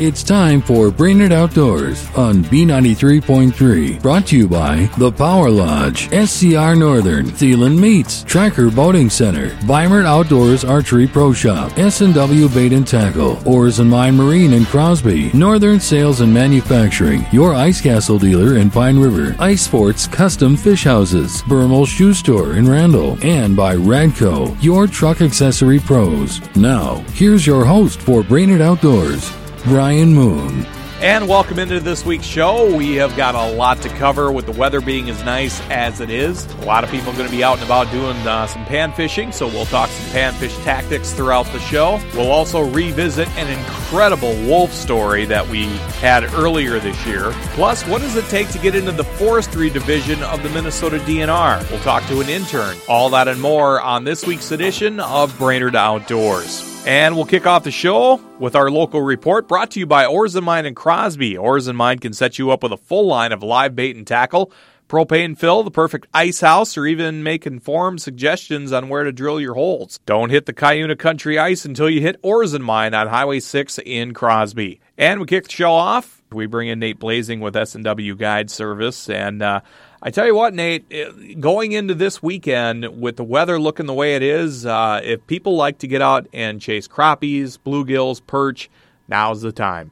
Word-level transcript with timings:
It's 0.00 0.22
time 0.22 0.62
for 0.62 0.90
Brainerd 0.90 1.30
Outdoors 1.30 2.08
on 2.16 2.42
B93.3. 2.44 4.00
Brought 4.00 4.26
to 4.28 4.36
you 4.38 4.48
by 4.48 4.88
The 4.96 5.12
Power 5.12 5.50
Lodge, 5.50 6.08
SCR 6.08 6.74
Northern, 6.74 7.26
Thielen 7.26 7.78
Meats, 7.78 8.24
Tracker 8.24 8.70
Boating 8.70 9.10
Center, 9.10 9.50
Weimert 9.66 10.06
Outdoors 10.06 10.64
Archery 10.64 11.06
Pro 11.06 11.34
Shop, 11.34 11.78
S&W 11.78 12.48
Bait 12.48 12.72
and 12.72 12.88
Tackle, 12.88 13.46
Oars 13.46 13.78
and 13.78 13.90
Mine 13.90 14.16
Marine 14.16 14.54
in 14.54 14.64
Crosby, 14.64 15.30
Northern 15.34 15.78
Sales 15.78 16.22
and 16.22 16.32
Manufacturing, 16.32 17.26
your 17.30 17.52
Ice 17.52 17.82
Castle 17.82 18.18
dealer 18.18 18.56
in 18.56 18.70
Pine 18.70 18.98
River, 18.98 19.36
Ice 19.38 19.60
Sports 19.60 20.06
Custom 20.06 20.56
Fish 20.56 20.84
Houses, 20.84 21.42
Bermal 21.42 21.86
Shoe 21.86 22.14
Store 22.14 22.54
in 22.54 22.66
Randall, 22.66 23.18
and 23.22 23.54
by 23.54 23.76
Radco, 23.76 24.56
your 24.62 24.86
truck 24.86 25.20
accessory 25.20 25.78
pros. 25.78 26.40
Now, 26.56 27.04
here's 27.12 27.46
your 27.46 27.66
host 27.66 28.00
for 28.00 28.22
Brainerd 28.22 28.62
Outdoors, 28.62 29.30
Brian 29.64 30.14
Moon. 30.14 30.66
And 31.02 31.28
welcome 31.28 31.58
into 31.58 31.80
this 31.80 32.04
week's 32.04 32.26
show. 32.26 32.76
We 32.76 32.96
have 32.96 33.16
got 33.16 33.34
a 33.34 33.54
lot 33.54 33.80
to 33.82 33.88
cover 33.88 34.30
with 34.30 34.44
the 34.44 34.52
weather 34.52 34.82
being 34.82 35.08
as 35.08 35.24
nice 35.24 35.58
as 35.70 36.00
it 36.00 36.10
is. 36.10 36.44
A 36.56 36.64
lot 36.66 36.84
of 36.84 36.90
people 36.90 37.10
are 37.10 37.16
going 37.16 37.28
to 37.28 37.34
be 37.34 37.42
out 37.42 37.56
and 37.56 37.64
about 37.64 37.90
doing 37.90 38.16
uh, 38.18 38.46
some 38.46 38.66
pan 38.66 38.92
fishing, 38.92 39.32
so 39.32 39.46
we'll 39.46 39.64
talk 39.64 39.88
some 39.88 40.12
pan 40.12 40.34
fish 40.34 40.54
tactics 40.58 41.12
throughout 41.12 41.46
the 41.52 41.58
show. 41.58 41.98
We'll 42.14 42.30
also 42.30 42.68
revisit 42.68 43.28
an 43.38 43.48
incredible 43.48 44.34
wolf 44.46 44.72
story 44.72 45.24
that 45.24 45.48
we 45.48 45.64
had 46.00 46.24
earlier 46.34 46.78
this 46.78 47.06
year. 47.06 47.30
Plus, 47.54 47.82
what 47.86 48.02
does 48.02 48.16
it 48.16 48.26
take 48.26 48.50
to 48.50 48.58
get 48.58 48.74
into 48.74 48.92
the 48.92 49.04
forestry 49.04 49.70
division 49.70 50.22
of 50.22 50.42
the 50.42 50.50
Minnesota 50.50 50.98
DNR? 50.98 51.70
We'll 51.70 51.80
talk 51.80 52.04
to 52.08 52.20
an 52.20 52.28
intern. 52.28 52.76
All 52.88 53.08
that 53.10 53.26
and 53.26 53.40
more 53.40 53.80
on 53.80 54.04
this 54.04 54.26
week's 54.26 54.52
edition 54.52 55.00
of 55.00 55.36
Brainerd 55.38 55.76
Outdoors. 55.76 56.70
And 56.86 57.14
we'll 57.14 57.26
kick 57.26 57.46
off 57.46 57.64
the 57.64 57.70
show 57.70 58.20
with 58.38 58.56
our 58.56 58.70
local 58.70 59.02
report 59.02 59.46
brought 59.46 59.72
to 59.72 59.80
you 59.80 59.86
by 59.86 60.06
Oars 60.06 60.34
and 60.34 60.46
Mine 60.46 60.64
and 60.64 60.74
Crosby. 60.74 61.36
Oars 61.36 61.66
and 61.66 61.76
Mine 61.76 61.98
can 61.98 62.14
set 62.14 62.38
you 62.38 62.50
up 62.50 62.62
with 62.62 62.72
a 62.72 62.78
full 62.78 63.06
line 63.06 63.32
of 63.32 63.42
live 63.42 63.76
bait 63.76 63.96
and 63.96 64.06
tackle, 64.06 64.50
propane 64.88 65.36
fill, 65.36 65.62
the 65.62 65.70
perfect 65.70 66.06
ice 66.14 66.40
house, 66.40 66.78
or 66.78 66.86
even 66.86 67.22
make 67.22 67.46
informed 67.46 68.00
suggestions 68.00 68.72
on 68.72 68.88
where 68.88 69.04
to 69.04 69.12
drill 69.12 69.38
your 69.38 69.54
holes. 69.54 70.00
Don't 70.06 70.30
hit 70.30 70.46
the 70.46 70.54
Cuyuna 70.54 70.98
Country 70.98 71.38
ice 71.38 71.66
until 71.66 71.90
you 71.90 72.00
hit 72.00 72.18
Oars 72.22 72.54
and 72.54 72.64
Mine 72.64 72.94
on 72.94 73.08
Highway 73.08 73.40
6 73.40 73.78
in 73.84 74.14
Crosby. 74.14 74.80
And 74.96 75.20
we 75.20 75.26
kick 75.26 75.44
the 75.44 75.52
show 75.52 75.72
off. 75.72 76.22
We 76.32 76.46
bring 76.46 76.68
in 76.68 76.78
Nate 76.78 76.98
Blazing 76.98 77.40
with 77.40 77.56
S&W 77.56 78.16
Guide 78.16 78.50
Service 78.50 79.10
and 79.10 79.42
uh, 79.42 79.60
I 80.02 80.10
tell 80.10 80.24
you 80.24 80.34
what, 80.34 80.54
Nate, 80.54 80.86
eh, 80.90 81.34
going 81.38 81.72
into 81.72 81.94
this 81.94 82.22
weekend 82.22 83.00
with 83.00 83.16
the 83.16 83.24
weather 83.24 83.60
looking 83.60 83.84
the 83.84 83.92
way 83.92 84.14
it 84.14 84.22
is, 84.22 84.64
uh, 84.64 85.00
if 85.04 85.26
people 85.26 85.56
like 85.56 85.78
to 85.78 85.86
get 85.86 86.00
out 86.00 86.26
and 86.32 86.58
chase 86.58 86.88
crappies, 86.88 87.58
bluegills, 87.58 88.22
perch, 88.26 88.70
now's 89.08 89.42
the 89.42 89.52
time. 89.52 89.90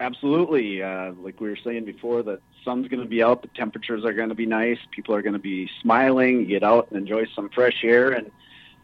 Absolutely. 0.00 0.82
Uh, 0.82 1.12
like 1.22 1.40
we 1.40 1.48
were 1.48 1.58
saying 1.62 1.84
before, 1.84 2.24
the 2.24 2.40
sun's 2.64 2.88
going 2.88 3.00
to 3.00 3.08
be 3.08 3.22
out, 3.22 3.42
the 3.42 3.48
temperatures 3.48 4.04
are 4.04 4.12
going 4.12 4.30
to 4.30 4.34
be 4.34 4.46
nice, 4.46 4.78
people 4.90 5.14
are 5.14 5.22
going 5.22 5.34
to 5.34 5.38
be 5.38 5.70
smiling, 5.80 6.46
get 6.48 6.64
out 6.64 6.88
and 6.90 6.98
enjoy 6.98 7.26
some 7.26 7.48
fresh 7.50 7.84
air, 7.84 8.10
and 8.10 8.32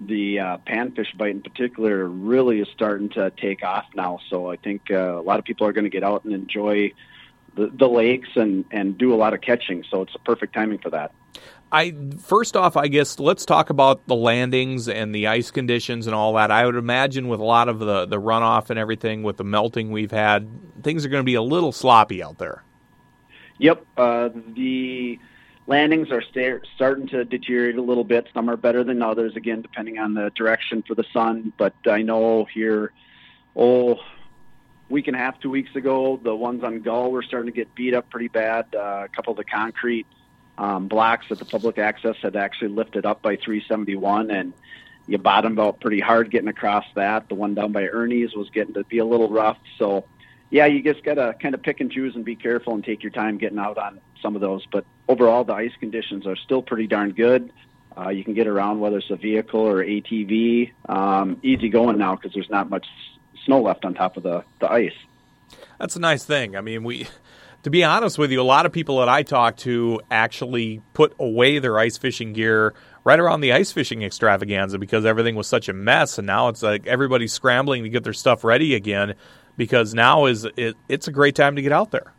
the 0.00 0.38
uh, 0.38 0.58
panfish 0.66 1.16
bite 1.16 1.32
in 1.32 1.42
particular 1.42 2.06
really 2.06 2.60
is 2.60 2.69
starting 2.72 3.08
to 3.10 3.30
take 3.32 3.64
off 3.64 3.86
now. 3.97 4.20
So 4.28 4.50
I 4.50 4.56
think 4.56 4.82
uh, 4.91 5.19
a 5.19 5.22
lot 5.22 5.41
of 5.41 5.44
people 5.44 5.66
are 5.66 5.72
going 5.72 5.84
to 5.84 5.91
get 5.91 6.04
out 6.04 6.25
and 6.25 6.32
enjoy 6.32 6.92
the, 7.54 7.70
the 7.72 7.88
lakes 7.88 8.28
and, 8.36 8.64
and 8.70 8.96
do 8.96 9.14
a 9.14 9.16
lot 9.16 9.34
of 9.34 9.40
catching. 9.40 9.84
So 9.90 10.02
it's 10.02 10.14
a 10.14 10.18
perfect 10.20 10.54
timing 10.54 10.78
for 10.78 10.90
that. 10.90 11.12
I 11.72 11.94
first 12.18 12.56
off, 12.56 12.76
I 12.76 12.88
guess 12.88 13.20
let's 13.20 13.44
talk 13.44 13.70
about 13.70 14.06
the 14.06 14.16
landings 14.16 14.88
and 14.88 15.14
the 15.14 15.28
ice 15.28 15.50
conditions 15.50 16.06
and 16.06 16.14
all 16.16 16.34
that. 16.34 16.50
I 16.50 16.66
would 16.66 16.74
imagine 16.74 17.28
with 17.28 17.38
a 17.38 17.44
lot 17.44 17.68
of 17.68 17.78
the 17.78 18.06
the 18.06 18.20
runoff 18.20 18.70
and 18.70 18.78
everything, 18.78 19.22
with 19.22 19.36
the 19.36 19.44
melting 19.44 19.92
we've 19.92 20.10
had, 20.10 20.48
things 20.82 21.04
are 21.04 21.08
going 21.08 21.22
to 21.22 21.26
be 21.26 21.34
a 21.34 21.42
little 21.42 21.70
sloppy 21.70 22.22
out 22.22 22.38
there. 22.38 22.64
Yep, 23.58 23.86
uh, 23.96 24.30
the 24.56 25.20
landings 25.66 26.10
are 26.10 26.22
sta- 26.22 26.66
starting 26.74 27.06
to 27.08 27.24
deteriorate 27.24 27.76
a 27.76 27.82
little 27.82 28.04
bit. 28.04 28.26
Some 28.34 28.50
are 28.50 28.56
better 28.56 28.82
than 28.82 29.02
others, 29.02 29.36
again, 29.36 29.62
depending 29.62 29.98
on 29.98 30.14
the 30.14 30.30
direction 30.34 30.82
for 30.82 30.96
the 30.96 31.04
sun. 31.12 31.52
But 31.56 31.75
I 31.86 32.02
know 32.02 32.46
here, 32.52 32.92
oh, 33.54 34.00
week 34.90 35.06
and 35.06 35.16
a 35.16 35.18
half, 35.18 35.40
two 35.40 35.50
weeks 35.50 35.74
ago, 35.76 36.20
the 36.22 36.34
ones 36.34 36.62
on 36.64 36.80
Gull 36.80 37.10
were 37.12 37.22
starting 37.22 37.50
to 37.50 37.56
get 37.56 37.74
beat 37.74 37.94
up 37.94 38.10
pretty 38.10 38.28
bad. 38.28 38.66
Uh, 38.74 39.04
a 39.04 39.08
couple 39.08 39.30
of 39.30 39.36
the 39.36 39.44
concrete 39.44 40.06
um, 40.58 40.88
blocks 40.88 41.26
that 41.30 41.38
the 41.38 41.44
public 41.44 41.78
access 41.78 42.16
had 42.20 42.36
actually 42.36 42.68
lifted 42.68 43.06
up 43.06 43.22
by 43.22 43.36
371, 43.36 44.30
and 44.30 44.52
you 45.06 45.16
bottomed 45.16 45.58
out 45.58 45.80
pretty 45.80 46.00
hard 46.00 46.30
getting 46.30 46.48
across 46.48 46.84
that. 46.96 47.28
The 47.28 47.34
one 47.34 47.54
down 47.54 47.72
by 47.72 47.86
Ernie's 47.86 48.34
was 48.34 48.50
getting 48.50 48.74
to 48.74 48.84
be 48.84 48.98
a 48.98 49.04
little 49.04 49.30
rough. 49.30 49.58
So, 49.78 50.04
yeah, 50.50 50.66
you 50.66 50.82
just 50.82 51.04
got 51.04 51.14
to 51.14 51.34
kind 51.40 51.54
of 51.54 51.62
pick 51.62 51.80
and 51.80 51.90
choose 51.90 52.14
and 52.14 52.24
be 52.24 52.36
careful 52.36 52.74
and 52.74 52.84
take 52.84 53.02
your 53.02 53.12
time 53.12 53.38
getting 53.38 53.58
out 53.58 53.78
on 53.78 54.00
some 54.20 54.34
of 54.34 54.40
those. 54.40 54.66
But 54.66 54.84
overall, 55.08 55.44
the 55.44 55.54
ice 55.54 55.72
conditions 55.78 56.26
are 56.26 56.36
still 56.36 56.62
pretty 56.62 56.88
darn 56.88 57.12
good. 57.12 57.52
Uh, 57.96 58.10
you 58.10 58.22
can 58.22 58.34
get 58.34 58.46
around 58.46 58.80
whether 58.80 58.98
it's 58.98 59.10
a 59.10 59.16
vehicle 59.16 59.60
or 59.60 59.84
ATV. 59.84 60.72
Um, 60.88 61.38
easy 61.42 61.68
going 61.68 61.98
now 61.98 62.16
because 62.16 62.32
there's 62.32 62.50
not 62.50 62.70
much 62.70 62.86
snow 63.44 63.62
left 63.62 63.84
on 63.84 63.94
top 63.94 64.16
of 64.16 64.22
the, 64.22 64.44
the 64.60 64.70
ice. 64.70 64.94
That's 65.78 65.96
a 65.96 66.00
nice 66.00 66.24
thing. 66.24 66.56
I 66.56 66.60
mean, 66.60 66.84
we, 66.84 67.08
to 67.62 67.70
be 67.70 67.84
honest 67.84 68.18
with 68.18 68.30
you, 68.30 68.40
a 68.40 68.42
lot 68.42 68.66
of 68.66 68.72
people 68.72 68.98
that 68.98 69.08
I 69.08 69.22
talk 69.22 69.56
to 69.58 70.00
actually 70.10 70.82
put 70.94 71.14
away 71.18 71.58
their 71.58 71.78
ice 71.78 71.98
fishing 71.98 72.32
gear 72.32 72.74
right 73.04 73.18
around 73.18 73.40
the 73.40 73.52
ice 73.52 73.72
fishing 73.72 74.02
extravaganza 74.02 74.78
because 74.78 75.04
everything 75.04 75.34
was 75.34 75.46
such 75.46 75.68
a 75.68 75.72
mess, 75.72 76.18
and 76.18 76.26
now 76.26 76.48
it's 76.48 76.62
like 76.62 76.86
everybody's 76.86 77.32
scrambling 77.32 77.82
to 77.82 77.88
get 77.88 78.04
their 78.04 78.12
stuff 78.12 78.44
ready 78.44 78.74
again 78.74 79.14
because 79.56 79.94
now 79.94 80.26
is 80.26 80.46
it, 80.56 80.76
it's 80.88 81.08
a 81.08 81.12
great 81.12 81.34
time 81.34 81.56
to 81.56 81.62
get 81.62 81.72
out 81.72 81.90
there. 81.90 82.12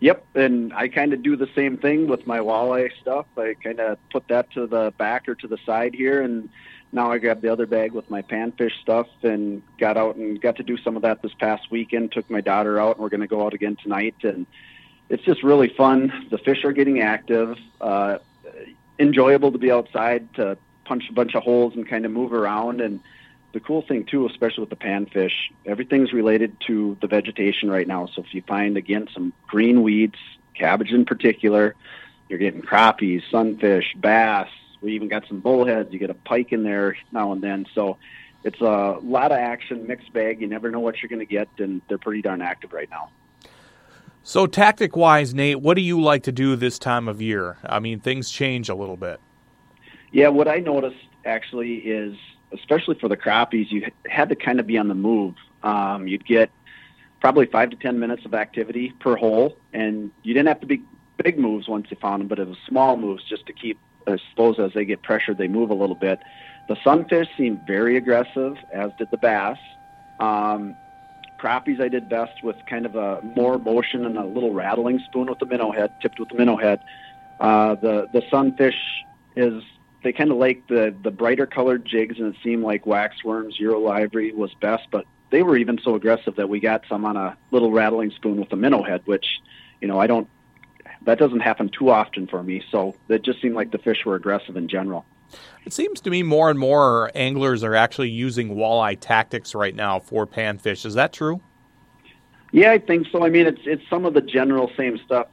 Yep, 0.00 0.24
and 0.34 0.72
I 0.72 0.88
kind 0.88 1.12
of 1.12 1.22
do 1.22 1.36
the 1.36 1.48
same 1.54 1.76
thing 1.76 2.08
with 2.08 2.26
my 2.26 2.38
walleye 2.38 2.90
stuff. 3.00 3.26
I 3.36 3.54
kind 3.62 3.78
of 3.78 3.98
put 4.10 4.26
that 4.28 4.50
to 4.52 4.66
the 4.66 4.92
back 4.98 5.28
or 5.28 5.34
to 5.36 5.46
the 5.46 5.58
side 5.64 5.94
here, 5.94 6.22
and 6.22 6.48
now 6.92 7.10
I 7.10 7.18
grabbed 7.18 7.42
the 7.42 7.50
other 7.50 7.66
bag 7.66 7.92
with 7.92 8.08
my 8.10 8.20
panfish 8.20 8.78
stuff 8.82 9.08
and 9.22 9.62
got 9.78 9.96
out 9.96 10.16
and 10.16 10.40
got 10.40 10.56
to 10.56 10.62
do 10.62 10.76
some 10.76 10.94
of 10.94 11.02
that 11.02 11.22
this 11.22 11.32
past 11.34 11.70
weekend. 11.70 12.12
Took 12.12 12.30
my 12.30 12.42
daughter 12.42 12.78
out, 12.78 12.96
and 12.96 13.02
we're 13.02 13.08
going 13.08 13.22
to 13.22 13.26
go 13.26 13.44
out 13.44 13.54
again 13.54 13.76
tonight. 13.82 14.16
And 14.22 14.46
it's 15.08 15.24
just 15.24 15.42
really 15.42 15.68
fun. 15.68 16.28
The 16.30 16.38
fish 16.38 16.64
are 16.64 16.72
getting 16.72 17.00
active. 17.00 17.56
Uh, 17.80 18.18
enjoyable 18.98 19.52
to 19.52 19.58
be 19.58 19.70
outside 19.70 20.32
to 20.34 20.58
punch 20.84 21.04
a 21.08 21.12
bunch 21.12 21.34
of 21.34 21.42
holes 21.42 21.74
and 21.74 21.88
kind 21.88 22.04
of 22.04 22.12
move 22.12 22.32
around. 22.32 22.82
And 22.82 23.00
the 23.52 23.60
cool 23.60 23.82
thing 23.82 24.04
too, 24.04 24.26
especially 24.26 24.60
with 24.60 24.70
the 24.70 24.76
panfish, 24.76 25.50
everything's 25.64 26.12
related 26.12 26.56
to 26.66 26.96
the 27.00 27.06
vegetation 27.06 27.70
right 27.70 27.88
now. 27.88 28.06
So 28.06 28.22
if 28.22 28.34
you 28.34 28.42
find 28.42 28.76
again 28.76 29.08
some 29.14 29.32
green 29.46 29.82
weeds, 29.82 30.18
cabbage 30.54 30.92
in 30.92 31.06
particular, 31.06 31.74
you're 32.28 32.38
getting 32.38 32.62
crappies, 32.62 33.22
sunfish, 33.30 33.94
bass, 33.98 34.48
we 34.82 34.94
even 34.94 35.08
got 35.08 35.26
some 35.28 35.40
bullheads. 35.40 35.92
You 35.92 35.98
get 35.98 36.10
a 36.10 36.14
pike 36.14 36.52
in 36.52 36.62
there 36.62 36.96
now 37.12 37.32
and 37.32 37.42
then. 37.42 37.66
So 37.74 37.98
it's 38.44 38.60
a 38.60 38.98
lot 39.02 39.32
of 39.32 39.38
action, 39.38 39.86
mixed 39.86 40.12
bag. 40.12 40.40
You 40.40 40.48
never 40.48 40.70
know 40.70 40.80
what 40.80 41.00
you're 41.00 41.08
going 41.08 41.20
to 41.20 41.26
get, 41.26 41.48
and 41.58 41.80
they're 41.88 41.98
pretty 41.98 42.22
darn 42.22 42.42
active 42.42 42.72
right 42.72 42.90
now. 42.90 43.10
So, 44.24 44.46
tactic 44.46 44.94
wise, 44.96 45.34
Nate, 45.34 45.60
what 45.60 45.74
do 45.74 45.82
you 45.82 46.00
like 46.00 46.24
to 46.24 46.32
do 46.32 46.54
this 46.54 46.78
time 46.78 47.08
of 47.08 47.20
year? 47.20 47.58
I 47.64 47.80
mean, 47.80 47.98
things 47.98 48.30
change 48.30 48.68
a 48.68 48.74
little 48.74 48.96
bit. 48.96 49.20
Yeah, 50.12 50.28
what 50.28 50.46
I 50.46 50.58
noticed 50.58 50.96
actually 51.24 51.76
is, 51.76 52.16
especially 52.52 52.96
for 53.00 53.08
the 53.08 53.16
crappies, 53.16 53.70
you 53.70 53.90
had 54.08 54.28
to 54.28 54.36
kind 54.36 54.60
of 54.60 54.66
be 54.66 54.78
on 54.78 54.88
the 54.88 54.94
move. 54.94 55.34
Um, 55.62 56.06
you'd 56.06 56.24
get 56.24 56.50
probably 57.20 57.46
five 57.46 57.70
to 57.70 57.76
ten 57.76 57.98
minutes 57.98 58.24
of 58.24 58.34
activity 58.34 58.92
per 59.00 59.16
hole, 59.16 59.56
and 59.72 60.10
you 60.22 60.34
didn't 60.34 60.48
have 60.48 60.60
to 60.60 60.66
be 60.66 60.82
big 61.22 61.38
moves 61.38 61.68
once 61.68 61.86
you 61.90 61.96
found 62.00 62.20
them, 62.20 62.28
but 62.28 62.38
it 62.38 62.46
was 62.46 62.58
small 62.68 62.96
moves 62.96 63.24
just 63.28 63.46
to 63.46 63.52
keep 63.52 63.78
I 64.06 64.18
suppose 64.30 64.58
as 64.58 64.72
they 64.74 64.84
get 64.84 65.02
pressured, 65.02 65.38
they 65.38 65.48
move 65.48 65.70
a 65.70 65.74
little 65.74 65.96
bit. 65.96 66.20
The 66.68 66.76
sunfish 66.84 67.28
seemed 67.36 67.66
very 67.66 67.96
aggressive, 67.96 68.56
as 68.72 68.92
did 68.98 69.10
the 69.10 69.16
bass. 69.16 69.58
Um, 70.20 70.76
crappies, 71.38 71.80
I 71.80 71.88
did 71.88 72.08
best 72.08 72.42
with 72.44 72.56
kind 72.66 72.86
of 72.86 72.94
a 72.94 73.20
more 73.36 73.58
motion 73.58 74.06
and 74.06 74.16
a 74.16 74.24
little 74.24 74.54
rattling 74.54 75.00
spoon 75.06 75.26
with 75.26 75.40
the 75.40 75.46
minnow 75.46 75.72
head, 75.72 75.92
tipped 76.00 76.20
with 76.20 76.28
the 76.28 76.36
minnow 76.36 76.56
head. 76.56 76.80
Uh, 77.40 77.74
the 77.74 78.08
the 78.12 78.22
sunfish 78.30 78.78
is 79.34 79.62
they 80.04 80.12
kind 80.12 80.30
of 80.30 80.36
like 80.36 80.66
the 80.68 80.94
the 81.02 81.10
brighter 81.10 81.46
colored 81.46 81.84
jigs, 81.84 82.18
and 82.18 82.34
it 82.34 82.40
seemed 82.44 82.62
like 82.62 82.84
waxworms, 82.84 83.58
Euro 83.58 83.80
larvae 83.80 84.32
was 84.32 84.54
best, 84.60 84.86
but 84.90 85.04
they 85.30 85.42
were 85.42 85.56
even 85.56 85.78
so 85.82 85.94
aggressive 85.96 86.36
that 86.36 86.48
we 86.48 86.60
got 86.60 86.82
some 86.88 87.04
on 87.04 87.16
a 87.16 87.36
little 87.50 87.72
rattling 87.72 88.10
spoon 88.12 88.38
with 88.38 88.50
the 88.50 88.56
minnow 88.56 88.82
head, 88.82 89.02
which 89.06 89.40
you 89.80 89.88
know 89.88 89.98
I 89.98 90.06
don't 90.06 90.28
that 91.04 91.18
doesn't 91.18 91.40
happen 91.40 91.68
too 91.68 91.90
often 91.90 92.26
for 92.26 92.42
me. 92.42 92.62
So 92.70 92.94
it 93.08 93.22
just 93.22 93.40
seemed 93.40 93.54
like 93.54 93.70
the 93.70 93.78
fish 93.78 94.04
were 94.04 94.14
aggressive 94.14 94.56
in 94.56 94.68
general. 94.68 95.04
It 95.64 95.72
seems 95.72 96.00
to 96.02 96.10
me 96.10 96.22
more 96.22 96.50
and 96.50 96.58
more 96.58 97.10
anglers 97.14 97.64
are 97.64 97.74
actually 97.74 98.10
using 98.10 98.54
walleye 98.54 98.98
tactics 99.00 99.54
right 99.54 99.74
now 99.74 99.98
for 99.98 100.26
panfish. 100.26 100.84
Is 100.84 100.94
that 100.94 101.12
true? 101.12 101.40
Yeah, 102.52 102.70
I 102.72 102.78
think 102.78 103.06
so. 103.10 103.24
I 103.24 103.30
mean, 103.30 103.46
it's 103.46 103.62
it's 103.64 103.82
some 103.88 104.04
of 104.04 104.12
the 104.12 104.20
general 104.20 104.70
same 104.76 104.98
stuff. 105.04 105.28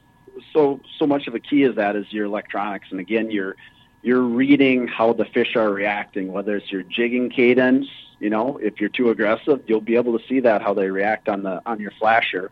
So 0.54 0.80
so 0.98 1.06
much 1.06 1.26
of 1.26 1.34
a 1.34 1.40
key 1.40 1.64
is 1.64 1.76
that 1.76 1.96
is 1.96 2.10
your 2.12 2.24
electronics, 2.26 2.88
and 2.90 2.98
again, 2.98 3.30
your 3.30 3.56
you're 4.02 4.22
reading 4.22 4.88
how 4.88 5.12
the 5.12 5.26
fish 5.26 5.54
are 5.56 5.70
reacting, 5.70 6.32
whether 6.32 6.56
it's 6.56 6.72
your 6.72 6.82
jigging 6.82 7.28
cadence. 7.28 7.86
You 8.20 8.30
know, 8.30 8.58
if 8.58 8.80
you're 8.80 8.88
too 8.88 9.10
aggressive, 9.10 9.62
you'll 9.66 9.82
be 9.82 9.96
able 9.96 10.18
to 10.18 10.26
see 10.26 10.40
that 10.40 10.62
how 10.62 10.72
they 10.72 10.88
react 10.90 11.28
on 11.28 11.42
the 11.42 11.60
on 11.66 11.78
your 11.78 11.92
flasher. 11.92 12.50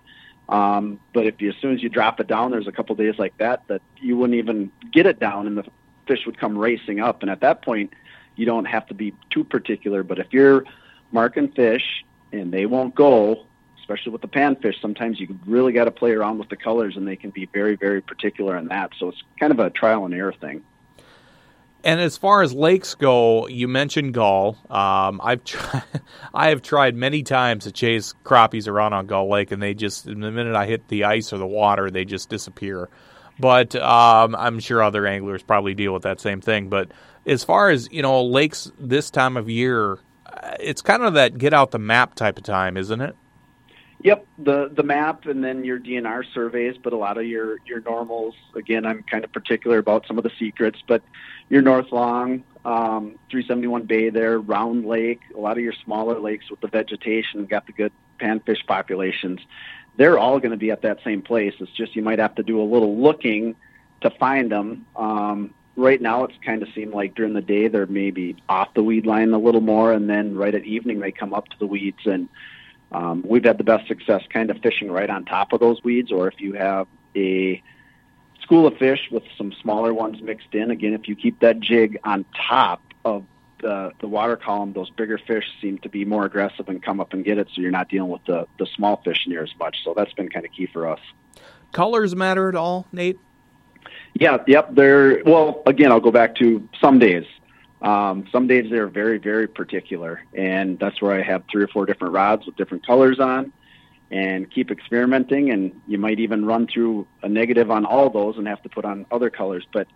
Um, 0.49 0.99
but 1.13 1.27
if 1.27 1.41
you, 1.43 1.51
as 1.51 1.57
soon 1.61 1.75
as 1.75 1.83
you 1.83 1.89
drop 1.89 2.21
it 2.21 2.27
down, 2.27 2.51
there's 2.51 2.67
a 2.67 2.73
couple 2.73 2.95
days 2.95 3.19
like 3.19 3.37
that 3.39 3.67
that 3.69 3.83
you 3.99 4.17
wouldn't 4.17 4.39
even 4.39 4.73
get 4.93 5.07
it 5.07 5.21
down, 5.21 5.47
and 5.47 5.59
the 5.59 5.65
fish 6.07 6.25
would 6.25 6.39
come 6.39 6.57
racing 6.57 7.01
up. 7.01 7.23
And 7.23 7.31
at 7.31 7.41
that 7.41 7.63
point, 7.63 7.93
you 8.37 8.47
don't 8.47 8.65
have 8.65 8.87
to 8.87 8.95
be 8.95 9.15
too 9.31 9.45
particular. 9.45 10.03
But 10.03 10.19
if 10.19 10.33
you're 10.33 10.65
marking 11.13 11.49
fish 11.53 12.05
and 12.33 12.53
they 12.53 12.67
won't 12.67 12.95
go, 12.95 13.45
especially 13.81 14.13
with 14.13 14.23
the 14.23 14.29
panfish, 14.29 14.81
sometimes 14.81 15.21
you 15.21 15.39
really 15.47 15.73
got 15.73 15.85
to 15.85 15.91
play 15.91 16.13
around 16.13 16.39
with 16.39 16.49
the 16.49 16.57
colors, 16.57 16.97
and 16.97 17.07
they 17.07 17.17
can 17.17 17.31
be 17.31 17.47
very, 17.47 17.77
very 17.77 18.01
particular 18.01 18.57
in 18.57 18.69
that. 18.69 18.93
So 18.99 19.09
it's 19.09 19.23
kind 19.39 19.53
of 19.53 19.59
a 19.59 19.71
trial 19.71 20.05
and 20.05 20.15
error 20.15 20.33
thing. 20.33 20.63
And 21.89 22.03
as 22.03 22.19
far 22.19 22.43
as 22.43 22.53
lakes 22.53 22.95
go, 22.95 23.47
you 23.47 23.67
mentioned 23.67 24.13
Gull. 24.13 24.59
Um, 24.69 25.23
I've 25.25 25.43
tried, 25.43 25.85
I 26.35 26.51
have 26.51 26.61
tried 26.61 26.95
many 26.95 27.23
times 27.23 27.65
to 27.65 27.73
chase 27.73 28.15
crappies 28.27 28.69
around 28.69 28.93
on 28.93 29.07
Gull 29.07 29.31
Lake, 29.31 29.53
and 29.53 29.63
they 29.63 29.73
just 29.73 30.05
the 30.05 30.15
minute 30.15 30.55
I 30.55 30.67
hit 30.67 30.87
the 30.89 31.05
ice 31.05 31.33
or 31.33 31.39
the 31.39 31.47
water, 31.47 31.91
they 31.91 32.05
just 32.05 32.29
disappear. 32.29 32.91
But 33.39 33.75
um, 33.77 34.37
I'm 34.37 34.61
sure 34.61 34.83
other 34.83 35.07
anglers 35.07 35.43
probably 35.43 35.73
deal 35.73 35.95
with 35.95 36.03
that 36.03 36.21
same 36.21 36.43
thing. 36.43 36.69
But 36.69 36.91
as 37.25 37.43
far 37.43 37.71
as 37.71 37.89
you 37.91 38.03
know, 38.03 38.23
lakes 38.23 38.71
this 38.79 39.11
time 39.11 39.39
of 39.39 39.49
year, 39.49 39.99
it's 40.61 40.83
kind 40.83 41.03
of 41.03 41.15
that 41.15 41.39
get 41.39 41.55
out 41.55 41.71
the 41.71 41.79
map 41.79 42.17
type 42.17 42.37
of 42.37 42.45
time, 42.45 42.77
isn't 42.77 43.01
it? 43.01 43.17
Yep, 44.03 44.27
the 44.39 44.71
the 44.73 44.85
map 44.85 45.27
and 45.27 45.43
then 45.43 45.65
your 45.65 45.79
DNR 45.81 46.23
surveys, 46.33 46.77
but 46.81 46.93
a 46.93 46.97
lot 46.97 47.19
of 47.19 47.27
your 47.27 47.59
your 47.67 47.81
normals. 47.81 48.35
Again, 48.55 48.87
I'm 48.87 49.03
kind 49.03 49.25
of 49.25 49.33
particular 49.33 49.79
about 49.79 50.07
some 50.07 50.19
of 50.19 50.25
the 50.25 50.31
secrets, 50.39 50.79
but 50.87 51.03
your 51.49 51.63
North 51.63 51.91
Long, 51.91 52.45
um, 52.65 53.19
371 53.31 53.85
Bay 53.85 54.11
there, 54.11 54.39
Round 54.39 54.87
Lake, 54.87 55.21
a 55.35 55.41
lot 55.41 55.57
of 55.57 55.65
your 55.65 55.73
smaller 55.85 56.21
lakes 56.21 56.49
with 56.49 56.61
the 56.61 56.69
vegetation, 56.69 57.45
got 57.47 57.67
the 57.67 57.73
good 57.73 57.93
panfish 58.21 58.65
populations. 58.67 59.41
They're 59.97 60.19
all 60.19 60.39
going 60.39 60.53
to 60.53 60.57
be 60.57 60.71
at 60.71 60.83
that 60.83 60.99
same 61.03 61.21
place. 61.21 61.55
It's 61.59 61.73
just 61.73 61.97
you 61.97 62.03
might 62.03 62.21
have 62.21 62.37
to 62.37 62.45
do 62.45 62.61
a 62.61 62.63
little 62.63 62.99
looking 62.99 63.57
to 64.03 64.11
find 64.11 64.53
them. 64.53 64.87
Um, 64.95 65.53
right 65.75 66.01
now, 66.01 66.23
it's 66.23 66.39
kind 66.47 66.63
of 66.63 66.69
seemed 66.73 66.95
like 66.95 67.17
during 67.17 67.33
the 67.33 67.43
day 67.43 67.67
they're 67.67 67.87
maybe 67.87 68.37
off 68.49 68.75
the 68.75 68.83
weed 68.85 69.07
line 69.07 69.33
a 69.33 69.39
little 69.39 69.61
more, 69.61 69.93
and 69.93 70.09
then 70.09 70.37
right 70.37 70.55
at 70.55 70.65
evening 70.65 71.01
they 71.01 71.11
come 71.11 71.35
up 71.35 71.49
to 71.49 71.59
the 71.59 71.67
weeds 71.67 72.07
and 72.07 72.29
um, 72.93 73.25
we've 73.27 73.45
had 73.45 73.59
the 73.59 73.65
best 73.65 73.87
success 73.87 74.23
kind 74.33 74.51
of 74.51 74.59
fishing 74.59 74.91
right 74.91 75.11
on 75.11 75.25
top 75.25 75.53
of 75.53 75.61
those 75.61 75.83
weeds, 75.85 76.11
or 76.11 76.29
if 76.29 76.41
you 76.41 76.55
have 76.55 76.87
a 77.15 77.63
school 78.43 78.67
of 78.67 78.77
fish 78.79 79.09
with 79.11 79.23
some 79.37 79.53
smaller 79.61 79.93
ones 79.93 80.23
mixed 80.23 80.55
in, 80.55 80.71
again, 80.71 80.95
if 80.95 81.09
you 81.09 81.17
keep 81.17 81.41
that 81.41 81.61
jig 81.61 81.99
on 82.05 82.25
top 82.49 82.83
of 83.05 83.25
the, 83.61 83.93
the 84.01 84.09
water 84.09 84.37
column, 84.37 84.73
those 84.73 84.89
bigger 84.91 85.19
fish 85.19 85.45
seem 85.61 85.79
to 85.79 85.89
be 85.89 86.05
more 86.05 86.25
aggressive 86.25 86.69
and 86.69 86.83
come 86.83 87.01
up 87.01 87.13
and 87.13 87.25
get 87.25 87.39
it, 87.39 87.49
so 87.55 87.61
you're 87.61 87.71
not 87.71 87.89
dealing 87.89 88.11
with 88.11 88.25
the, 88.27 88.47
the 88.59 88.67
small 88.67 89.03
fish 89.05 89.27
near 89.27 89.43
as 89.43 89.51
much. 89.59 89.77
So 89.85 89.95
that's 89.97 90.13
been 90.13 90.29
kind 90.29 90.47
of 90.47 90.53
key 90.53 90.67
for 90.67 90.89
us. 90.89 91.01
Colors 91.73 92.17
matter 92.17 92.49
at 92.49 92.55
all, 92.55 92.87
Nate? 92.93 93.19
Yeah, 94.15 94.39
yep. 94.47 94.75
They're 94.75 95.23
well. 95.25 95.63
Again, 95.67 95.93
I'll 95.93 96.01
go 96.01 96.11
back 96.11 96.35
to 96.37 96.67
some 96.81 96.99
days. 96.99 97.25
Um, 97.81 98.27
some 98.33 98.47
days 98.47 98.71
they're 98.71 98.89
very, 98.89 99.19
very 99.19 99.47
particular, 99.47 100.23
and 100.35 100.79
that's 100.79 101.01
where 101.01 101.13
I 101.13 101.23
have 101.23 101.45
three 101.51 101.63
or 101.63 101.69
four 101.69 101.87
different 101.87 102.15
rods 102.15 102.45
with 102.47 102.57
different 102.57 102.87
colors 102.87 103.21
on, 103.21 103.53
and 104.11 104.51
keep 104.51 104.71
experimenting. 104.71 105.51
And 105.51 105.81
you 105.87 105.99
might 105.99 106.19
even 106.19 106.45
run 106.45 106.67
through 106.67 107.07
a 107.23 107.29
negative 107.29 107.71
on 107.71 107.85
all 107.85 108.11
those 108.11 108.37
and 108.37 108.49
have 108.49 108.63
to 108.63 108.69
put 108.69 108.85
on 108.85 109.07
other 109.11 109.31
colors. 109.31 109.65
But 109.73 109.87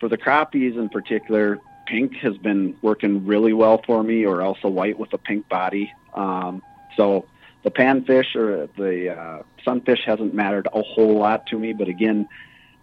for 0.00 0.08
the 0.08 0.18
crappies 0.18 0.76
in 0.76 0.88
particular, 0.90 1.58
pink 1.86 2.16
has 2.16 2.36
been 2.36 2.76
working 2.82 3.26
really 3.26 3.52
well 3.52 3.80
for 3.86 4.02
me, 4.02 4.26
or 4.26 4.42
else 4.42 4.58
a 4.62 4.68
white 4.68 4.98
with 4.98 5.12
a 5.12 5.18
pink 5.18 5.48
body. 5.48 5.92
Um, 6.14 6.62
so 6.96 7.26
the 7.62 7.70
panfish 7.70 8.34
or 8.36 8.68
the 8.76 9.16
uh, 9.16 9.42
sunfish 9.64 10.00
hasn't 10.04 10.34
mattered 10.34 10.68
a 10.72 10.82
whole 10.82 11.18
lot 11.18 11.46
to 11.48 11.58
me, 11.58 11.72
but 11.72 11.88
again, 11.88 12.28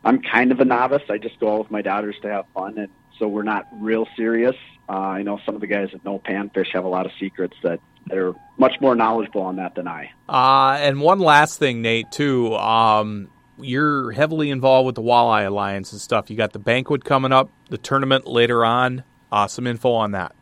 I'm 0.03 0.21
kind 0.21 0.51
of 0.51 0.59
a 0.59 0.65
novice. 0.65 1.03
I 1.09 1.17
just 1.17 1.39
go 1.39 1.53
out 1.53 1.59
with 1.59 1.71
my 1.71 1.81
daughters 1.81 2.15
to 2.21 2.29
have 2.29 2.45
fun, 2.53 2.77
and 2.77 2.89
so 3.19 3.27
we're 3.27 3.43
not 3.43 3.67
real 3.73 4.07
serious. 4.15 4.55
Uh, 4.89 4.93
I 4.93 5.23
know 5.23 5.39
some 5.45 5.55
of 5.55 5.61
the 5.61 5.67
guys 5.67 5.89
that 5.91 6.03
know 6.05 6.19
panfish 6.19 6.71
have 6.73 6.85
a 6.85 6.87
lot 6.87 7.05
of 7.05 7.11
secrets 7.19 7.55
that 7.63 7.79
they're 8.05 8.33
much 8.57 8.75
more 8.79 8.95
knowledgeable 8.95 9.41
on 9.41 9.57
that 9.57 9.75
than 9.75 9.87
I. 9.87 10.11
Uh, 10.29 10.77
and 10.79 11.01
one 11.01 11.19
last 11.19 11.59
thing, 11.59 11.81
Nate, 11.81 12.09
too. 12.11 12.55
Um, 12.55 13.29
you're 13.59 14.11
heavily 14.11 14.49
involved 14.49 14.85
with 14.85 14.95
the 14.95 15.01
Walleye 15.01 15.45
Alliance 15.45 15.91
and 15.91 15.99
stuff. 15.99 16.29
You 16.29 16.37
got 16.37 16.53
the 16.53 16.59
banquet 16.59 17.03
coming 17.03 17.33
up, 17.33 17.49
the 17.69 17.77
tournament 17.77 18.27
later 18.27 18.63
on. 18.63 19.03
Uh, 19.31 19.47
some 19.47 19.67
info 19.67 19.91
on 19.91 20.11
that. 20.11 20.33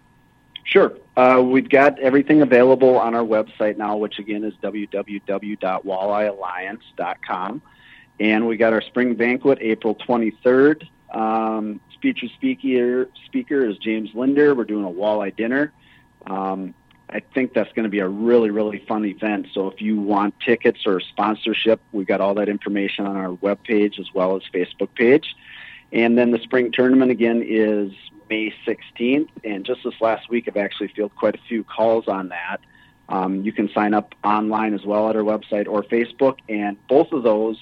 Sure. 0.64 0.96
Uh, 1.16 1.42
we've 1.44 1.70
got 1.70 2.00
everything 2.00 2.42
available 2.42 2.98
on 2.98 3.14
our 3.16 3.24
website 3.24 3.78
now, 3.78 3.96
which 3.98 4.20
again 4.20 4.44
is 4.44 4.54
www.walleyealliance.com. 4.62 7.62
And 8.20 8.48
we 8.48 8.58
got 8.58 8.74
our 8.74 8.82
spring 8.82 9.16
banquet 9.16 9.60
April 9.62 9.96
23rd. 9.96 10.88
Um, 11.14 11.80
featured 12.02 12.32
speaker 12.32 13.10
speaker 13.26 13.66
is 13.66 13.78
James 13.78 14.10
Lindner. 14.14 14.56
We're 14.56 14.66
doing 14.66 14.86
a 14.86 14.90
walleye 14.90 15.36
dinner. 15.36 15.72
Um, 16.28 16.74
I 17.10 17.20
think 17.20 17.54
that's 17.54 17.72
going 17.74 17.84
to 17.84 17.90
be 17.90 18.00
a 18.00 18.08
really 18.08 18.50
really 18.50 18.84
fun 18.88 19.06
event. 19.06 19.48
So 19.54 19.68
if 19.68 19.82
you 19.82 20.00
want 20.00 20.40
tickets 20.40 20.82
or 20.86 21.00
sponsorship, 21.00 21.82
we've 21.92 22.08
got 22.08 22.22
all 22.22 22.34
that 22.36 22.50
information 22.50 23.06
on 23.06 23.16
our 23.16 23.34
web 23.34 23.64
page 23.64 24.00
as 24.00 24.08
well 24.14 24.36
as 24.36 24.44
Facebook 24.54 24.94
page. 24.96 25.36
And 25.92 26.18
then 26.18 26.32
the 26.32 26.40
spring 26.40 26.72
tournament 26.72 27.12
again 27.12 27.44
is 27.46 27.92
May 28.30 28.54
16th. 28.68 29.30
And 29.44 29.66
just 29.66 29.84
this 29.84 29.94
last 30.02 30.30
week, 30.30 30.48
I've 30.48 30.58
actually 30.58 30.88
fielded 30.90 31.16
quite 31.16 31.36
a 31.36 31.42
few 31.48 31.64
calls 31.64 32.08
on 32.08 32.30
that. 32.30 32.60
Um, 33.08 33.44
you 33.44 33.52
can 33.52 33.70
sign 33.70 33.94
up 33.94 34.16
online 34.24 34.74
as 34.74 34.84
well 34.84 35.10
at 35.10 35.16
our 35.16 35.22
website 35.22 35.68
or 35.68 35.84
Facebook, 35.84 36.40
and 36.50 36.76
both 36.88 37.12
of 37.12 37.22
those 37.22 37.58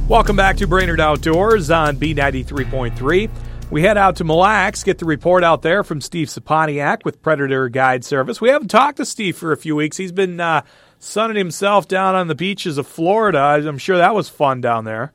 Welcome 0.07 0.35
back 0.35 0.57
to 0.57 0.67
Brainerd 0.67 0.99
Outdoors 0.99 1.71
on 1.71 1.97
B93.3. 1.97 3.29
We 3.71 3.81
head 3.81 3.97
out 3.97 4.17
to 4.17 4.23
Mille 4.23 4.37
Lacs, 4.37 4.83
get 4.83 4.99
the 4.99 5.05
report 5.05 5.43
out 5.43 5.63
there 5.63 5.83
from 5.83 5.99
Steve 5.99 6.27
Saponiak 6.27 7.03
with 7.03 7.23
Predator 7.23 7.67
Guide 7.69 8.05
Service. 8.05 8.39
We 8.39 8.49
haven't 8.49 8.67
talked 8.67 8.97
to 8.97 9.05
Steve 9.05 9.35
for 9.35 9.51
a 9.51 9.57
few 9.57 9.75
weeks. 9.75 9.97
He's 9.97 10.11
been 10.11 10.39
uh, 10.39 10.61
sunning 10.99 11.35
himself 11.35 11.87
down 11.87 12.13
on 12.13 12.27
the 12.27 12.35
beaches 12.35 12.77
of 12.77 12.85
Florida. 12.85 13.39
I'm 13.39 13.79
sure 13.79 13.97
that 13.97 14.13
was 14.13 14.29
fun 14.29 14.61
down 14.61 14.85
there. 14.85 15.11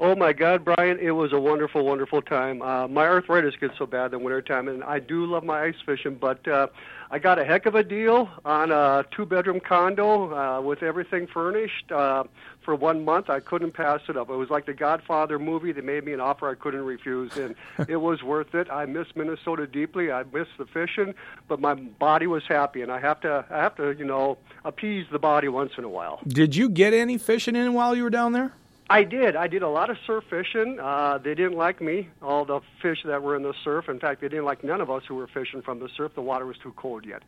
Oh 0.00 0.14
my 0.14 0.32
God, 0.32 0.64
Brian! 0.64 1.00
It 1.00 1.10
was 1.10 1.32
a 1.32 1.40
wonderful, 1.40 1.84
wonderful 1.84 2.22
time. 2.22 2.62
Uh, 2.62 2.86
my 2.86 3.04
arthritis 3.04 3.56
gets 3.56 3.76
so 3.78 3.84
bad 3.84 4.06
in 4.06 4.10
the 4.12 4.18
wintertime, 4.20 4.68
and 4.68 4.84
I 4.84 5.00
do 5.00 5.26
love 5.26 5.42
my 5.42 5.64
ice 5.64 5.74
fishing, 5.84 6.14
but 6.14 6.46
uh, 6.46 6.68
I 7.10 7.18
got 7.18 7.40
a 7.40 7.44
heck 7.44 7.66
of 7.66 7.74
a 7.74 7.82
deal 7.82 8.28
on 8.44 8.70
a 8.70 9.04
two-bedroom 9.10 9.58
condo 9.58 10.32
uh, 10.32 10.60
with 10.60 10.84
everything 10.84 11.26
furnished 11.26 11.90
uh, 11.90 12.22
for 12.64 12.76
one 12.76 13.04
month. 13.04 13.28
I 13.28 13.40
couldn't 13.40 13.72
pass 13.72 14.00
it 14.08 14.16
up. 14.16 14.30
It 14.30 14.36
was 14.36 14.50
like 14.50 14.66
the 14.66 14.72
Godfather 14.72 15.36
movie. 15.36 15.72
They 15.72 15.80
made 15.80 16.04
me 16.04 16.12
an 16.12 16.20
offer 16.20 16.48
I 16.48 16.54
couldn't 16.54 16.84
refuse, 16.84 17.36
and 17.36 17.56
it 17.88 17.96
was 17.96 18.22
worth 18.22 18.54
it. 18.54 18.70
I 18.70 18.86
miss 18.86 19.08
Minnesota 19.16 19.66
deeply. 19.66 20.12
I 20.12 20.22
miss 20.32 20.46
the 20.58 20.66
fishing, 20.66 21.12
but 21.48 21.58
my 21.58 21.74
body 21.74 22.28
was 22.28 22.44
happy, 22.46 22.82
and 22.82 22.92
I 22.92 23.00
have 23.00 23.20
to, 23.22 23.44
I 23.50 23.56
have 23.56 23.74
to, 23.78 23.96
you 23.98 24.04
know, 24.04 24.38
appease 24.64 25.06
the 25.10 25.18
body 25.18 25.48
once 25.48 25.72
in 25.76 25.82
a 25.82 25.88
while. 25.88 26.20
Did 26.24 26.54
you 26.54 26.68
get 26.68 26.94
any 26.94 27.18
fishing 27.18 27.56
in 27.56 27.74
while 27.74 27.96
you 27.96 28.04
were 28.04 28.10
down 28.10 28.30
there? 28.30 28.52
I 28.90 29.04
did. 29.04 29.36
I 29.36 29.48
did 29.48 29.62
a 29.62 29.68
lot 29.68 29.90
of 29.90 29.98
surf 30.06 30.24
fishing. 30.30 30.78
Uh, 30.80 31.18
they 31.22 31.34
didn't 31.34 31.58
like 31.58 31.82
me, 31.82 32.08
all 32.22 32.46
the 32.46 32.60
fish 32.80 32.98
that 33.04 33.22
were 33.22 33.36
in 33.36 33.42
the 33.42 33.52
surf. 33.62 33.86
In 33.86 34.00
fact, 34.00 34.22
they 34.22 34.28
didn't 34.28 34.46
like 34.46 34.64
none 34.64 34.80
of 34.80 34.90
us 34.90 35.02
who 35.06 35.14
were 35.14 35.26
fishing 35.26 35.60
from 35.60 35.78
the 35.78 35.90
surf. 35.94 36.12
The 36.14 36.22
water 36.22 36.46
was 36.46 36.56
too 36.62 36.72
cold 36.74 37.04
yet. 37.04 37.22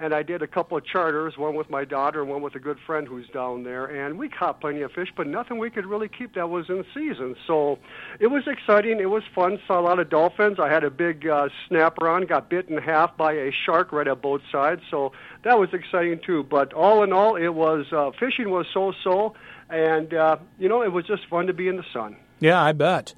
And 0.00 0.12
I 0.12 0.24
did 0.24 0.42
a 0.42 0.48
couple 0.48 0.76
of 0.76 0.84
charters, 0.84 1.38
one 1.38 1.54
with 1.54 1.70
my 1.70 1.84
daughter 1.84 2.22
and 2.22 2.28
one 2.28 2.42
with 2.42 2.56
a 2.56 2.58
good 2.58 2.78
friend 2.84 3.06
who's 3.06 3.28
down 3.28 3.62
there. 3.62 3.84
And 3.84 4.18
we 4.18 4.28
caught 4.28 4.60
plenty 4.60 4.82
of 4.82 4.90
fish, 4.90 5.12
but 5.16 5.28
nothing 5.28 5.58
we 5.58 5.70
could 5.70 5.86
really 5.86 6.08
keep 6.08 6.34
that 6.34 6.50
was 6.50 6.68
in 6.68 6.84
season. 6.92 7.36
So 7.46 7.78
it 8.18 8.26
was 8.26 8.42
exciting. 8.48 8.98
It 8.98 9.10
was 9.10 9.22
fun. 9.32 9.60
Saw 9.68 9.78
a 9.78 9.82
lot 9.82 10.00
of 10.00 10.10
dolphins. 10.10 10.58
I 10.58 10.68
had 10.68 10.82
a 10.82 10.90
big 10.90 11.28
uh, 11.28 11.48
snapper 11.68 12.08
on, 12.08 12.26
got 12.26 12.50
bit 12.50 12.68
in 12.68 12.78
half 12.78 13.16
by 13.16 13.34
a 13.34 13.52
shark 13.52 13.92
right 13.92 14.08
at 14.08 14.20
both 14.20 14.40
sides. 14.50 14.82
So 14.90 15.12
that 15.44 15.60
was 15.60 15.68
exciting 15.72 16.18
too. 16.26 16.42
But 16.42 16.72
all 16.72 17.04
in 17.04 17.12
all, 17.12 17.36
it 17.36 17.54
was 17.54 17.86
uh, 17.92 18.10
fishing 18.18 18.50
was 18.50 18.66
so-so 18.74 19.34
and 19.70 20.12
uh, 20.14 20.36
you 20.58 20.68
know 20.68 20.82
it 20.82 20.92
was 20.92 21.04
just 21.06 21.26
fun 21.28 21.46
to 21.46 21.52
be 21.52 21.68
in 21.68 21.76
the 21.76 21.84
sun. 21.92 22.16
Yeah, 22.40 22.62
I 22.62 22.72
bet. 22.72 23.14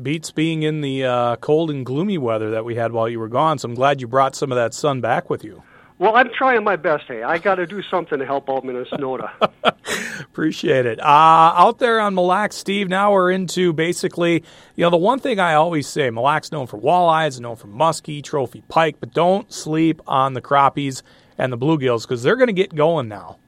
Beats 0.00 0.30
being 0.30 0.62
in 0.62 0.80
the 0.80 1.04
uh, 1.04 1.36
cold 1.36 1.70
and 1.70 1.84
gloomy 1.84 2.16
weather 2.16 2.50
that 2.50 2.64
we 2.64 2.76
had 2.76 2.92
while 2.92 3.08
you 3.08 3.20
were 3.20 3.28
gone. 3.28 3.58
So 3.58 3.68
I'm 3.68 3.74
glad 3.74 4.00
you 4.00 4.08
brought 4.08 4.34
some 4.34 4.50
of 4.50 4.56
that 4.56 4.72
sun 4.72 5.00
back 5.02 5.28
with 5.28 5.44
you. 5.44 5.62
Well, 5.98 6.16
I'm 6.16 6.30
trying 6.36 6.64
my 6.64 6.76
best. 6.76 7.04
Hey, 7.06 7.22
I 7.22 7.38
got 7.38 7.56
to 7.56 7.66
do 7.66 7.82
something 7.82 8.18
to 8.18 8.26
help 8.26 8.50
out 8.50 8.64
Minnesota. 8.64 9.30
Appreciate 10.20 10.84
it. 10.86 10.98
Uh, 10.98 11.04
out 11.04 11.78
there 11.78 12.00
on 12.00 12.14
Mille 12.14 12.26
Lacs, 12.26 12.56
Steve. 12.56 12.88
Now 12.88 13.12
we're 13.12 13.30
into 13.30 13.72
basically, 13.72 14.42
you 14.74 14.82
know, 14.82 14.90
the 14.90 14.96
one 14.96 15.20
thing 15.20 15.38
I 15.38 15.54
always 15.54 15.86
say: 15.86 16.10
Mille 16.10 16.24
Lacs 16.24 16.50
known 16.50 16.66
for 16.66 16.78
walleyes, 16.78 17.38
known 17.38 17.56
for 17.56 17.68
muskie, 17.68 18.20
trophy 18.22 18.64
pike, 18.68 18.96
but 18.98 19.12
don't 19.12 19.52
sleep 19.52 20.00
on 20.06 20.32
the 20.32 20.42
crappies 20.42 21.02
and 21.38 21.52
the 21.52 21.58
bluegills 21.58 22.02
because 22.02 22.22
they're 22.22 22.36
going 22.36 22.48
to 22.48 22.52
get 22.52 22.74
going 22.74 23.08
now. 23.08 23.38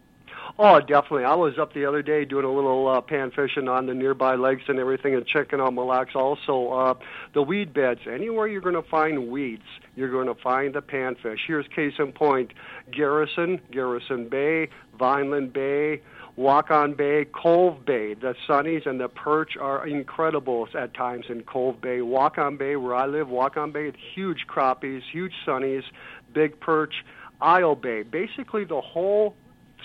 Oh, 0.57 0.79
definitely. 0.79 1.25
I 1.25 1.35
was 1.35 1.59
up 1.59 1.75
the 1.75 1.85
other 1.85 2.01
day 2.01 2.25
doing 2.25 2.45
a 2.45 2.53
little 2.53 2.87
uh, 2.87 3.01
pan 3.01 3.33
fishing 3.33 3.67
on 3.67 3.87
the 3.87 3.95
nearby 3.95 4.37
lakes 4.37 4.63
and 4.69 4.79
everything 4.79 5.17
and 5.17 5.27
checking 5.27 5.61
out 5.61 5.75
Mille 5.75 5.87
Lacs 5.87 6.15
also. 6.15 6.69
Uh, 6.69 6.95
the 7.33 7.43
weed 7.43 7.75
beds, 7.75 8.01
anywhere 8.09 8.47
you're 8.47 8.61
going 8.61 8.81
to 8.81 8.89
find 8.89 9.29
weeds, 9.29 9.65
you're 9.97 10.13
going 10.13 10.29
to 10.29 10.41
find 10.41 10.73
the 10.73 10.81
panfish. 10.81 11.39
Here's 11.45 11.67
case 11.75 11.95
in 11.99 12.13
point, 12.13 12.53
Garrison, 12.93 13.61
Garrison 13.73 14.29
Bay, 14.29 14.69
Vineland 14.97 15.53
Bay, 15.53 16.01
Wahkon 16.39 16.97
Bay, 16.97 17.25
Cove 17.25 17.85
Bay. 17.85 18.15
The 18.15 18.37
sunnies 18.49 18.87
and 18.87 19.01
the 19.01 19.09
perch 19.09 19.57
are 19.61 19.85
incredible 19.85 20.69
at 20.79 20.95
times 20.95 21.27
in 21.29 21.43
Cove 21.43 21.81
Bay. 21.81 21.99
Wahkon 21.99 22.59
Bay, 22.59 22.77
where 22.77 22.95
I 22.95 23.07
live, 23.07 23.27
Wahkon 23.27 23.73
Bay, 23.73 23.93
huge 24.15 24.47
crappies, 24.49 25.03
huge 25.11 25.33
sunnies, 25.45 25.83
big 26.33 26.61
perch. 26.61 26.95
Isle 27.41 27.75
Bay, 27.75 28.03
basically 28.05 28.65
the 28.65 28.81
whole 28.81 29.35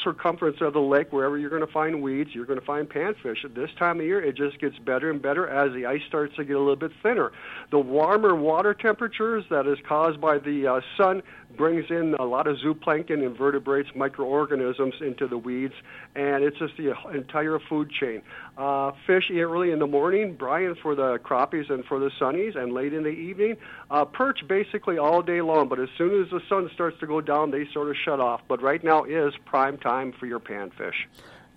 circumference 0.03 0.57
of 0.61 0.73
the 0.73 0.81
lake, 0.81 1.11
wherever 1.11 1.37
you're 1.37 1.49
going 1.49 1.65
to 1.65 1.71
find 1.71 2.01
weeds, 2.01 2.31
you're 2.33 2.45
going 2.45 2.59
to 2.59 2.65
find 2.65 2.89
panfish. 2.89 3.43
At 3.43 3.55
this 3.55 3.69
time 3.77 3.99
of 3.99 4.05
year, 4.05 4.21
it 4.21 4.35
just 4.35 4.59
gets 4.59 4.77
better 4.79 5.09
and 5.09 5.21
better 5.21 5.47
as 5.47 5.73
the 5.73 5.85
ice 5.85 6.01
starts 6.07 6.35
to 6.35 6.43
get 6.43 6.55
a 6.55 6.59
little 6.59 6.75
bit 6.75 6.91
thinner. 7.01 7.31
The 7.71 7.79
warmer 7.79 8.35
water 8.35 8.73
temperatures 8.73 9.45
that 9.49 9.67
is 9.67 9.77
caused 9.87 10.19
by 10.19 10.39
the 10.39 10.67
uh, 10.67 10.81
sun 10.97 11.23
brings 11.57 11.85
in 11.89 12.15
a 12.19 12.25
lot 12.25 12.47
of 12.47 12.57
zooplankton, 12.57 13.25
invertebrates, 13.25 13.89
microorganisms 13.95 14.93
into 15.01 15.27
the 15.27 15.37
weeds, 15.37 15.73
and 16.15 16.43
it's 16.43 16.57
just 16.57 16.73
the 16.77 16.93
entire 17.13 17.59
food 17.67 17.91
chain. 17.91 18.21
Uh, 18.57 18.91
fish 19.07 19.25
eat 19.31 19.41
early 19.41 19.71
in 19.71 19.79
the 19.79 19.87
morning, 19.87 20.35
Brian 20.37 20.75
for 20.81 20.95
the 20.95 21.17
crappies 21.19 21.69
and 21.69 21.83
for 21.85 21.99
the 21.99 22.11
sunnies, 22.19 22.55
and 22.55 22.73
late 22.73 22.93
in 22.93 23.03
the 23.03 23.09
evening. 23.09 23.57
Uh, 23.89 24.05
perch 24.05 24.39
basically 24.47 24.97
all 24.97 25.21
day 25.21 25.41
long, 25.41 25.67
but 25.67 25.79
as 25.79 25.89
soon 25.97 26.21
as 26.23 26.29
the 26.29 26.41
sun 26.47 26.69
starts 26.73 26.99
to 26.99 27.07
go 27.07 27.21
down, 27.21 27.51
they 27.51 27.67
sort 27.73 27.89
of 27.89 27.95
shut 28.05 28.19
off. 28.19 28.41
But 28.47 28.61
right 28.61 28.83
now 28.83 29.03
is 29.03 29.33
prime 29.45 29.77
time 29.77 30.13
for 30.19 30.25
your 30.25 30.39
panfish. 30.39 31.05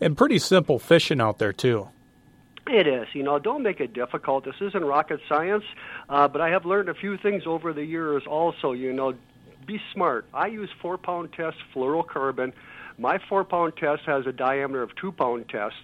And 0.01 0.17
pretty 0.17 0.39
simple 0.39 0.79
fishing 0.79 1.21
out 1.21 1.39
there 1.39 1.53
too. 1.53 1.89
It 2.67 2.87
is. 2.87 3.09
You 3.13 3.25
know, 3.25 3.39
don't 3.39 3.63
make 3.63 3.81
it 3.81 3.93
difficult. 3.93 4.45
This 4.45 4.55
isn't 4.61 4.85
rocket 4.85 5.21
science, 5.29 5.65
uh, 6.09 6.29
but 6.29 6.41
I 6.41 6.51
have 6.51 6.65
learned 6.65 6.89
a 6.89 6.95
few 6.95 7.17
things 7.19 7.43
over 7.45 7.73
the 7.73 7.85
years 7.85 8.23
also. 8.27 8.73
You 8.73 8.93
know, 8.93 9.15
be 9.67 9.81
smart. 9.93 10.27
I 10.35 10.47
use 10.47 10.71
four 10.81 10.99
pound 10.99 11.33
test 11.33 11.57
fluorocarbon. 11.75 12.53
My 12.99 13.19
four 13.29 13.45
pound 13.45 13.77
test 13.77 14.03
has 14.07 14.27
a 14.27 14.33
diameter 14.33 14.83
of 14.83 14.95
two 14.97 15.13
pound 15.13 15.49
test. 15.49 15.77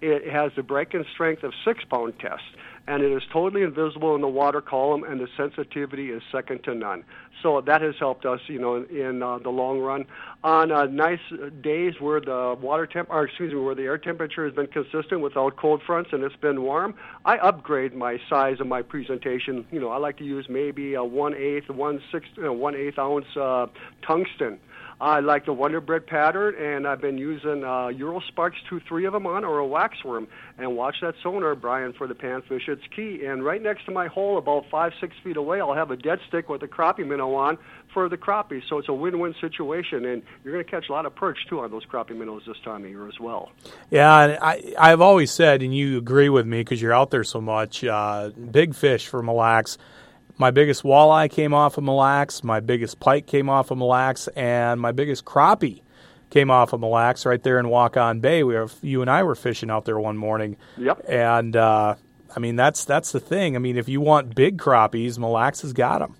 It 0.00 0.30
has 0.30 0.52
a 0.56 0.62
break-in 0.62 1.04
strength 1.12 1.42
of 1.42 1.52
six 1.64 1.84
pound 1.84 2.18
test 2.18 2.42
and 2.86 3.02
it 3.02 3.12
is 3.12 3.22
totally 3.32 3.62
invisible 3.62 4.14
in 4.14 4.20
the 4.20 4.28
water 4.28 4.60
column, 4.60 5.04
and 5.04 5.20
the 5.20 5.28
sensitivity 5.36 6.10
is 6.10 6.22
second 6.30 6.62
to 6.64 6.74
none. 6.74 7.04
So 7.42 7.60
that 7.60 7.82
has 7.82 7.94
helped 7.98 8.24
us, 8.24 8.40
you 8.46 8.58
know, 8.58 8.76
in, 8.76 8.96
in 8.96 9.22
uh, 9.22 9.38
the 9.38 9.50
long 9.50 9.80
run. 9.80 10.06
On 10.42 10.72
uh, 10.72 10.84
nice 10.86 11.20
days 11.62 11.94
where 12.00 12.20
the 12.20 12.56
water 12.60 12.86
temp, 12.86 13.10
or 13.10 13.24
excuse 13.24 13.52
me, 13.52 13.60
where 13.60 13.74
the 13.74 13.82
air 13.82 13.98
temperature 13.98 14.44
has 14.44 14.54
been 14.54 14.68
consistent 14.68 15.20
without 15.20 15.56
cold 15.56 15.82
fronts 15.86 16.10
and 16.12 16.22
it's 16.22 16.36
been 16.36 16.62
warm, 16.62 16.94
I 17.24 17.36
upgrade 17.38 17.94
my 17.94 18.18
size 18.30 18.60
of 18.60 18.66
my 18.66 18.82
presentation. 18.82 19.66
You 19.70 19.80
know, 19.80 19.90
I 19.90 19.98
like 19.98 20.16
to 20.18 20.24
use 20.24 20.46
maybe 20.48 20.94
a 20.94 21.04
one 21.04 21.34
eighth, 21.34 21.68
one 21.68 22.00
sixth, 22.12 22.30
uh, 22.42 22.52
one 22.52 22.74
eighth 22.74 22.98
ounce 22.98 23.26
uh, 23.36 23.66
tungsten 24.06 24.58
I 24.98 25.20
like 25.20 25.44
the 25.44 25.52
Wonder 25.52 25.82
Bread 25.82 26.06
pattern, 26.06 26.54
and 26.58 26.86
I've 26.88 27.02
been 27.02 27.18
using 27.18 27.64
uh, 27.64 27.88
Eurosparks, 27.92 28.54
two, 28.68 28.80
three 28.88 29.04
of 29.04 29.12
them 29.12 29.26
on, 29.26 29.44
or 29.44 29.58
a 29.58 29.66
waxworm. 29.66 30.26
And 30.56 30.74
watch 30.74 30.96
that 31.02 31.14
sonar, 31.22 31.54
Brian, 31.54 31.92
for 31.92 32.06
the 32.06 32.14
panfish. 32.14 32.66
It's 32.66 32.82
key. 32.94 33.26
And 33.26 33.44
right 33.44 33.62
next 33.62 33.84
to 33.86 33.90
my 33.90 34.06
hole, 34.06 34.38
about 34.38 34.64
five, 34.70 34.92
six 34.98 35.14
feet 35.22 35.36
away, 35.36 35.60
I'll 35.60 35.74
have 35.74 35.90
a 35.90 35.96
dead 35.96 36.20
stick 36.28 36.48
with 36.48 36.62
a 36.62 36.68
crappie 36.68 37.06
minnow 37.06 37.34
on 37.34 37.58
for 37.92 38.08
the 38.08 38.16
crappies. 38.16 38.62
So 38.70 38.78
it's 38.78 38.88
a 38.88 38.94
win-win 38.94 39.34
situation, 39.38 40.06
and 40.06 40.22
you're 40.42 40.54
going 40.54 40.64
to 40.64 40.70
catch 40.70 40.88
a 40.88 40.92
lot 40.92 41.04
of 41.04 41.14
perch 41.14 41.38
too 41.46 41.60
on 41.60 41.70
those 41.70 41.84
crappie 41.84 42.16
minnows 42.16 42.44
this 42.46 42.56
time 42.64 42.84
of 42.84 42.90
year 42.90 43.06
as 43.06 43.20
well. 43.20 43.52
Yeah, 43.90 44.38
I 44.40 44.74
I've 44.78 45.02
always 45.02 45.30
said, 45.30 45.62
and 45.62 45.76
you 45.76 45.98
agree 45.98 46.30
with 46.30 46.46
me 46.46 46.60
because 46.60 46.80
you're 46.80 46.94
out 46.94 47.10
there 47.10 47.24
so 47.24 47.42
much. 47.42 47.84
Uh, 47.84 48.30
big 48.30 48.74
fish 48.74 49.06
for 49.06 49.22
Mille 49.22 49.36
Lacs 49.36 49.76
my 50.38 50.50
biggest 50.50 50.82
walleye 50.82 51.30
came 51.30 51.54
off 51.54 51.78
of 51.78 51.84
Mille 51.84 51.96
Lacs, 51.96 52.44
my 52.44 52.60
biggest 52.60 53.00
pike 53.00 53.26
came 53.26 53.48
off 53.48 53.70
of 53.70 53.78
Mille 53.78 53.88
Lacs, 53.88 54.28
and 54.28 54.80
my 54.80 54.92
biggest 54.92 55.24
crappie 55.24 55.82
came 56.30 56.50
off 56.50 56.72
of 56.72 56.80
Mille 56.80 56.90
Lacs 56.90 57.24
right 57.24 57.42
there 57.42 57.58
in 57.58 57.66
Wahkon 57.66 58.20
Bay. 58.20 58.42
We 58.42 58.54
were, 58.54 58.68
you 58.82 59.00
and 59.00 59.10
I 59.10 59.22
were 59.22 59.34
fishing 59.34 59.70
out 59.70 59.84
there 59.84 59.98
one 59.98 60.16
morning. 60.16 60.56
Yep. 60.76 61.04
And 61.08 61.56
uh, 61.56 61.94
I 62.34 62.40
mean 62.40 62.56
that's 62.56 62.84
that's 62.84 63.12
the 63.12 63.20
thing. 63.20 63.56
I 63.56 63.58
mean 63.58 63.76
if 63.76 63.88
you 63.88 64.00
want 64.00 64.34
big 64.34 64.58
crappies, 64.58 65.18
Mille 65.18 65.30
Lacs 65.30 65.62
has 65.62 65.72
got 65.72 66.00
them. 66.00 66.16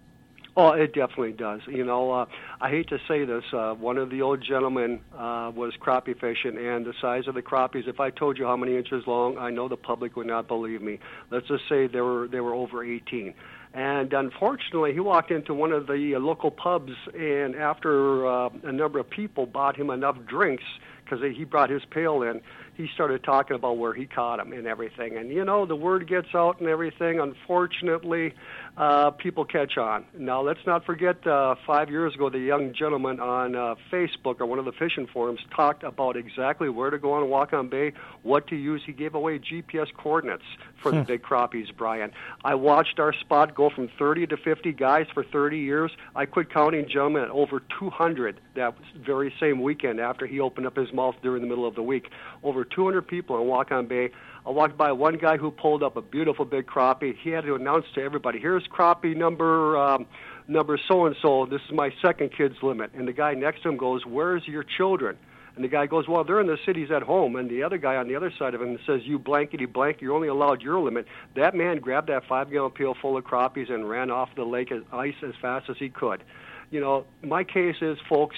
Oh, 0.58 0.72
it 0.72 0.94
definitely 0.94 1.32
does. 1.32 1.60
You 1.66 1.84
know, 1.84 2.10
uh, 2.12 2.26
I 2.62 2.70
hate 2.70 2.88
to 2.88 2.98
say 3.06 3.26
this. 3.26 3.44
Uh, 3.52 3.74
one 3.74 3.98
of 3.98 4.08
the 4.08 4.22
old 4.22 4.42
gentlemen 4.42 5.00
uh, 5.14 5.52
was 5.54 5.74
crappie 5.78 6.18
fishing, 6.18 6.56
and 6.56 6.86
the 6.86 6.94
size 6.98 7.28
of 7.28 7.34
the 7.34 7.42
crappies. 7.42 7.86
If 7.86 8.00
I 8.00 8.08
told 8.08 8.38
you 8.38 8.46
how 8.46 8.56
many 8.56 8.74
inches 8.74 9.06
long, 9.06 9.36
I 9.36 9.50
know 9.50 9.68
the 9.68 9.76
public 9.76 10.16
would 10.16 10.26
not 10.26 10.48
believe 10.48 10.80
me. 10.80 10.98
Let's 11.30 11.46
just 11.46 11.68
say 11.68 11.88
they 11.88 12.00
were 12.00 12.26
they 12.26 12.40
were 12.40 12.54
over 12.54 12.82
18. 12.82 13.34
And 13.76 14.14
unfortunately, 14.14 14.94
he 14.94 15.00
walked 15.00 15.30
into 15.30 15.52
one 15.52 15.70
of 15.70 15.86
the 15.86 16.14
uh, 16.14 16.18
local 16.18 16.50
pubs, 16.50 16.92
and 17.14 17.54
after 17.54 18.26
uh, 18.26 18.48
a 18.64 18.72
number 18.72 18.98
of 18.98 19.10
people 19.10 19.44
bought 19.44 19.76
him 19.76 19.90
enough 19.90 20.16
drinks, 20.26 20.64
because 21.08 21.24
he 21.36 21.44
brought 21.44 21.70
his 21.70 21.84
pail 21.90 22.22
in, 22.22 22.40
he 22.76 22.88
started 22.94 23.24
talking 23.24 23.56
about 23.56 23.78
where 23.78 23.94
he 23.94 24.06
caught 24.06 24.38
him 24.38 24.52
and 24.52 24.66
everything. 24.66 25.16
And 25.16 25.30
you 25.30 25.44
know, 25.44 25.64
the 25.64 25.76
word 25.76 26.06
gets 26.06 26.28
out 26.34 26.60
and 26.60 26.68
everything. 26.68 27.20
Unfortunately, 27.20 28.34
uh, 28.76 29.12
people 29.12 29.46
catch 29.46 29.78
on. 29.78 30.04
Now, 30.18 30.42
let's 30.42 30.60
not 30.66 30.84
forget 30.84 31.26
uh, 31.26 31.54
five 31.66 31.88
years 31.88 32.14
ago, 32.14 32.28
the 32.28 32.38
young 32.38 32.74
gentleman 32.74 33.18
on 33.18 33.56
uh, 33.56 33.76
Facebook 33.90 34.40
or 34.40 34.46
one 34.46 34.58
of 34.58 34.66
the 34.66 34.72
fishing 34.72 35.06
forums 35.06 35.40
talked 35.54 35.82
about 35.84 36.16
exactly 36.16 36.68
where 36.68 36.90
to 36.90 36.98
go 36.98 37.14
on 37.14 37.22
Wahkon 37.24 37.70
Bay, 37.70 37.92
what 38.22 38.46
to 38.48 38.56
use. 38.56 38.82
He 38.84 38.92
gave 38.92 39.14
away 39.14 39.38
GPS 39.38 39.86
coordinates 39.96 40.44
for 40.82 40.90
the 40.90 40.98
hmm. 40.98 41.04
big 41.04 41.22
crappies, 41.22 41.74
Brian. 41.74 42.12
I 42.44 42.54
watched 42.54 42.98
our 42.98 43.14
spot 43.14 43.54
go 43.54 43.70
from 43.70 43.88
30 43.98 44.26
to 44.28 44.36
50 44.36 44.72
guys 44.72 45.06
for 45.14 45.24
30 45.24 45.58
years. 45.58 45.90
I 46.14 46.26
quit 46.26 46.52
counting 46.52 46.86
gentlemen 46.86 47.24
at 47.24 47.30
over 47.30 47.62
200 47.78 48.38
that 48.54 48.74
very 48.98 49.32
same 49.40 49.62
weekend 49.62 50.00
after 50.00 50.26
he 50.26 50.40
opened 50.40 50.66
up 50.66 50.76
his 50.76 50.92
mouth 50.96 51.14
during 51.22 51.42
the 51.42 51.48
middle 51.48 51.66
of 51.66 51.74
the 51.74 51.82
week. 51.82 52.08
Over 52.42 52.64
200 52.64 53.06
people 53.06 53.36
on 53.36 53.46
Wahkon 53.46 53.86
Bay. 53.86 54.10
I 54.44 54.50
walked 54.50 54.76
by 54.76 54.92
one 54.92 55.18
guy 55.18 55.36
who 55.36 55.50
pulled 55.50 55.82
up 55.82 55.96
a 55.96 56.02
beautiful 56.02 56.44
big 56.44 56.66
crappie. 56.66 57.16
He 57.22 57.30
had 57.30 57.44
to 57.44 57.54
announce 57.54 57.84
to 57.94 58.02
everybody, 58.02 58.38
"Here's 58.38 58.66
crappie 58.68 59.16
number 59.16 59.76
um, 59.76 60.06
number 60.48 60.78
so 60.88 61.06
and 61.06 61.16
so. 61.20 61.46
This 61.46 61.60
is 61.68 61.72
my 61.72 61.92
second 62.00 62.30
kid's 62.36 62.62
limit." 62.62 62.92
And 62.94 63.06
the 63.06 63.12
guy 63.12 63.34
next 63.34 63.62
to 63.62 63.68
him 63.68 63.76
goes, 63.76 64.06
"Where's 64.06 64.46
your 64.46 64.62
children?" 64.62 65.16
And 65.56 65.64
the 65.64 65.68
guy 65.68 65.86
goes, 65.86 66.06
"Well, 66.06 66.22
they're 66.22 66.40
in 66.40 66.46
the 66.46 66.58
cities 66.64 66.90
at 66.90 67.02
home." 67.02 67.34
And 67.34 67.50
the 67.50 67.62
other 67.62 67.78
guy 67.78 67.96
on 67.96 68.08
the 68.08 68.14
other 68.14 68.30
side 68.38 68.54
of 68.54 68.62
him 68.62 68.78
says, 68.86 69.00
"You 69.04 69.18
blankety 69.18 69.64
blank, 69.64 70.00
you're 70.00 70.14
only 70.14 70.28
allowed 70.28 70.62
your 70.62 70.78
limit." 70.78 71.06
That 71.34 71.54
man 71.54 71.78
grabbed 71.78 72.08
that 72.08 72.24
five-gallon 72.26 72.72
pail 72.72 72.94
full 72.94 73.16
of 73.16 73.24
crappies 73.24 73.72
and 73.72 73.88
ran 73.88 74.10
off 74.10 74.28
the 74.36 74.44
lake 74.44 74.72
ice 74.92 75.14
as 75.22 75.34
fast 75.40 75.68
as 75.70 75.76
he 75.78 75.88
could. 75.88 76.22
You 76.70 76.80
know, 76.80 77.04
my 77.22 77.42
case 77.42 77.76
is, 77.80 77.98
folks, 78.08 78.36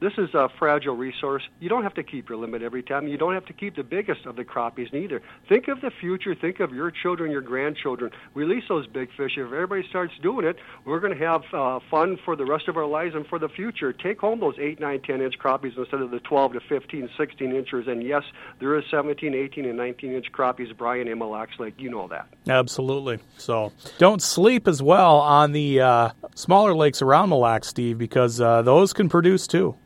this 0.00 0.14
is 0.16 0.34
a 0.34 0.48
fragile 0.58 0.96
resource. 0.96 1.42
You 1.60 1.68
don't 1.68 1.82
have 1.82 1.94
to 1.94 2.02
keep 2.02 2.30
your 2.30 2.38
limit 2.38 2.62
every 2.62 2.82
time. 2.82 3.06
You 3.06 3.18
don't 3.18 3.34
have 3.34 3.44
to 3.46 3.52
keep 3.52 3.76
the 3.76 3.82
biggest 3.82 4.24
of 4.24 4.36
the 4.36 4.44
crappies 4.44 4.92
neither. 4.94 5.20
Think 5.48 5.68
of 5.68 5.82
the 5.82 5.90
future. 5.90 6.34
Think 6.34 6.60
of 6.60 6.72
your 6.72 6.90
children, 6.90 7.30
your 7.30 7.42
grandchildren. 7.42 8.10
Release 8.34 8.64
those 8.68 8.86
big 8.86 9.10
fish. 9.16 9.32
If 9.36 9.46
everybody 9.46 9.86
starts 9.90 10.14
doing 10.22 10.46
it, 10.46 10.56
we're 10.86 11.00
going 11.00 11.16
to 11.16 11.24
have 11.24 11.42
uh, 11.52 11.80
fun 11.90 12.18
for 12.24 12.34
the 12.34 12.46
rest 12.46 12.66
of 12.68 12.78
our 12.78 12.86
lives 12.86 13.14
and 13.14 13.26
for 13.26 13.38
the 13.38 13.50
future. 13.50 13.92
Take 13.92 14.20
home 14.20 14.40
those 14.40 14.54
8, 14.58 14.80
9, 14.80 15.02
10 15.02 15.20
inch 15.20 15.34
crappies 15.38 15.76
instead 15.76 16.00
of 16.00 16.10
the 16.10 16.20
12 16.20 16.54
to 16.54 16.60
15, 16.60 17.10
16 17.18 17.54
inches. 17.54 17.86
And 17.86 18.02
yes, 18.02 18.22
there 18.58 18.78
is 18.78 18.84
17, 18.90 19.34
18, 19.34 19.66
and 19.66 19.76
19 19.76 20.14
inch 20.14 20.32
crappies, 20.32 20.74
Brian, 20.76 21.08
in 21.08 21.18
Mille 21.18 21.46
Lake. 21.58 21.74
You 21.76 21.90
know 21.90 22.08
that. 22.08 22.26
Absolutely. 22.48 23.18
So 23.36 23.72
don't 23.98 24.22
sleep 24.22 24.66
as 24.66 24.82
well 24.82 25.18
on 25.18 25.52
the 25.52 25.80
uh, 25.80 26.10
smaller 26.34 26.74
lakes 26.74 27.02
around 27.02 27.28
Mille 27.28 27.40
Lacs, 27.40 27.68
Steve, 27.68 27.98
because 27.98 28.40
uh, 28.40 28.62
those 28.62 28.94
can 28.94 29.10
produce 29.10 29.46
too 29.46 29.76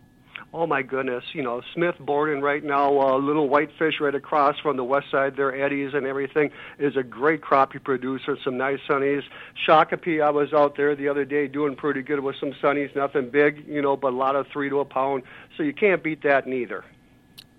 oh 0.54 0.68
my 0.68 0.82
goodness, 0.82 1.24
you 1.32 1.42
know, 1.42 1.60
Smith 1.74 1.96
Borden 1.98 2.40
right 2.40 2.62
now, 2.62 3.00
uh, 3.00 3.18
little 3.18 3.48
whitefish 3.48 3.96
right 4.00 4.14
across 4.14 4.56
from 4.60 4.76
the 4.76 4.84
west 4.84 5.10
side 5.10 5.34
there, 5.36 5.52
Eddies 5.52 5.94
and 5.94 6.06
everything, 6.06 6.50
is 6.78 6.96
a 6.96 7.02
great 7.02 7.40
crappie 7.40 7.82
producer, 7.82 8.38
some 8.44 8.56
nice 8.56 8.78
sunnies. 8.88 9.22
Shakopee, 9.66 10.22
I 10.22 10.30
was 10.30 10.52
out 10.52 10.76
there 10.76 10.94
the 10.94 11.08
other 11.08 11.24
day 11.24 11.48
doing 11.48 11.74
pretty 11.74 12.02
good 12.02 12.20
with 12.20 12.36
some 12.38 12.52
sunnies, 12.62 12.94
nothing 12.94 13.30
big, 13.30 13.66
you 13.66 13.82
know, 13.82 13.96
but 13.96 14.12
a 14.12 14.16
lot 14.16 14.36
of 14.36 14.46
three 14.52 14.68
to 14.68 14.78
a 14.78 14.84
pound, 14.84 15.24
so 15.56 15.64
you 15.64 15.72
can't 15.72 16.04
beat 16.04 16.22
that 16.22 16.46
neither. 16.46 16.84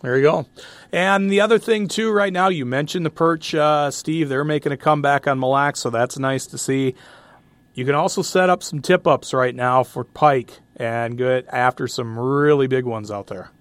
There 0.01 0.15
you 0.15 0.23
go. 0.23 0.45
And 0.93 1.29
the 1.29 1.41
other 1.41 1.59
thing, 1.59 1.89
too, 1.89 2.11
right 2.11 2.31
now, 2.31 2.47
you 2.47 2.65
mentioned 2.65 3.05
the 3.05 3.09
perch, 3.09 3.53
uh, 3.55 3.91
Steve. 3.91 4.29
They're 4.29 4.43
making 4.43 4.71
a 4.71 4.77
comeback 4.77 5.27
on 5.27 5.39
Mille 5.39 5.49
Lacs, 5.49 5.79
so 5.79 5.89
that's 5.89 6.17
nice 6.17 6.45
to 6.47 6.57
see. 6.57 6.95
You 7.75 7.83
can 7.83 7.93
also 7.93 8.21
set 8.21 8.49
up 8.49 8.63
some 8.63 8.81
tip 8.81 9.05
ups 9.05 9.33
right 9.33 9.53
now 9.53 9.83
for 9.83 10.05
pike 10.05 10.59
and 10.77 11.17
get 11.17 11.45
after 11.49 11.87
some 11.87 12.17
really 12.17 12.67
big 12.67 12.85
ones 12.85 13.11
out 13.11 13.27
there. 13.27 13.51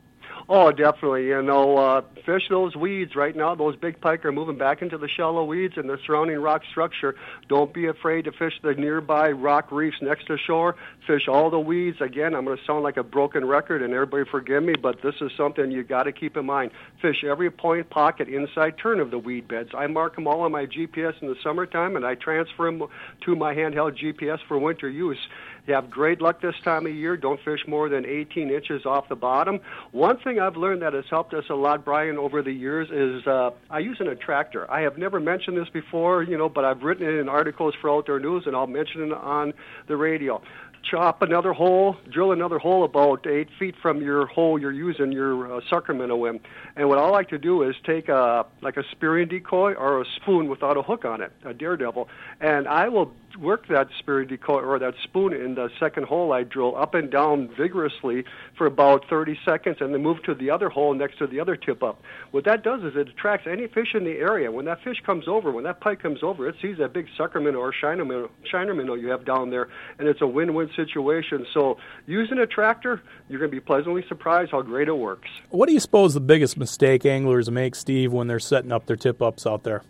Oh, 0.47 0.71
definitely. 0.71 1.29
You 1.29 1.41
know, 1.41 1.79
uh, 1.79 2.03
fish 2.27 2.43
those 2.51 2.77
weeds 2.77 3.17
right 3.17 3.35
now. 3.35 3.55
Those 3.55 3.77
big 3.77 3.99
pike 4.01 4.27
are 4.27 4.33
moving 4.33 4.59
back 4.59 4.83
into 4.83 4.99
the 4.99 5.09
shallow 5.09 5.43
weeds 5.45 5.75
and 5.79 5.89
the 5.89 5.97
surrounding 6.07 6.39
rock 6.39 6.63
structure. 6.71 7.15
Don't 7.49 7.73
be 7.73 7.87
afraid 7.87 8.27
to 8.27 8.33
fish 8.33 8.53
the 8.63 8.75
nearby 8.75 9.31
rock 9.31 9.73
reefs 9.73 9.97
next 10.03 10.27
to 10.27 10.37
shore. 10.37 10.77
Fish 11.07 11.29
all 11.29 11.49
the 11.49 11.59
weeds. 11.59 11.99
Again, 12.03 12.35
I'm 12.35 12.45
going 12.45 12.59
to 12.59 12.65
sound 12.65 12.83
like 12.83 12.99
a 12.99 13.03
broken 13.03 13.47
record, 13.47 13.83
and 13.83 13.95
everybody 13.95 14.25
forgive 14.31 14.63
me, 14.63 14.75
but 14.81 15.01
this 15.03 15.15
is 15.23 15.31
something 15.35 15.71
you 15.71 15.83
got 15.83 16.03
to 16.03 16.13
keep 16.13 16.37
in 16.37 16.45
mind. 16.45 16.73
Fish 17.01 17.25
every 17.25 17.51
point, 17.51 17.89
pocket, 17.89 18.29
inside 18.29 18.77
turn 18.77 19.01
of 19.01 19.11
the 19.11 19.19
weed 19.19 19.49
beds. 19.49 19.71
I 19.75 19.87
mark 19.87 20.15
them 20.15 20.27
all 20.27 20.43
on 20.43 20.53
my 20.53 20.67
GPS 20.67 21.15
in 21.23 21.29
the 21.29 21.37
summertime, 21.43 21.97
and 21.97 22.05
I 22.05 22.17
transfer 22.17 22.67
them 22.67 22.87
to 23.25 23.35
my 23.35 23.55
handheld 23.55 23.99
GPS 23.99 24.41
for 24.47 24.59
winter 24.59 24.91
use. 24.91 25.19
You 25.67 25.75
have 25.75 25.91
great 25.91 26.21
luck 26.21 26.43
this 26.43 26.55
time 26.63 26.87
of 26.87 26.95
year. 26.95 27.17
Don't 27.17 27.41
fish 27.43 27.61
more 27.67 27.89
than 27.89 28.05
18 28.05 28.51
inches 28.51 28.85
off 28.85 29.09
the 29.09 29.17
bottom. 29.17 29.61
One 29.93 30.19
thing 30.19 30.39
I've 30.39 30.57
learned 30.57 30.83
that 30.83 30.93
has 30.93 31.07
helped 31.09 31.33
us 31.33 31.45
a 31.49 31.55
lot, 31.55 31.85
Brian, 31.85 32.19
over 32.19 32.43
the 32.43 32.53
years 32.53 32.89
is 32.91 33.27
uh, 33.27 33.51
I 33.71 33.79
use 33.79 33.97
an 34.01 34.09
attractor. 34.09 34.71
I 34.71 34.83
have 34.83 34.99
never 34.99 35.21
mentioned 35.21 35.57
this 35.57 35.69
before, 35.71 36.23
you 36.23 36.37
know, 36.37 36.51
but 36.51 36.65
I've 36.65 36.83
written 36.83 37.07
it 37.07 37.19
in 37.19 37.29
articles 37.29 37.75
for 37.81 37.91
Outdoor 37.91 38.21
News, 38.21 38.45
and 38.47 38.55
I'll 38.55 38.67
mention 38.67 39.05
it 39.05 39.13
on 39.13 39.55
the 39.89 39.97
radio 39.97 40.43
chop 40.85 41.23
another 41.23 41.53
hole, 41.53 41.97
drill 42.11 42.33
another 42.33 42.59
hole 42.59 42.85
about 42.85 43.27
eight 43.27 43.49
feet 43.59 43.75
from 43.81 44.03
your 44.03 44.27
hole 44.27 44.59
you're 44.59 44.73
using 44.73 45.13
your 45.13 45.57
uh, 45.57 45.93
minnow 45.93 46.25
in. 46.27 46.41
And 46.77 46.89
what 46.89 46.99
I 46.99 47.09
like 47.09 47.29
to 47.31 47.39
do 47.39 47.63
is 47.63 47.75
take 47.85 48.09
a 48.09 48.47
like 48.61 48.77
a 48.77 48.85
spearing 48.91 49.29
decoy 49.29 49.75
or 49.75 50.01
a 50.01 50.05
spoon 50.17 50.49
without 50.49 50.77
a 50.77 50.83
hook 50.83 51.05
on 51.05 51.21
it, 51.21 51.33
a 51.45 51.55
daredevil, 51.55 52.09
and 52.41 52.69
I 52.69 52.89
will 52.89 53.13
work 53.37 53.67
that 53.69 53.89
decoy 54.07 54.61
or 54.61 54.79
that 54.79 54.95
spoon 55.03 55.33
in 55.33 55.55
the 55.55 55.71
second 55.81 56.07
hole 56.07 56.33
I 56.33 56.43
drill 56.43 56.77
up 56.77 56.95
and 56.95 57.11
down 57.11 57.49
vigorously 57.57 58.25
for 58.57 58.67
about 58.67 59.09
30 59.09 59.39
seconds 59.45 59.79
and 59.81 59.93
then 59.93 60.03
move 60.03 60.23
to 60.25 60.35
the 60.35 60.51
other 60.51 60.69
hole 60.69 60.95
next 60.95 61.19
to 61.19 61.27
the 61.27 61.41
other 61.41 61.57
tip 61.57 61.83
up. 61.83 62.03
What 62.31 62.45
that 62.45 62.63
does 62.63 62.83
is 62.83 62.97
it 62.97 63.09
attracts 63.09 63.47
any 63.51 63.67
fish 63.67 63.95
in 63.95 64.05
the 64.05 64.13
area. 64.13 64.51
When 64.51 64.65
that 64.67 64.83
fish 64.83 65.01
comes 65.05 65.29
over, 65.29 65.51
when 65.51 65.65
that 65.65 65.81
pike 65.81 66.03
comes 66.03 66.23
over, 66.23 66.49
it 66.49 66.57
sees 66.61 66.79
that 66.79 66.93
big 66.93 67.07
sucker 67.17 67.41
minnow 67.41 67.59
or 67.59 67.73
shiner 67.73 68.05
minnow, 68.05 68.31
shiner 68.51 68.75
minnow 68.75 68.95
you 68.95 69.09
have 69.09 69.25
down 69.25 69.51
there, 69.51 69.69
and 69.99 70.09
it's 70.09 70.21
a 70.21 70.27
win-win 70.27 70.71
situation. 70.77 71.47
So 71.53 71.79
using 72.07 72.39
a 72.39 72.47
tractor, 72.47 73.03
you're 73.29 73.39
going 73.39 73.51
to 73.51 73.57
be 73.57 73.61
pleasantly 73.61 74.05
surprised 74.09 74.51
how 74.51 74.63
great 74.63 74.89
it 74.89 74.97
works. 74.97 75.29
What 75.51 75.67
do 75.67 75.73
you 75.73 75.81
suppose 75.81 76.15
the 76.15 76.21
biggest 76.21 76.57
mistake 76.57 77.05
anglers 77.07 77.51
make, 77.51 77.75
Steve, 77.75 78.13
when 78.13 78.27
they're 78.27 78.39
setting 78.39 78.73
up 78.73 78.87
their 78.87 78.97
tip-ups 78.97 79.47
out 79.47 79.65
there? 79.65 79.83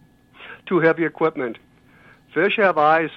Too 0.67 0.81
heavy 0.81 1.05
equipment. 1.05 1.59
Fish 2.35 2.57
have 2.57 2.79
eyes. 2.79 3.11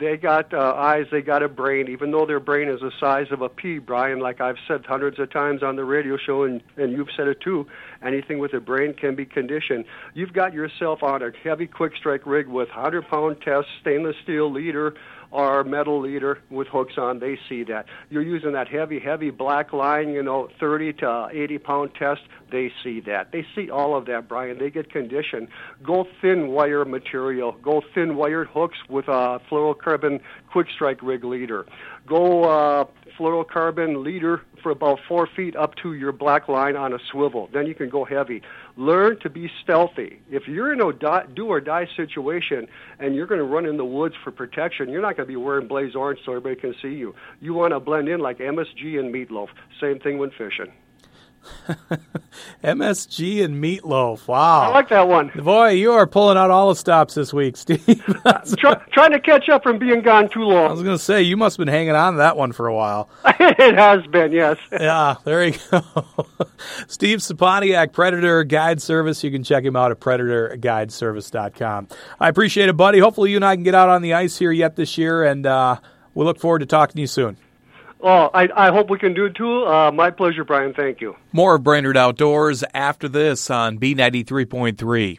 They 0.00 0.16
got 0.16 0.52
uh, 0.52 0.74
eyes. 0.76 1.06
They 1.12 1.22
got 1.22 1.44
a 1.44 1.48
brain. 1.48 1.88
Even 1.88 2.10
though 2.10 2.26
their 2.26 2.40
brain 2.40 2.68
is 2.68 2.80
the 2.80 2.90
size 2.98 3.28
of 3.30 3.40
a 3.40 3.48
pea, 3.48 3.78
Brian, 3.78 4.18
like 4.18 4.40
I've 4.40 4.56
said 4.66 4.84
hundreds 4.84 5.20
of 5.20 5.30
times 5.30 5.62
on 5.62 5.76
the 5.76 5.84
radio 5.84 6.16
show, 6.16 6.42
and, 6.42 6.60
and 6.76 6.90
you've 6.90 7.08
said 7.16 7.28
it 7.28 7.40
too. 7.40 7.68
Anything 8.04 8.40
with 8.40 8.52
a 8.52 8.58
brain 8.58 8.92
can 8.92 9.14
be 9.14 9.26
conditioned. 9.26 9.84
You've 10.12 10.32
got 10.32 10.52
yourself 10.52 11.04
on 11.04 11.22
a 11.22 11.30
heavy 11.44 11.68
quick 11.68 11.92
strike 11.96 12.26
rig 12.26 12.48
with 12.48 12.68
100 12.70 13.06
pound 13.06 13.40
test 13.42 13.68
stainless 13.80 14.16
steel 14.24 14.50
leader 14.50 14.94
or 15.34 15.64
metal 15.64 16.00
leader 16.00 16.38
with 16.48 16.68
hooks 16.68 16.94
on, 16.96 17.18
they 17.18 17.36
see 17.48 17.64
that. 17.64 17.86
You're 18.08 18.22
using 18.22 18.52
that 18.52 18.68
heavy, 18.68 19.00
heavy 19.00 19.30
black 19.30 19.72
line, 19.72 20.10
you 20.10 20.22
know, 20.22 20.48
30 20.60 20.92
to 20.94 21.28
80 21.32 21.58
pound 21.58 21.90
test, 21.98 22.20
they 22.52 22.70
see 22.84 23.00
that. 23.00 23.32
They 23.32 23.44
see 23.52 23.68
all 23.68 23.96
of 23.96 24.06
that, 24.06 24.28
Brian. 24.28 24.58
They 24.58 24.70
get 24.70 24.92
conditioned. 24.92 25.48
Go 25.82 26.06
thin 26.22 26.48
wire 26.52 26.84
material. 26.84 27.56
Go 27.60 27.82
thin 27.94 28.14
wired 28.14 28.46
hooks 28.46 28.78
with 28.88 29.08
a 29.08 29.40
fluorocarbon 29.50 30.20
quick 30.52 30.68
strike 30.72 31.02
rig 31.02 31.24
leader. 31.24 31.66
Go 32.06 32.44
uh, 32.44 32.84
fluorocarbon 33.18 34.02
leader 34.04 34.42
for 34.62 34.70
about 34.70 34.98
four 35.06 35.26
feet 35.26 35.56
up 35.56 35.74
to 35.76 35.94
your 35.94 36.12
black 36.12 36.48
line 36.48 36.76
on 36.76 36.92
a 36.92 36.98
swivel. 37.10 37.48
Then 37.52 37.66
you 37.66 37.74
can 37.74 37.88
go 37.88 38.04
heavy. 38.04 38.42
Learn 38.76 39.18
to 39.20 39.30
be 39.30 39.50
stealthy. 39.62 40.20
If 40.30 40.48
you're 40.48 40.72
in 40.72 40.80
a 40.80 40.92
do 41.34 41.46
or 41.46 41.60
die 41.60 41.88
situation 41.96 42.66
and 42.98 43.14
you're 43.14 43.26
going 43.26 43.38
to 43.38 43.44
run 43.44 43.66
in 43.66 43.76
the 43.76 43.84
woods 43.84 44.14
for 44.22 44.30
protection, 44.30 44.88
you're 44.88 45.02
not 45.02 45.16
going 45.16 45.26
to 45.26 45.32
be 45.32 45.36
wearing 45.36 45.68
blaze 45.68 45.94
orange 45.94 46.20
so 46.24 46.32
everybody 46.32 46.56
can 46.56 46.74
see 46.80 46.94
you. 46.94 47.14
You 47.40 47.54
want 47.54 47.72
to 47.72 47.80
blend 47.80 48.08
in 48.08 48.20
like 48.20 48.38
MSG 48.38 48.98
and 48.98 49.14
meatloaf. 49.14 49.48
Same 49.80 49.98
thing 49.98 50.18
when 50.18 50.30
fishing. 50.30 50.72
MSG 52.64 53.44
and 53.44 53.62
meatloaf. 53.62 54.26
Wow. 54.26 54.62
I 54.62 54.68
like 54.68 54.88
that 54.88 55.08
one. 55.08 55.30
Boy, 55.34 55.70
you 55.70 55.92
are 55.92 56.06
pulling 56.06 56.36
out 56.36 56.50
all 56.50 56.68
the 56.68 56.76
stops 56.76 57.14
this 57.14 57.32
week, 57.32 57.56
Steve. 57.56 57.84
Try, 58.58 58.82
trying 58.92 59.12
to 59.12 59.20
catch 59.20 59.48
up 59.48 59.62
from 59.62 59.78
being 59.78 60.00
gone 60.02 60.28
too 60.28 60.42
long. 60.42 60.68
I 60.68 60.72
was 60.72 60.82
going 60.82 60.96
to 60.96 61.02
say, 61.02 61.22
you 61.22 61.36
must 61.36 61.56
have 61.56 61.64
been 61.64 61.72
hanging 61.72 61.94
on 61.94 62.14
to 62.14 62.18
that 62.18 62.36
one 62.36 62.52
for 62.52 62.66
a 62.66 62.74
while. 62.74 63.08
it 63.26 63.76
has 63.76 64.06
been, 64.06 64.32
yes. 64.32 64.58
yeah, 64.72 65.16
there 65.24 65.44
you 65.44 65.58
go. 65.70 65.82
Steve 66.86 67.18
Saponiak, 67.18 67.92
Predator 67.92 68.44
Guide 68.44 68.80
Service. 68.80 69.22
You 69.22 69.30
can 69.30 69.44
check 69.44 69.64
him 69.64 69.76
out 69.76 69.90
at 69.90 70.00
predatorguideservice.com. 70.00 71.88
I 72.20 72.28
appreciate 72.28 72.68
it, 72.68 72.76
buddy. 72.76 72.98
Hopefully, 72.98 73.30
you 73.30 73.36
and 73.36 73.44
I 73.44 73.54
can 73.54 73.64
get 73.64 73.74
out 73.74 73.88
on 73.88 74.02
the 74.02 74.14
ice 74.14 74.38
here 74.38 74.52
yet 74.52 74.76
this 74.76 74.96
year, 74.98 75.24
and 75.24 75.46
uh, 75.46 75.78
we 76.14 76.24
look 76.24 76.38
forward 76.38 76.60
to 76.60 76.66
talking 76.66 76.94
to 76.94 77.00
you 77.00 77.06
soon. 77.06 77.36
Oh, 78.06 78.28
I, 78.34 78.50
I 78.54 78.70
hope 78.70 78.90
we 78.90 78.98
can 78.98 79.14
do 79.14 79.24
it 79.24 79.34
too. 79.34 79.64
Uh, 79.64 79.90
my 79.90 80.10
pleasure, 80.10 80.44
Brian. 80.44 80.74
Thank 80.74 81.00
you. 81.00 81.16
More 81.32 81.54
of 81.54 81.64
Brainerd 81.64 81.96
Outdoors 81.96 82.62
after 82.74 83.08
this 83.08 83.48
on 83.48 83.78
B93.3. 83.78 85.18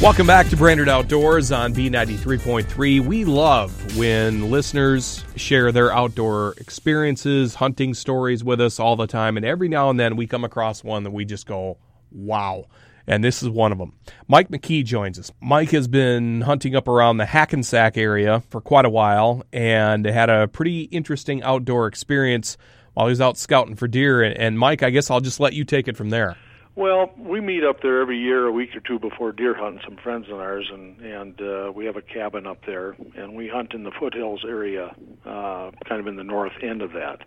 Welcome 0.00 0.28
back 0.28 0.48
to 0.50 0.56
Brainerd 0.56 0.88
Outdoors 0.88 1.50
on 1.50 1.74
B93.3. 1.74 3.04
We 3.04 3.24
love 3.24 3.96
when 3.96 4.52
listeners 4.52 5.24
share 5.34 5.72
their 5.72 5.92
outdoor 5.92 6.54
experiences, 6.58 7.56
hunting 7.56 7.92
stories 7.92 8.44
with 8.44 8.60
us 8.60 8.78
all 8.78 8.94
the 8.94 9.08
time. 9.08 9.36
And 9.36 9.44
every 9.44 9.68
now 9.68 9.90
and 9.90 9.98
then 9.98 10.14
we 10.14 10.28
come 10.28 10.44
across 10.44 10.84
one 10.84 11.02
that 11.02 11.10
we 11.10 11.24
just 11.24 11.44
go, 11.44 11.76
wow 12.12 12.66
and 13.10 13.24
this 13.24 13.42
is 13.42 13.48
one 13.48 13.72
of 13.72 13.78
them. 13.78 13.92
Mike 14.28 14.50
McKee 14.50 14.84
joins 14.84 15.18
us. 15.18 15.32
Mike 15.40 15.70
has 15.70 15.88
been 15.88 16.42
hunting 16.42 16.76
up 16.76 16.86
around 16.86 17.16
the 17.16 17.26
Hackensack 17.26 17.98
area 17.98 18.40
for 18.50 18.60
quite 18.60 18.84
a 18.84 18.88
while 18.88 19.42
and 19.52 20.06
had 20.06 20.30
a 20.30 20.46
pretty 20.46 20.82
interesting 20.82 21.42
outdoor 21.42 21.88
experience 21.88 22.56
while 22.94 23.06
he 23.06 23.10
was 23.10 23.20
out 23.20 23.36
scouting 23.36 23.74
for 23.74 23.88
deer. 23.88 24.22
And, 24.22 24.56
Mike, 24.56 24.84
I 24.84 24.90
guess 24.90 25.10
I'll 25.10 25.20
just 25.20 25.40
let 25.40 25.54
you 25.54 25.64
take 25.64 25.88
it 25.88 25.96
from 25.96 26.10
there. 26.10 26.36
Well, 26.76 27.10
we 27.18 27.40
meet 27.40 27.64
up 27.64 27.82
there 27.82 28.00
every 28.00 28.16
year, 28.16 28.46
a 28.46 28.52
week 28.52 28.76
or 28.76 28.80
two 28.80 29.00
before 29.00 29.32
deer 29.32 29.54
hunting. 29.54 29.82
Some 29.84 29.96
friends 29.96 30.28
of 30.30 30.38
ours, 30.38 30.70
and 30.72 31.00
and 31.00 31.40
uh, 31.42 31.72
we 31.74 31.86
have 31.86 31.96
a 31.96 32.02
cabin 32.02 32.46
up 32.46 32.64
there, 32.64 32.96
and 33.16 33.34
we 33.34 33.48
hunt 33.48 33.74
in 33.74 33.82
the 33.82 33.90
foothills 33.90 34.44
area, 34.46 34.94
uh, 35.26 35.72
kind 35.84 36.00
of 36.00 36.06
in 36.06 36.14
the 36.14 36.24
north 36.24 36.52
end 36.62 36.80
of 36.80 36.92
that. 36.92 37.22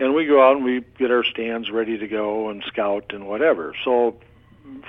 And 0.00 0.14
we 0.14 0.26
go 0.26 0.42
out 0.42 0.56
and 0.56 0.64
we 0.64 0.84
get 0.98 1.10
our 1.12 1.24
stands 1.24 1.70
ready 1.70 1.96
to 1.96 2.08
go 2.08 2.50
and 2.50 2.62
scout 2.66 3.12
and 3.14 3.26
whatever. 3.26 3.72
So 3.84 4.16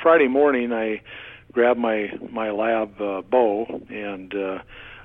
Friday 0.02 0.28
morning, 0.28 0.72
I 0.74 1.02
grabbed 1.52 1.80
my 1.80 2.12
my 2.32 2.52
lab 2.52 3.02
uh, 3.02 3.22
Bo 3.22 3.82
and 3.90 4.34
uh, 4.34 4.60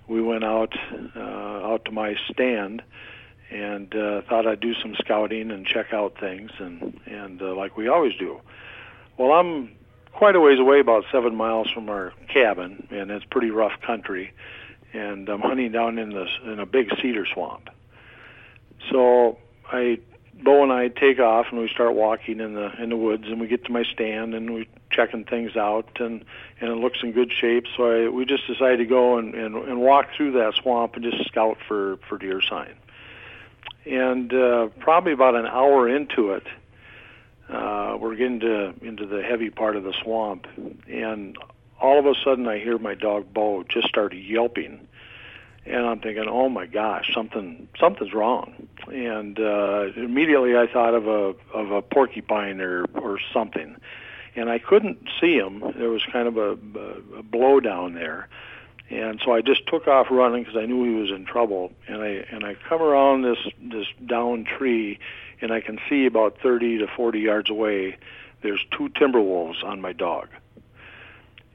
we 0.08 0.20
went 0.20 0.44
out 0.44 0.74
uh, 1.16 1.20
out 1.20 1.84
to 1.86 1.92
my 1.92 2.16
stand 2.30 2.82
and 3.50 3.94
uh, 3.94 4.22
thought 4.22 4.46
I'd 4.46 4.60
do 4.60 4.74
some 4.74 4.94
scouting 4.96 5.50
and 5.50 5.66
check 5.66 5.92
out 5.92 6.18
things 6.18 6.50
and 6.58 7.00
and 7.06 7.40
uh, 7.40 7.54
like 7.54 7.76
we 7.76 7.88
always 7.88 8.14
do. 8.16 8.40
Well, 9.18 9.32
I'm 9.32 9.70
quite 10.12 10.36
a 10.36 10.40
ways 10.40 10.58
away, 10.58 10.80
about 10.80 11.04
seven 11.10 11.34
miles 11.34 11.70
from 11.70 11.88
our 11.88 12.12
cabin, 12.28 12.86
and 12.90 13.10
it's 13.10 13.24
pretty 13.24 13.50
rough 13.50 13.80
country. 13.80 14.32
And 14.92 15.28
I'm 15.28 15.40
hunting 15.40 15.72
down 15.72 15.98
in 15.98 16.10
this 16.10 16.28
in 16.44 16.58
a 16.58 16.66
big 16.66 16.90
cedar 17.00 17.26
swamp. 17.26 17.70
So 18.90 19.38
I, 19.70 19.98
Bo 20.42 20.62
and 20.62 20.72
I 20.72 20.88
take 20.88 21.18
off 21.18 21.46
and 21.50 21.60
we 21.60 21.68
start 21.68 21.94
walking 21.94 22.40
in 22.40 22.54
the 22.54 22.72
in 22.82 22.90
the 22.90 22.96
woods, 22.96 23.24
and 23.26 23.40
we 23.40 23.46
get 23.46 23.64
to 23.66 23.72
my 23.72 23.84
stand 23.84 24.34
and 24.34 24.52
we 24.54 24.68
checking 24.90 25.24
things 25.24 25.56
out, 25.56 26.00
and 26.00 26.24
and 26.60 26.70
it 26.70 26.76
looks 26.76 26.98
in 27.02 27.12
good 27.12 27.32
shape. 27.32 27.66
So 27.76 27.84
I, 27.84 28.08
we 28.08 28.24
just 28.24 28.46
decided 28.46 28.78
to 28.78 28.86
go 28.86 29.18
and, 29.18 29.34
and 29.34 29.56
and 29.56 29.80
walk 29.80 30.08
through 30.16 30.32
that 30.32 30.54
swamp 30.54 30.96
and 30.96 31.04
just 31.04 31.26
scout 31.28 31.58
for 31.66 31.98
for 32.08 32.18
deer 32.18 32.40
sign. 32.40 32.74
And 33.84 34.32
uh, 34.32 34.68
probably 34.78 35.12
about 35.12 35.34
an 35.34 35.46
hour 35.46 35.88
into 35.88 36.32
it, 36.32 36.46
uh, 37.48 37.96
we're 37.98 38.14
getting 38.14 38.40
to, 38.40 38.74
into 38.80 39.06
the 39.06 39.22
heavy 39.22 39.50
part 39.50 39.74
of 39.76 39.82
the 39.82 39.92
swamp, 40.02 40.46
and 40.88 41.36
all 41.80 41.98
of 41.98 42.06
a 42.06 42.14
sudden 42.24 42.46
I 42.46 42.58
hear 42.58 42.78
my 42.78 42.94
dog 42.94 43.32
Bo 43.34 43.64
just 43.64 43.88
start 43.88 44.14
yelping, 44.14 44.86
and 45.64 45.86
I'm 45.86 46.00
thinking, 46.00 46.26
oh 46.28 46.48
my 46.48 46.66
gosh, 46.66 47.12
something 47.14 47.68
something's 47.78 48.12
wrong, 48.12 48.68
and 48.88 49.38
uh, 49.38 49.86
immediately 49.96 50.56
I 50.56 50.66
thought 50.66 50.94
of 50.94 51.06
a 51.06 51.34
of 51.54 51.70
a 51.70 51.82
porcupine 51.82 52.60
or 52.60 52.84
or 52.94 53.18
something, 53.32 53.76
and 54.34 54.50
I 54.50 54.58
couldn't 54.58 55.08
see 55.20 55.36
him. 55.36 55.62
There 55.76 55.90
was 55.90 56.02
kind 56.12 56.28
of 56.28 56.36
a, 56.36 56.52
a 57.18 57.22
blow 57.22 57.60
down 57.60 57.94
there. 57.94 58.28
And 58.90 59.22
so 59.24 59.32
I 59.32 59.40
just 59.40 59.66
took 59.68 59.88
off 59.88 60.08
running 60.10 60.42
because 60.42 60.58
I 60.58 60.66
knew 60.66 60.84
he 60.84 61.00
was 61.00 61.10
in 61.10 61.24
trouble. 61.24 61.72
And 61.88 62.02
I 62.02 62.26
and 62.30 62.44
I 62.44 62.56
come 62.68 62.82
around 62.82 63.22
this 63.22 63.38
this 63.58 63.86
down 64.04 64.44
tree, 64.44 64.98
and 65.40 65.52
I 65.52 65.60
can 65.60 65.78
see 65.88 66.04
about 66.04 66.38
30 66.42 66.78
to 66.78 66.86
40 66.86 67.20
yards 67.20 67.48
away, 67.48 67.96
there's 68.42 68.64
two 68.76 68.88
timber 68.90 69.20
wolves 69.20 69.62
on 69.64 69.80
my 69.80 69.92
dog. 69.92 70.28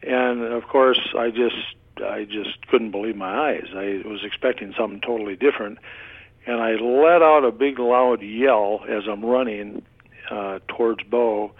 And 0.02 0.41
of 0.41 0.67
course, 0.67 1.00
I 1.17 1.30
just 1.30 1.56
I 2.01 2.25
just 2.25 2.67
couldn't 2.67 2.91
believe 2.91 3.15
my 3.15 3.51
eyes. 3.51 3.67
I 3.73 4.01
was 4.05 4.21
expecting 4.23 4.73
something 4.77 5.01
totally 5.01 5.36
different, 5.36 5.79
and 6.45 6.62
I 6.62 6.71
let 6.73 7.21
out 7.21 7.43
a 7.43 7.51
big 7.51 7.79
loud 7.79 8.21
yell 8.21 8.81
as 8.88 9.03
I'm 9.10 9.23
running 9.23 9.83
uh, 10.31 10.60
towards 10.67 11.03
Bo, 11.03 11.51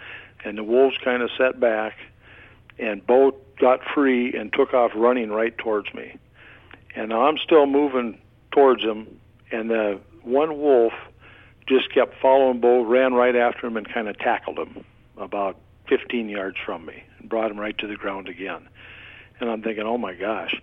and 0.44 0.58
the 0.58 0.64
wolves 0.64 0.96
kind 1.04 1.22
of 1.22 1.30
set 1.36 1.60
back, 1.60 1.94
and 2.78 3.06
Bo 3.06 3.34
got 3.60 3.80
free 3.94 4.32
and 4.34 4.52
took 4.52 4.72
off 4.74 4.92
running 4.94 5.30
right 5.30 5.56
towards 5.58 5.92
me. 5.94 6.16
And 6.94 7.12
I'm 7.12 7.38
still 7.38 7.66
moving 7.66 8.18
towards 8.52 8.82
him, 8.82 9.20
and 9.50 9.70
the 9.70 10.00
one 10.22 10.58
wolf 10.58 10.92
just 11.68 11.92
kept 11.92 12.14
following 12.20 12.60
Bo, 12.60 12.82
ran 12.82 13.12
right 13.14 13.36
after 13.36 13.66
him, 13.66 13.76
and 13.76 13.92
kind 13.92 14.08
of 14.08 14.18
tackled 14.18 14.58
him 14.58 14.84
about 15.18 15.58
15 15.88 16.28
yards 16.28 16.56
from 16.64 16.86
me 16.86 17.02
and 17.18 17.28
brought 17.28 17.50
him 17.50 17.58
right 17.58 17.76
to 17.78 17.86
the 17.86 17.96
ground 17.96 18.28
again. 18.28 18.68
And 19.40 19.50
I'm 19.50 19.62
thinking, 19.62 19.84
oh 19.84 19.98
my 19.98 20.14
gosh. 20.14 20.60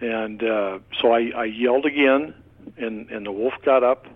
And 0.00 0.42
uh, 0.42 0.78
so 1.00 1.12
I, 1.12 1.30
I 1.34 1.44
yelled 1.44 1.86
again, 1.86 2.34
and, 2.76 3.10
and 3.10 3.26
the 3.26 3.32
wolf 3.32 3.54
got 3.64 3.82
up, 3.82 4.06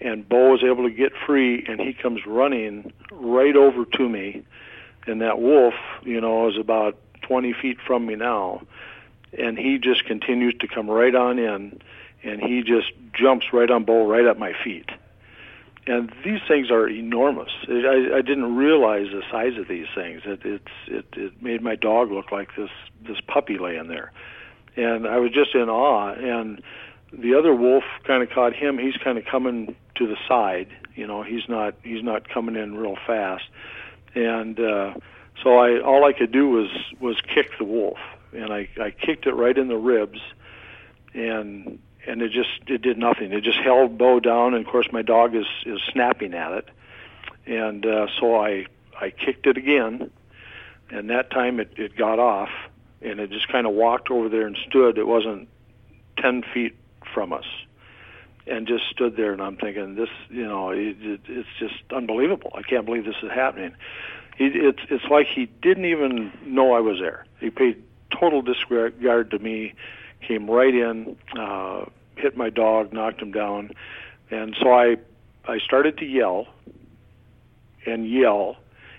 and 0.00 0.28
Bo 0.28 0.50
was 0.50 0.62
able 0.62 0.84
to 0.84 0.90
get 0.90 1.12
free, 1.26 1.64
and 1.66 1.80
he 1.80 1.92
comes 1.92 2.26
running 2.26 2.92
right 3.10 3.56
over 3.56 3.84
to 3.84 4.08
me. 4.08 4.44
And 5.06 5.20
that 5.20 5.40
wolf, 5.40 5.74
you 6.02 6.20
know, 6.20 6.48
is 6.48 6.58
about 6.58 6.98
20 7.22 7.52
feet 7.52 7.78
from 7.86 8.06
me 8.06 8.16
now, 8.16 8.62
and 9.38 9.58
he 9.58 9.78
just 9.78 10.04
continues 10.04 10.54
to 10.60 10.68
come 10.68 10.90
right 10.90 11.14
on 11.14 11.38
in, 11.38 11.80
and 12.22 12.40
he 12.40 12.62
just 12.62 12.92
jumps 13.12 13.52
right 13.52 13.70
on 13.70 13.84
Bo 13.84 14.06
right 14.06 14.24
at 14.24 14.38
my 14.38 14.52
feet 14.64 14.90
and 15.86 16.12
these 16.24 16.40
things 16.48 16.70
are 16.70 16.88
enormous. 16.88 17.50
I, 17.68 18.16
I 18.16 18.22
didn't 18.22 18.56
realize 18.56 19.06
the 19.12 19.22
size 19.30 19.56
of 19.58 19.68
these 19.68 19.86
things. 19.94 20.22
It, 20.24 20.40
it's 20.44 20.72
it, 20.88 21.06
it 21.12 21.42
made 21.42 21.62
my 21.62 21.76
dog 21.76 22.10
look 22.10 22.32
like 22.32 22.56
this 22.56 22.70
this 23.06 23.18
puppy 23.26 23.58
laying 23.58 23.88
there, 23.88 24.12
and 24.76 25.06
I 25.06 25.18
was 25.18 25.30
just 25.30 25.54
in 25.54 25.68
awe. 25.68 26.12
And 26.12 26.62
the 27.12 27.34
other 27.34 27.54
wolf 27.54 27.84
kind 28.04 28.22
of 28.22 28.30
caught 28.30 28.52
him. 28.52 28.78
He's 28.78 28.96
kind 28.96 29.16
of 29.16 29.24
coming 29.24 29.76
to 29.94 30.06
the 30.06 30.16
side. 30.28 30.68
You 30.94 31.06
know, 31.06 31.22
he's 31.22 31.48
not 31.48 31.74
he's 31.82 32.02
not 32.02 32.28
coming 32.28 32.56
in 32.56 32.76
real 32.76 32.96
fast, 33.06 33.44
and 34.14 34.58
uh, 34.58 34.94
so 35.42 35.58
I 35.58 35.80
all 35.80 36.04
I 36.04 36.12
could 36.12 36.32
do 36.32 36.48
was 36.48 36.70
was 36.98 37.20
kick 37.20 37.58
the 37.58 37.64
wolf, 37.64 37.98
and 38.32 38.52
I 38.52 38.68
I 38.80 38.90
kicked 38.90 39.26
it 39.26 39.34
right 39.34 39.56
in 39.56 39.68
the 39.68 39.76
ribs, 39.76 40.20
and 41.14 41.78
and 42.06 42.22
it 42.22 42.30
just 42.30 42.50
it 42.68 42.82
did 42.82 42.98
nothing. 42.98 43.32
It 43.32 43.42
just 43.42 43.58
held 43.58 43.98
Bo 43.98 44.20
down, 44.20 44.54
and 44.54 44.64
of 44.64 44.70
course 44.70 44.86
my 44.92 45.02
dog 45.02 45.34
is 45.34 45.46
is 45.64 45.80
snapping 45.92 46.34
at 46.34 46.52
it, 46.52 46.68
and 47.46 47.84
uh, 47.84 48.06
so 48.18 48.36
I 48.36 48.66
I 48.98 49.10
kicked 49.10 49.46
it 49.46 49.56
again, 49.56 50.10
and 50.90 51.10
that 51.10 51.30
time 51.30 51.60
it 51.60 51.72
it 51.76 51.96
got 51.96 52.18
off, 52.18 52.50
and 53.02 53.20
it 53.20 53.30
just 53.30 53.48
kind 53.48 53.66
of 53.66 53.72
walked 53.72 54.10
over 54.10 54.28
there 54.28 54.46
and 54.46 54.56
stood. 54.68 54.98
It 54.98 55.06
wasn't 55.06 55.48
ten 56.16 56.42
feet 56.54 56.76
from 57.12 57.32
us, 57.32 57.46
and 58.46 58.66
just 58.66 58.84
stood 58.90 59.16
there. 59.16 59.32
And 59.32 59.42
I'm 59.42 59.56
thinking, 59.56 59.96
this 59.96 60.10
you 60.30 60.46
know 60.46 60.70
it, 60.70 60.96
it, 61.00 61.20
it's 61.28 61.48
just 61.58 61.74
unbelievable. 61.90 62.52
I 62.54 62.62
can't 62.62 62.86
believe 62.86 63.04
this 63.04 63.22
is 63.22 63.30
happening. 63.30 63.74
He, 64.36 64.46
it's 64.46 64.80
it's 64.90 65.04
like 65.10 65.26
he 65.26 65.46
didn't 65.62 65.86
even 65.86 66.32
know 66.44 66.72
I 66.72 66.80
was 66.80 66.98
there. 67.00 67.26
He 67.40 67.50
paid 67.50 67.82
total 68.10 68.42
disregard 68.42 69.30
to 69.32 69.38
me 69.38 69.74
came 70.20 70.50
right 70.50 70.74
in, 70.74 71.16
uh, 71.38 71.84
hit 72.16 72.36
my 72.36 72.50
dog, 72.50 72.92
knocked 72.92 73.20
him 73.20 73.32
down, 73.32 73.70
and 74.30 74.56
so 74.60 74.72
I 74.72 74.96
I 75.46 75.58
started 75.58 75.98
to 75.98 76.04
yell 76.04 76.48
and 77.86 78.10
yell 78.10 78.56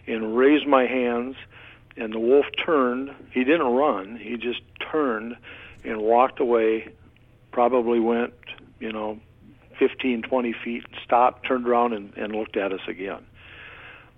and 0.07 0.37
raise 0.37 0.65
my 0.65 0.85
hands, 0.85 1.35
and 1.97 2.13
the 2.13 2.19
wolf 2.19 2.45
turned. 2.63 3.13
He 3.31 3.43
didn't 3.43 3.67
run. 3.67 4.17
He 4.17 4.37
just 4.37 4.61
turned 4.91 5.35
and 5.83 6.01
walked 6.01 6.39
away. 6.39 6.89
Probably 7.51 7.99
went, 7.99 8.33
you 8.79 8.91
know, 8.91 9.19
15, 9.79 10.21
20 10.21 10.53
feet, 10.63 10.85
stopped, 11.03 11.45
turned 11.45 11.67
around, 11.67 11.93
and, 11.93 12.13
and 12.15 12.33
looked 12.33 12.57
at 12.57 12.71
us 12.71 12.81
again. 12.87 13.25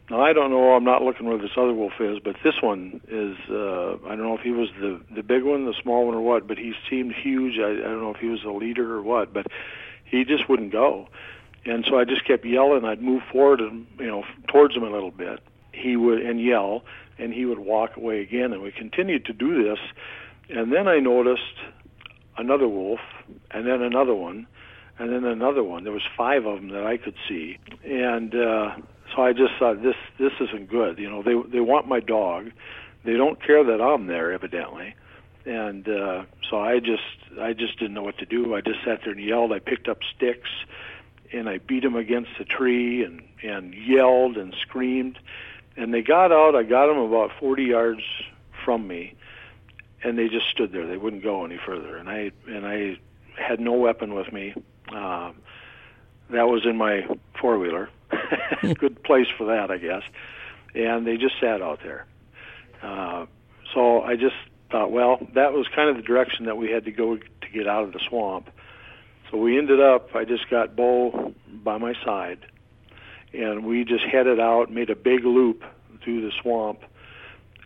Now 0.10 0.22
I 0.22 0.34
don't 0.34 0.50
know. 0.50 0.74
I'm 0.74 0.84
not 0.84 1.04
looking 1.04 1.28
where 1.28 1.38
this 1.38 1.52
other 1.56 1.74
wolf 1.74 1.94
is, 2.00 2.18
but 2.24 2.36
this 2.44 2.56
one 2.62 3.00
is. 3.08 3.38
Uh, 3.50 3.94
I 4.08 4.16
don't 4.16 4.24
know 4.24 4.36
if 4.36 4.42
he 4.42 4.52
was 4.52 4.70
the 4.80 5.00
the 5.14 5.22
big 5.22 5.44
one, 5.44 5.66
the 5.66 5.76
small 5.82 6.08
one, 6.08 6.16
or 6.16 6.22
what. 6.22 6.48
But 6.48 6.58
he 6.58 6.74
seemed 6.90 7.14
huge. 7.14 7.60
I, 7.60 7.70
I 7.70 7.90
don't 7.90 8.02
know 8.02 8.14
if 8.14 8.20
he 8.20 8.28
was 8.28 8.42
the 8.44 8.52
leader 8.52 8.96
or 8.96 9.04
what. 9.04 9.34
But 9.34 9.48
he 10.06 10.26
just 10.26 10.50
wouldn't 10.50 10.72
go, 10.72 11.08
and 11.66 11.86
so 11.88 12.00
I 12.00 12.06
just 12.06 12.26
kept 12.26 12.44
yelling. 12.44 12.86
I'd 12.86 13.04
move 13.04 13.22
forward 13.32 13.60
and 13.62 13.86
you 14.00 14.08
know 14.08 14.24
towards 14.48 14.76
him 14.76 14.84
a 14.84 14.90
little 14.90 15.12
bit. 15.12 15.42
He 15.74 15.96
would 15.96 16.22
and 16.22 16.42
yell, 16.42 16.84
and 17.20 17.32
he 17.32 17.46
would 17.46 17.60
walk 17.60 17.96
away 17.96 18.22
again. 18.22 18.52
And 18.52 18.64
we 18.64 18.72
continued 18.72 19.26
to 19.26 19.34
do 19.34 19.64
this, 19.64 19.80
and 20.50 20.74
then 20.74 20.88
I 20.88 20.98
noticed 20.98 21.44
another 22.36 22.68
wolf, 22.68 23.00
and 23.52 23.68
then 23.68 23.84
another 23.84 24.16
one, 24.16 24.48
and 24.98 25.12
then 25.14 25.24
another 25.24 25.64
one. 25.64 25.84
There 25.84 25.94
was 25.94 26.08
five 26.18 26.48
of 26.48 26.56
them 26.56 26.70
that 26.70 26.88
I 26.88 26.98
could 26.98 27.16
see, 27.28 27.60
and. 27.84 28.34
uh 28.34 28.72
so 29.16 29.24
I 29.24 29.34
just 29.34 29.54
thought 29.58 29.82
this 29.82 29.96
this 30.18 30.34
isn't 30.40 30.70
good. 30.70 31.00
You 31.00 31.10
know, 31.10 31.24
they 31.24 31.36
they 31.50 31.60
want 31.60 31.88
my 31.88 32.00
dog. 32.00 32.52
They 33.04 33.14
don't 33.14 33.42
care 33.42 33.64
that 33.64 33.82
I'm 33.82 34.08
there, 34.08 34.32
evidently. 34.32 34.96
And 35.46 35.88
uh, 35.88 36.26
so 36.50 36.60
I 36.60 36.80
just 36.80 37.04
I 37.40 37.54
just 37.54 37.80
didn't 37.80 37.94
know 37.94 38.04
what 38.04 38.18
to 38.20 38.26
do. 38.26 38.56
I 38.56 38.62
just 38.62 38.84
sat 38.84 39.02
there 39.04 39.14
and 39.14 39.24
yelled. 39.24 39.52
I 39.52 39.60
picked 39.60 39.88
up 39.88 40.00
sticks 40.16 40.50
and 41.32 41.48
I 41.48 41.60
beat 41.60 41.84
them 41.84 41.96
against 41.96 42.32
the 42.38 42.46
tree 42.46 43.04
and 43.04 43.22
and 43.42 43.74
yelled 43.74 44.38
and 44.38 44.54
screamed. 44.62 45.18
And 45.78 45.94
they 45.94 46.02
got 46.02 46.32
out. 46.32 46.56
I 46.56 46.64
got 46.64 46.88
them 46.88 46.98
about 46.98 47.32
40 47.40 47.64
yards 47.64 48.02
from 48.66 48.86
me, 48.86 49.16
and 50.04 50.18
they 50.18 50.28
just 50.28 50.50
stood 50.50 50.74
there. 50.74 50.86
They 50.86 50.98
wouldn't 50.98 51.24
go 51.24 51.46
any 51.46 51.58
further. 51.58 51.96
And 51.96 52.10
I 52.10 52.32
and 52.48 52.66
I 52.66 52.98
had 53.36 53.60
no 53.60 53.74
weapon 53.74 54.14
with 54.14 54.32
me. 54.34 54.54
Uh, 54.94 55.32
that 56.32 56.48
was 56.48 56.66
in 56.66 56.78
my 56.78 57.08
four 57.40 57.58
wheeler 57.58 57.90
good 58.76 59.04
place 59.04 59.28
for 59.38 59.46
that, 59.46 59.72
I 59.72 59.78
guess. 59.78 60.04
And 60.76 61.06
they 61.06 61.18
just 61.18 61.36
sat 61.40 61.62
out 61.62 61.82
there. 61.84 62.06
Uh, 62.82 63.26
so 63.74 64.02
I 64.02 64.16
just 64.16 64.36
thought, 64.72 64.92
well, 64.92 65.20
that 65.34 65.54
was 65.54 65.68
kind 65.76 65.90
of 65.90 65.96
the 65.96 66.02
direction 66.02 66.46
that 66.46 66.58
we 66.58 66.70
had 66.72 66.86
to 66.86 66.92
go 66.92 67.18
to 67.18 67.50
get 67.54 67.68
out 67.68 67.84
of 67.84 67.94
the 67.94 68.00
swamp. 68.08 68.50
So 69.30 69.38
we 69.38 69.58
ended 69.58 69.80
up, 69.80 70.16
I 70.16 70.26
just 70.26 70.50
got 70.50 70.76
Bo 70.76 71.34
by 71.48 71.78
my 71.78 71.94
side, 72.04 72.40
and 73.34 73.66
we 73.66 73.84
just 73.84 74.04
headed 74.04 74.40
out, 74.40 74.72
made 74.72 74.90
a 74.90 74.96
big 74.96 75.24
loop 75.24 75.64
through 76.04 76.22
the 76.22 76.32
swamp, 76.42 76.80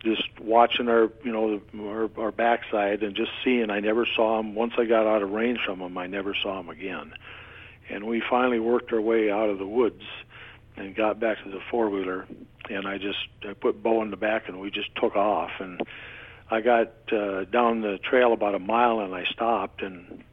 just 0.02 0.28
watching 0.40 0.88
our, 0.88 1.10
you 1.22 1.32
know, 1.32 1.60
our, 1.88 2.10
our 2.18 2.32
backside 2.32 3.02
and 3.02 3.16
just 3.16 3.30
seeing. 3.42 3.70
I 3.70 3.80
never 3.80 4.06
saw 4.14 4.38
him. 4.38 4.54
Once 4.54 4.74
I 4.76 4.84
got 4.84 5.06
out 5.06 5.22
of 5.22 5.30
range 5.30 5.60
from 5.64 5.80
him, 5.80 5.96
I 5.96 6.06
never 6.06 6.34
saw 6.34 6.60
him 6.60 6.68
again. 6.68 7.14
And 7.88 8.04
we 8.06 8.22
finally 8.28 8.58
worked 8.58 8.92
our 8.92 9.00
way 9.00 9.30
out 9.30 9.48
of 9.48 9.58
the 9.58 9.66
woods 9.66 10.02
and 10.76 10.94
got 10.94 11.20
back 11.20 11.42
to 11.44 11.50
the 11.50 11.60
four 11.70 11.88
wheeler 11.88 12.26
and 12.70 12.86
I 12.86 12.98
just 12.98 13.18
I 13.48 13.52
put 13.52 13.82
Bo 13.82 14.02
in 14.02 14.10
the 14.10 14.16
back 14.16 14.48
and 14.48 14.60
we 14.60 14.70
just 14.70 14.94
took 14.96 15.16
off. 15.16 15.50
And 15.58 15.80
I 16.50 16.60
got 16.60 16.92
uh, 17.12 17.44
down 17.44 17.80
the 17.80 17.98
trail 17.98 18.32
about 18.32 18.54
a 18.54 18.58
mile 18.58 19.00
and 19.00 19.14
I 19.14 19.24
stopped 19.24 19.82
and 19.82 20.24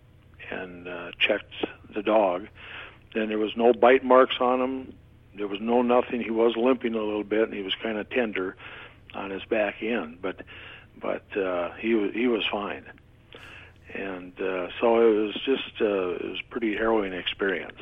and 0.50 0.88
uh, 0.88 1.12
checked 1.20 1.54
the 1.94 2.02
dog. 2.02 2.48
And 3.14 3.30
there 3.30 3.38
was 3.38 3.56
no 3.56 3.74
bite 3.74 4.04
marks 4.04 4.36
on 4.40 4.62
him. 4.62 4.94
There 5.36 5.48
was 5.48 5.60
no 5.62 5.82
nothing. 5.82 6.22
He 6.22 6.32
was 6.32 6.56
limping 6.58 6.94
a 6.94 7.04
little 7.04 7.24
bit 7.24 7.44
and 7.44 7.54
he 7.54 7.62
was 7.62 7.76
kind 7.76 7.98
of 7.98 8.10
tender 8.10 8.56
on 9.14 9.30
his 9.30 9.44
back 9.46 9.82
end, 9.82 10.20
but 10.22 10.42
but 11.00 11.26
uh, 11.38 11.72
he 11.80 11.96
was 11.96 12.12
he 12.14 12.28
was 12.28 12.44
fine, 12.50 12.86
and 13.94 14.34
uh, 14.40 14.68
so 14.80 15.00
it 15.00 15.14
was 15.14 15.34
just 15.46 15.82
uh, 15.82 16.10
it 16.12 16.26
was 16.26 16.40
a 16.40 16.50
pretty 16.50 16.76
harrowing 16.76 17.14
experience. 17.14 17.80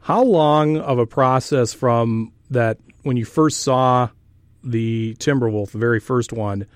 How 0.00 0.22
long 0.22 0.78
of 0.78 0.98
a 0.98 1.06
process 1.06 1.72
from 1.72 2.32
that 2.50 2.78
when 3.02 3.16
you 3.16 3.24
first 3.24 3.62
saw 3.62 4.08
the 4.62 5.16
Timberwolf, 5.18 5.72
the 5.72 5.78
very 5.78 6.00
first 6.00 6.32
one, 6.32 6.66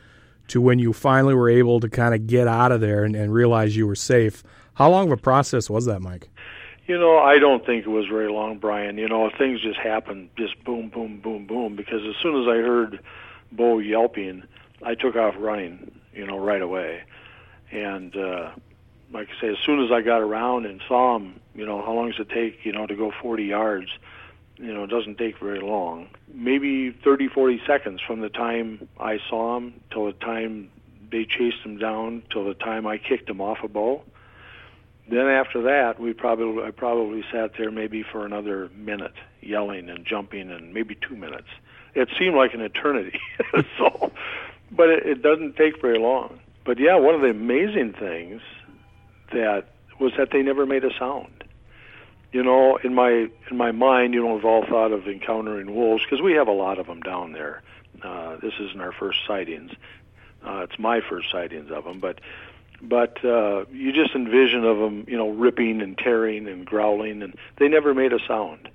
to 0.49 0.61
when 0.61 0.79
you 0.79 0.93
finally 0.93 1.35
were 1.35 1.51
able 1.51 1.81
to 1.81 1.89
kind 1.89 2.15
of 2.15 2.27
get 2.27 2.49
out 2.49 2.73
of 2.73 2.81
there 2.81 3.05
and, 3.05 3.15
and 3.17 3.33
realize 3.33 3.77
you 3.77 3.87
were 3.87 3.95
safe? 3.95 4.43
How 4.75 4.91
long 4.91 5.07
of 5.07 5.13
a 5.13 5.17
process 5.17 5.71
was 5.71 5.87
that, 5.87 6.01
Mike? 6.01 6.29
You 6.87 6.99
know, 6.99 7.19
I 7.19 7.39
don't 7.39 7.65
think 7.65 7.87
it 7.87 7.91
was 7.91 8.07
very 8.07 8.31
long, 8.31 8.59
Brian. 8.59 8.99
You 8.99 9.09
know, 9.09 9.31
things 9.39 9.63
just 9.63 9.79
happened, 9.79 10.29
just 10.37 10.63
boom, 10.65 10.91
boom, 10.91 11.21
boom, 11.21 11.47
boom. 11.47 11.77
Because 11.77 12.03
as 12.07 12.15
soon 12.23 12.43
as 12.43 12.49
I 12.49 12.57
heard 12.57 13.01
Bo 13.53 13.79
yelping, 13.79 14.43
I 14.83 14.95
took 14.95 15.17
off 15.17 15.35
running. 15.39 15.93
You 16.13 16.27
know, 16.27 16.39
right 16.39 16.63
away. 16.63 17.03
And 17.73 18.17
uh, 18.17 18.51
like 19.15 19.29
I 19.39 19.41
say, 19.41 19.49
as 19.49 19.59
soon 19.65 19.83
as 19.83 19.91
I 19.91 20.03
got 20.03 20.21
around 20.21 20.67
and 20.67 20.83
saw 20.87 21.17
him, 21.17 21.41
you 21.55 21.65
know, 21.65 21.81
how 21.81 21.93
long 21.93 22.11
does 22.11 22.21
it 22.21 22.29
take? 22.29 22.65
You 22.65 22.73
know, 22.73 22.87
to 22.87 22.95
go 22.95 23.11
40 23.23 23.45
yards? 23.45 23.89
You 24.57 24.75
know, 24.75 24.85
it 24.85 24.91
doesn't 24.91 25.17
take 25.17 25.39
very 25.39 25.61
long. 25.61 26.09
Maybe 26.33 26.91
30, 26.91 27.29
40 27.29 27.63
seconds 27.67 28.01
from 28.07 28.21
the 28.21 28.29
time 28.29 28.89
I 29.01 29.19
saw 29.31 29.57
him 29.57 29.81
till 29.91 30.07
the 30.07 30.13
time 30.13 30.71
they 31.11 31.25
chased 31.25 31.61
him 31.65 31.79
down 31.79 32.23
till 32.31 32.45
the 32.45 32.55
time 32.55 32.87
I 32.87 32.99
kicked 32.99 33.31
him 33.31 33.41
off 33.41 33.59
a 33.63 33.69
Bo 33.69 34.03
then 35.09 35.27
after 35.27 35.63
that, 35.63 36.01
we 36.01 36.13
probably 36.13 36.63
I 36.63 36.71
probably 36.71 37.25
sat 37.31 37.53
there 37.59 37.71
maybe 37.71 38.03
for 38.03 38.25
another 38.25 38.71
minute, 38.75 39.15
yelling 39.41 39.91
and 39.91 40.07
jumping, 40.07 40.51
and 40.51 40.73
maybe 40.73 40.97
two 40.97 41.17
minutes. 41.17 41.49
It 41.95 42.09
seemed 42.19 42.37
like 42.37 42.55
an 42.55 42.63
eternity. 42.63 43.21
so, 43.79 44.11
but 44.71 44.89
it, 44.89 45.07
it 45.07 45.23
doesn't 45.23 45.57
take 45.57 45.81
very 45.81 45.99
long. 45.99 46.41
But 46.65 46.79
yeah, 46.79 46.97
one 46.97 47.15
of 47.15 47.21
the 47.21 47.29
amazing 47.29 47.93
things 47.99 48.41
that 49.33 49.67
was 50.01 50.13
that 50.19 50.31
they 50.31 50.43
never 50.43 50.67
made 50.67 50.85
a 50.85 50.93
sound. 50.99 51.45
You 52.33 52.43
know, 52.43 52.77
in 52.79 52.95
my 52.95 53.29
in 53.51 53.57
my 53.57 53.73
mind, 53.73 54.15
you 54.15 54.23
know, 54.23 54.35
we've 54.35 54.45
all 54.45 54.65
thought 54.67 54.93
of 54.93 55.07
encountering 55.07 55.75
wolves 55.75 56.05
because 56.05 56.21
we 56.21 56.33
have 56.33 56.49
a 56.49 56.53
lot 56.53 56.79
of 56.79 56.87
them 56.87 57.01
down 57.01 57.33
there. 57.33 57.63
Uh, 58.03 58.37
this 58.37 58.55
isn't 58.59 58.81
our 58.81 58.93
first 58.93 59.21
sightings. 59.27 59.71
Uh, 60.45 60.67
it's 60.69 60.79
my 60.79 61.01
first 61.01 61.31
sightings 61.31 61.71
of 61.71 61.85
them, 61.85 62.01
but 62.01 62.21
but 62.83 63.25
uh, 63.25 63.65
you 63.73 63.93
just 63.93 64.15
envision 64.15 64.65
of 64.65 64.79
them, 64.79 65.05
you 65.09 65.17
know, 65.17 65.31
ripping 65.31 65.81
and 65.81 65.97
tearing 65.97 66.49
and 66.49 66.67
growling, 66.67 67.23
and 67.23 67.35
they 67.57 67.69
never 67.69 67.95
made 67.95 68.13
a 68.13 68.19
sound. 68.27 68.69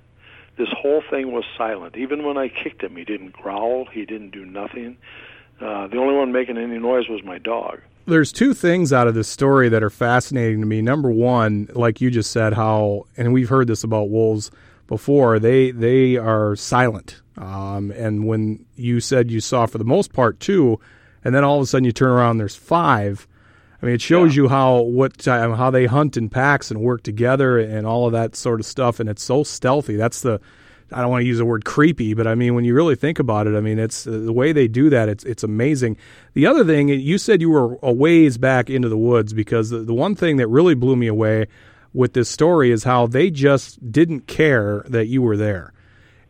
This 0.56 0.70
whole 0.76 1.02
thing 1.08 1.32
was 1.32 1.44
silent. 1.56 1.96
Even 1.96 2.24
when 2.24 2.36
I 2.36 2.48
kicked 2.48 2.82
him, 2.82 2.96
he 2.96 3.04
didn't 3.04 3.32
growl. 3.32 3.86
He 3.86 4.04
didn't 4.04 4.30
do 4.30 4.44
nothing. 4.44 4.96
Uh, 5.60 5.86
the 5.86 5.98
only 5.98 6.14
one 6.14 6.32
making 6.32 6.58
any 6.58 6.78
noise 6.78 7.08
was 7.08 7.22
my 7.22 7.38
dog. 7.38 7.80
There's 8.10 8.32
two 8.32 8.52
things 8.54 8.92
out 8.92 9.08
of 9.08 9.14
this 9.14 9.28
story 9.28 9.68
that 9.68 9.82
are 9.82 9.90
fascinating 9.90 10.60
to 10.60 10.66
me. 10.66 10.82
Number 10.82 11.10
one, 11.10 11.68
like 11.72 12.00
you 12.00 12.10
just 12.10 12.30
said, 12.30 12.52
how 12.52 13.06
and 13.16 13.32
we've 13.32 13.48
heard 13.48 13.68
this 13.68 13.84
about 13.84 14.10
wolves 14.10 14.50
before. 14.86 15.38
They 15.38 15.70
they 15.70 16.16
are 16.16 16.56
silent. 16.56 17.20
Um, 17.38 17.90
and 17.92 18.26
when 18.26 18.66
you 18.76 19.00
said 19.00 19.30
you 19.30 19.40
saw 19.40 19.64
for 19.66 19.78
the 19.78 19.84
most 19.84 20.12
part 20.12 20.40
two, 20.40 20.78
and 21.24 21.34
then 21.34 21.44
all 21.44 21.56
of 21.56 21.62
a 21.62 21.66
sudden 21.66 21.84
you 21.84 21.92
turn 21.92 22.10
around, 22.10 22.36
there's 22.36 22.56
five 22.56 23.26
I 23.82 23.86
mean, 23.86 23.94
it 23.94 24.02
shows 24.02 24.36
yeah. 24.36 24.42
you 24.42 24.48
how 24.48 24.80
what 24.80 25.24
how 25.24 25.70
they 25.70 25.86
hunt 25.86 26.16
in 26.16 26.28
packs 26.28 26.70
and 26.70 26.80
work 26.80 27.02
together 27.02 27.58
and 27.58 27.86
all 27.86 28.06
of 28.06 28.12
that 28.12 28.36
sort 28.36 28.60
of 28.60 28.66
stuff, 28.66 29.00
and 29.00 29.08
it's 29.08 29.22
so 29.22 29.42
stealthy. 29.42 29.96
That's 29.96 30.20
the 30.20 30.40
I 30.92 31.00
don't 31.00 31.10
want 31.10 31.22
to 31.22 31.26
use 31.26 31.38
the 31.38 31.44
word 31.44 31.64
creepy, 31.64 32.14
but 32.14 32.26
I 32.26 32.34
mean 32.34 32.54
when 32.54 32.64
you 32.64 32.74
really 32.74 32.96
think 32.96 33.18
about 33.18 33.46
it, 33.46 33.56
I 33.56 33.60
mean 33.60 33.78
it's 33.78 34.06
uh, 34.06 34.10
the 34.10 34.32
way 34.32 34.52
they 34.52 34.68
do 34.68 34.90
that. 34.90 35.08
It's 35.08 35.24
it's 35.24 35.42
amazing. 35.42 35.96
The 36.34 36.46
other 36.46 36.64
thing 36.64 36.88
you 36.88 37.18
said 37.18 37.40
you 37.40 37.50
were 37.50 37.78
a 37.82 37.92
ways 37.92 38.38
back 38.38 38.70
into 38.70 38.88
the 38.88 38.98
woods 38.98 39.32
because 39.32 39.70
the, 39.70 39.78
the 39.78 39.94
one 39.94 40.14
thing 40.14 40.36
that 40.36 40.48
really 40.48 40.74
blew 40.74 40.96
me 40.96 41.06
away 41.06 41.46
with 41.92 42.12
this 42.12 42.28
story 42.28 42.70
is 42.70 42.84
how 42.84 43.06
they 43.06 43.30
just 43.30 43.90
didn't 43.90 44.26
care 44.26 44.84
that 44.88 45.06
you 45.06 45.22
were 45.22 45.36
there. 45.36 45.72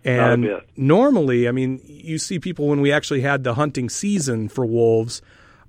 And 0.03 0.45
normally, 0.77 1.47
I 1.47 1.53
mean, 1.53 1.83
you 1.85 2.17
see 2.17 2.39
people 2.39 2.69
when 2.69 2.81
we 2.81 2.91
actually 2.91 3.21
had 3.21 3.45
the 3.45 3.55
hunting 3.55 3.91
season 3.91 4.49
for 4.49 4.65
wolves 4.65 5.21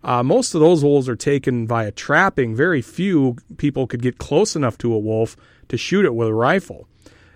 uh, 0.04 0.24
most 0.24 0.56
of 0.56 0.62
those 0.62 0.84
wolves 0.84 1.08
are 1.08 1.16
taken 1.16 1.68
via 1.68 1.92
trapping. 1.92 2.56
Very 2.56 2.82
few 2.82 3.36
people 3.58 3.86
could 3.88 4.02
get 4.02 4.18
close 4.18 4.56
enough 4.56 4.78
to 4.80 4.94
a 4.94 5.00
wolf 5.00 5.36
to 5.70 5.78
shoot 5.78 6.06
it 6.06 6.16
with 6.16 6.28
a 6.28 6.34
rifle. 6.34 6.88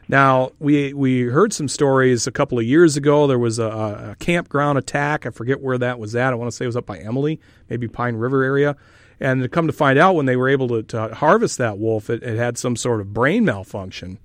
Now, 0.08 0.52
we 0.60 0.94
we 0.94 1.24
heard 1.24 1.54
some 1.54 1.68
stories 1.68 2.28
a 2.28 2.32
couple 2.32 2.60
of 2.60 2.66
years 2.66 2.96
ago. 2.96 3.28
There 3.28 3.40
was 3.40 3.60
a, 3.60 3.66
a 4.12 4.16
campground 4.20 4.78
attack. 4.78 5.26
I 5.26 5.32
forget 5.32 5.62
where 5.62 5.78
that 5.78 6.00
was 6.00 6.16
at. 6.16 6.32
I 6.32 6.36
want 6.36 6.52
to 6.52 6.56
say 6.56 6.66
it 6.66 6.68
was 6.68 6.78
up 6.78 6.86
by 6.86 7.00
Emily, 7.00 7.40
maybe 7.70 7.88
Pine 7.88 8.16
River 8.16 8.44
area. 8.44 8.76
And 9.20 9.42
to 9.42 9.50
come 9.50 9.68
to 9.68 9.74
find 9.74 9.98
out, 9.98 10.16
when 10.16 10.26
they 10.26 10.36
were 10.36 10.50
able 10.50 10.68
to, 10.68 10.84
to 10.84 11.16
harvest 11.16 11.58
that 11.58 11.78
wolf, 11.78 12.10
it, 12.10 12.22
it 12.22 12.38
had 12.38 12.58
some 12.58 12.76
sort 12.76 13.00
of 13.00 13.14
brain 13.14 13.46
malfunction. 13.46 14.20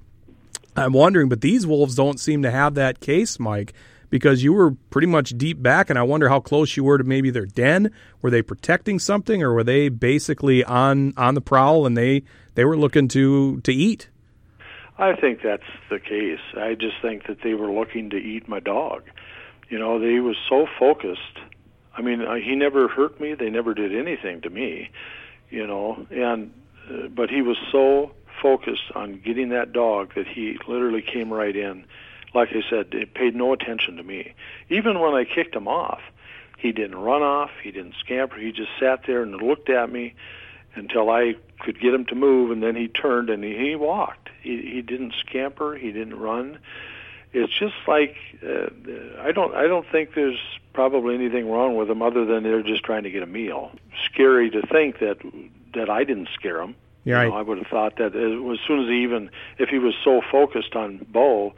I'm 0.76 0.92
wondering, 0.92 1.28
but 1.28 1.40
these 1.40 1.66
wolves 1.66 1.94
don't 1.94 2.18
seem 2.18 2.42
to 2.42 2.50
have 2.50 2.74
that 2.74 3.00
case, 3.00 3.38
Mike 3.38 3.72
because 4.10 4.42
you 4.42 4.52
were 4.52 4.72
pretty 4.90 5.06
much 5.06 5.30
deep 5.38 5.62
back, 5.62 5.88
and 5.88 5.98
I 5.98 6.02
wonder 6.02 6.28
how 6.28 6.40
close 6.40 6.76
you 6.76 6.84
were 6.84 6.98
to 6.98 7.04
maybe 7.04 7.30
their 7.30 7.46
den. 7.46 7.92
Were 8.20 8.30
they 8.30 8.42
protecting 8.42 8.98
something, 8.98 9.42
or 9.42 9.54
were 9.54 9.64
they 9.64 9.88
basically 9.88 10.62
on 10.64 11.14
on 11.16 11.34
the 11.34 11.40
prowl 11.40 11.86
and 11.86 11.96
they 11.96 12.24
they 12.56 12.64
were 12.64 12.76
looking 12.76 13.08
to 13.08 13.60
to 13.60 13.72
eat? 13.72 14.08
I 15.00 15.14
think 15.14 15.40
that's 15.42 15.62
the 15.88 15.98
case. 15.98 16.40
I 16.56 16.74
just 16.74 16.96
think 17.02 17.26
that 17.26 17.38
they 17.42 17.54
were 17.54 17.70
looking 17.70 18.10
to 18.10 18.16
eat 18.16 18.48
my 18.48 18.60
dog. 18.60 19.02
You 19.68 19.78
know, 19.78 19.98
they 19.98 20.20
was 20.20 20.36
so 20.48 20.66
focused. 20.78 21.38
I 21.96 22.02
mean, 22.02 22.20
he 22.42 22.54
never 22.54 22.88
hurt 22.88 23.20
me. 23.20 23.34
They 23.34 23.50
never 23.50 23.74
did 23.74 23.94
anything 23.94 24.40
to 24.42 24.50
me. 24.50 24.90
You 25.48 25.66
know, 25.66 26.06
and 26.10 26.52
uh, 26.88 27.08
but 27.08 27.30
he 27.30 27.42
was 27.42 27.56
so 27.72 28.12
focused 28.40 28.92
on 28.94 29.20
getting 29.24 29.48
that 29.50 29.72
dog 29.72 30.14
that 30.14 30.26
he 30.26 30.58
literally 30.68 31.02
came 31.02 31.32
right 31.32 31.54
in 31.54 31.84
like 32.34 32.50
I 32.50 32.62
said, 32.68 32.88
it 32.92 33.14
paid 33.14 33.34
no 33.34 33.52
attention 33.52 33.96
to 33.96 34.02
me. 34.02 34.34
Even 34.68 35.00
when 35.00 35.14
I 35.14 35.24
kicked 35.24 35.54
him 35.54 35.66
off, 35.66 36.00
he 36.58 36.72
didn't 36.72 36.98
run 36.98 37.22
off, 37.22 37.50
he 37.62 37.70
didn't 37.70 37.94
scamper, 37.98 38.36
he 38.36 38.52
just 38.52 38.70
sat 38.78 39.00
there 39.06 39.22
and 39.22 39.34
looked 39.40 39.70
at 39.70 39.90
me 39.90 40.14
until 40.74 41.10
I 41.10 41.34
could 41.60 41.80
get 41.80 41.94
him 41.94 42.04
to 42.06 42.14
move, 42.14 42.50
and 42.50 42.62
then 42.62 42.76
he 42.76 42.88
turned 42.88 43.30
and 43.30 43.44
he, 43.44 43.56
he 43.56 43.76
walked. 43.76 44.30
He, 44.42 44.56
he 44.62 44.82
didn't 44.82 45.14
scamper, 45.20 45.76
he 45.76 45.92
didn't 45.92 46.18
run. 46.18 46.58
It's 47.32 47.52
just 47.52 47.74
like 47.86 48.16
uh, 48.44 48.70
I 49.20 49.30
don't 49.32 49.54
I 49.54 49.68
don't 49.68 49.86
think 49.90 50.14
there's 50.14 50.40
probably 50.72 51.14
anything 51.14 51.48
wrong 51.48 51.76
with 51.76 51.88
them 51.88 52.02
other 52.02 52.24
than 52.24 52.42
they're 52.42 52.62
just 52.62 52.82
trying 52.82 53.04
to 53.04 53.10
get 53.10 53.22
a 53.22 53.26
meal. 53.26 53.70
Scary 54.04 54.50
to 54.50 54.62
think 54.62 54.98
that 54.98 55.18
that 55.74 55.88
I 55.88 56.02
didn't 56.04 56.28
scare 56.34 56.60
him. 56.60 56.74
Yeah, 57.04 57.22
you 57.22 57.30
know, 57.30 57.36
I 57.36 57.42
would 57.42 57.58
have 57.58 57.68
thought 57.68 57.96
that 57.96 58.16
as 58.16 58.58
soon 58.66 58.82
as 58.82 58.88
he 58.88 59.02
even 59.04 59.30
if 59.58 59.68
he 59.68 59.78
was 59.78 59.94
so 60.02 60.22
focused 60.30 60.74
on 60.74 61.06
Bo, 61.08 61.54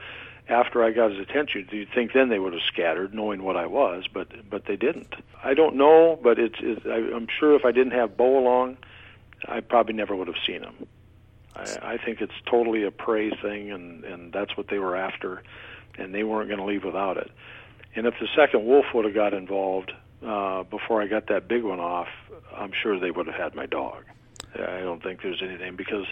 after 0.49 0.85
I 0.85 0.91
got 0.91 1.11
his 1.11 1.21
attention, 1.21 1.69
you'd 1.71 1.89
think 1.95 2.13
then 2.13 2.29
they 2.29 2.39
would 2.39 2.53
have 2.53 2.63
scattered, 2.63 3.15
knowing 3.15 3.43
what 3.43 3.57
I 3.57 3.67
was, 3.67 4.05
but 4.13 4.29
but 4.51 4.67
they 4.67 4.77
didn't. 4.77 5.15
I 5.43 5.55
don't 5.55 5.77
know, 5.77 6.19
but 6.23 6.39
it's, 6.39 6.59
it's 6.61 6.85
I, 6.87 7.15
I'm 7.15 7.29
sure 7.29 7.55
if 7.55 7.65
I 7.65 7.73
didn't 7.73 7.93
have 7.93 8.17
Bo 8.17 8.39
along, 8.39 8.77
I 9.47 9.61
probably 9.61 9.95
never 9.95 10.15
would 10.15 10.29
have 10.29 10.37
seen 10.47 10.63
him. 10.63 10.87
I, 11.55 11.95
I 11.95 11.97
think 11.99 12.21
it's 12.21 12.33
totally 12.47 12.85
a 12.85 12.91
prey 12.91 13.31
thing, 13.31 13.71
and 13.71 14.05
and 14.05 14.33
that's 14.33 14.57
what 14.57 14.69
they 14.69 14.79
were 14.79 14.97
after, 14.97 15.43
and 15.99 16.15
they 16.15 16.25
weren't 16.25 16.49
going 16.49 16.61
to 16.61 16.67
leave 16.67 16.85
without 16.85 17.17
it. 17.17 17.31
And 17.95 18.07
if 18.07 18.15
the 18.21 18.29
second 18.35 18.65
wolf 18.65 18.87
would 18.95 19.05
have 19.05 19.15
got 19.15 19.35
involved 19.35 19.93
uh, 20.27 20.63
before 20.65 21.03
I 21.03 21.07
got 21.07 21.27
that 21.29 21.47
big 21.49 21.63
one 21.63 21.81
off, 21.81 22.09
I'm 22.57 22.73
sure 22.73 22.99
they 22.99 23.11
would 23.11 23.27
have 23.27 23.37
had 23.37 23.55
my 23.55 23.67
dog. 23.67 24.05
I 24.55 24.81
don't 24.81 25.03
think 25.03 25.23
there's 25.23 25.43
anything 25.43 25.77
because 25.77 26.05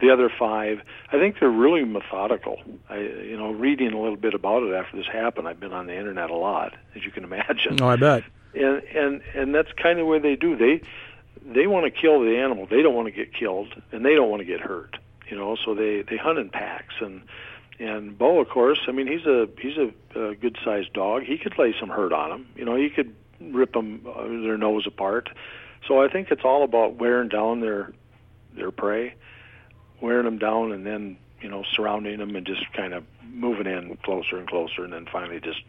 the 0.00 0.10
other 0.10 0.28
five, 0.28 0.80
I 1.12 1.18
think 1.18 1.38
they're 1.38 1.48
really 1.48 1.84
methodical. 1.84 2.60
I, 2.88 2.98
you 2.98 3.36
know, 3.36 3.52
reading 3.52 3.92
a 3.92 4.00
little 4.00 4.16
bit 4.16 4.34
about 4.34 4.64
it 4.64 4.74
after 4.74 4.96
this 4.96 5.06
happened, 5.06 5.46
I've 5.46 5.60
been 5.60 5.72
on 5.72 5.86
the 5.86 5.96
internet 5.96 6.30
a 6.30 6.36
lot, 6.36 6.74
as 6.96 7.04
you 7.04 7.12
can 7.12 7.22
imagine. 7.24 7.80
Oh, 7.80 7.88
I 7.88 7.96
bet. 7.96 8.24
And 8.54 8.82
and 8.82 9.22
and 9.34 9.54
that's 9.54 9.72
kind 9.72 9.98
of 9.98 10.06
what 10.06 10.22
they 10.22 10.36
do. 10.36 10.56
They 10.56 10.82
they 11.44 11.66
want 11.66 11.84
to 11.84 11.90
kill 11.90 12.20
the 12.20 12.36
animal. 12.38 12.66
They 12.66 12.82
don't 12.82 12.94
want 12.94 13.06
to 13.06 13.12
get 13.12 13.34
killed, 13.34 13.74
and 13.92 14.04
they 14.04 14.14
don't 14.14 14.30
want 14.30 14.40
to 14.40 14.46
get 14.46 14.60
hurt. 14.60 14.96
You 15.30 15.36
know, 15.36 15.56
so 15.64 15.74
they 15.74 16.02
they 16.02 16.16
hunt 16.16 16.38
in 16.38 16.50
packs 16.50 16.94
and. 17.00 17.22
And 17.80 18.16
Bo, 18.16 18.38
of 18.38 18.48
course, 18.48 18.78
I 18.86 18.92
mean, 18.92 19.08
he's 19.08 19.26
a 19.26 19.48
he's 19.60 19.76
a, 19.76 19.90
a 20.16 20.36
good 20.36 20.56
sized 20.64 20.92
dog. 20.92 21.24
He 21.24 21.36
could 21.36 21.58
lay 21.58 21.74
some 21.80 21.88
hurt 21.88 22.12
on 22.12 22.30
them. 22.30 22.46
You 22.54 22.64
know, 22.64 22.76
he 22.76 22.88
could 22.88 23.12
rip 23.40 23.72
them 23.72 24.06
uh, 24.06 24.22
their 24.22 24.56
nose 24.56 24.86
apart. 24.86 25.28
So 25.88 26.00
I 26.00 26.06
think 26.06 26.30
it's 26.30 26.44
all 26.44 26.62
about 26.62 27.00
wearing 27.00 27.28
down 27.28 27.58
their 27.58 27.92
their 28.54 28.70
prey 28.70 29.14
wearing 30.04 30.24
them 30.24 30.38
down 30.38 30.72
and 30.72 30.86
then 30.86 31.16
you 31.40 31.48
know 31.48 31.64
surrounding 31.72 32.18
them 32.18 32.36
and 32.36 32.46
just 32.46 32.70
kind 32.72 32.92
of 32.92 33.04
moving 33.32 33.66
in 33.66 33.96
closer 34.04 34.38
and 34.38 34.48
closer 34.48 34.84
and 34.84 34.92
then 34.92 35.06
finally 35.10 35.40
just 35.40 35.60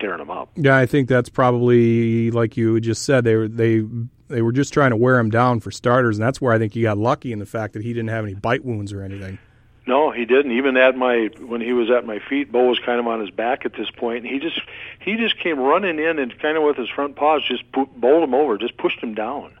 tearing 0.00 0.18
them 0.18 0.30
up. 0.30 0.50
Yeah, 0.56 0.76
I 0.76 0.86
think 0.86 1.08
that's 1.08 1.28
probably 1.28 2.30
like 2.30 2.56
you 2.56 2.80
just 2.80 3.04
said 3.04 3.24
they 3.24 3.46
they 3.46 3.84
they 4.32 4.42
were 4.42 4.52
just 4.52 4.72
trying 4.72 4.90
to 4.90 4.96
wear 4.96 5.18
him 5.18 5.30
down 5.30 5.60
for 5.60 5.70
starters 5.70 6.16
and 6.18 6.26
that's 6.26 6.40
where 6.40 6.52
I 6.52 6.58
think 6.58 6.74
he 6.74 6.82
got 6.82 6.98
lucky 6.98 7.32
in 7.32 7.38
the 7.38 7.46
fact 7.46 7.74
that 7.74 7.82
he 7.82 7.92
didn't 7.92 8.10
have 8.10 8.24
any 8.24 8.34
bite 8.34 8.64
wounds 8.64 8.92
or 8.92 9.02
anything. 9.02 9.38
No, 9.86 10.12
he 10.12 10.24
didn't. 10.24 10.52
Even 10.52 10.76
at 10.76 10.96
my 10.96 11.28
when 11.40 11.60
he 11.60 11.72
was 11.72 11.90
at 11.90 12.06
my 12.06 12.20
feet, 12.20 12.52
Bo 12.52 12.68
was 12.68 12.78
kind 12.78 13.00
of 13.00 13.06
on 13.08 13.20
his 13.20 13.30
back 13.30 13.66
at 13.66 13.72
this 13.72 13.90
point, 13.90 14.24
and 14.24 14.26
he 14.26 14.38
just 14.38 14.60
he 15.00 15.16
just 15.16 15.38
came 15.38 15.58
running 15.58 15.98
in 15.98 16.18
and 16.18 16.38
kind 16.38 16.56
of 16.56 16.62
with 16.62 16.76
his 16.76 16.88
front 16.88 17.16
paws 17.16 17.42
just 17.46 17.64
bowled 17.72 18.22
him 18.22 18.34
over, 18.34 18.58
just 18.58 18.76
pushed 18.76 19.00
him 19.00 19.14
down. 19.14 19.52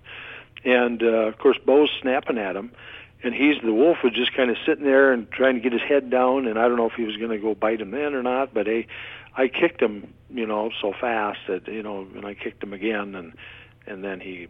And 0.64 1.02
uh, 1.02 1.26
of 1.26 1.38
course, 1.38 1.58
Bo's 1.58 1.90
snapping 2.00 2.38
at 2.38 2.54
him, 2.54 2.70
and 3.24 3.34
he's 3.34 3.60
the 3.62 3.74
wolf 3.74 3.98
was 4.04 4.12
just 4.12 4.32
kind 4.32 4.48
of 4.48 4.56
sitting 4.64 4.84
there 4.84 5.12
and 5.12 5.28
trying 5.32 5.54
to 5.54 5.60
get 5.60 5.72
his 5.72 5.82
head 5.82 6.08
down. 6.08 6.46
And 6.46 6.56
I 6.56 6.68
don't 6.68 6.76
know 6.76 6.86
if 6.86 6.94
he 6.94 7.04
was 7.04 7.16
going 7.16 7.30
to 7.30 7.38
go 7.38 7.56
bite 7.56 7.80
him 7.80 7.90
then 7.90 8.14
or 8.14 8.22
not, 8.22 8.54
but 8.54 8.68
I 8.68 8.86
I 9.36 9.48
kicked 9.48 9.82
him, 9.82 10.14
you 10.30 10.46
know, 10.46 10.70
so 10.80 10.92
fast 10.92 11.40
that 11.48 11.66
you 11.66 11.82
know, 11.82 12.06
and 12.14 12.24
I 12.24 12.34
kicked 12.34 12.62
him 12.62 12.72
again, 12.72 13.16
and 13.16 13.32
and 13.88 14.04
then 14.04 14.20
he 14.20 14.46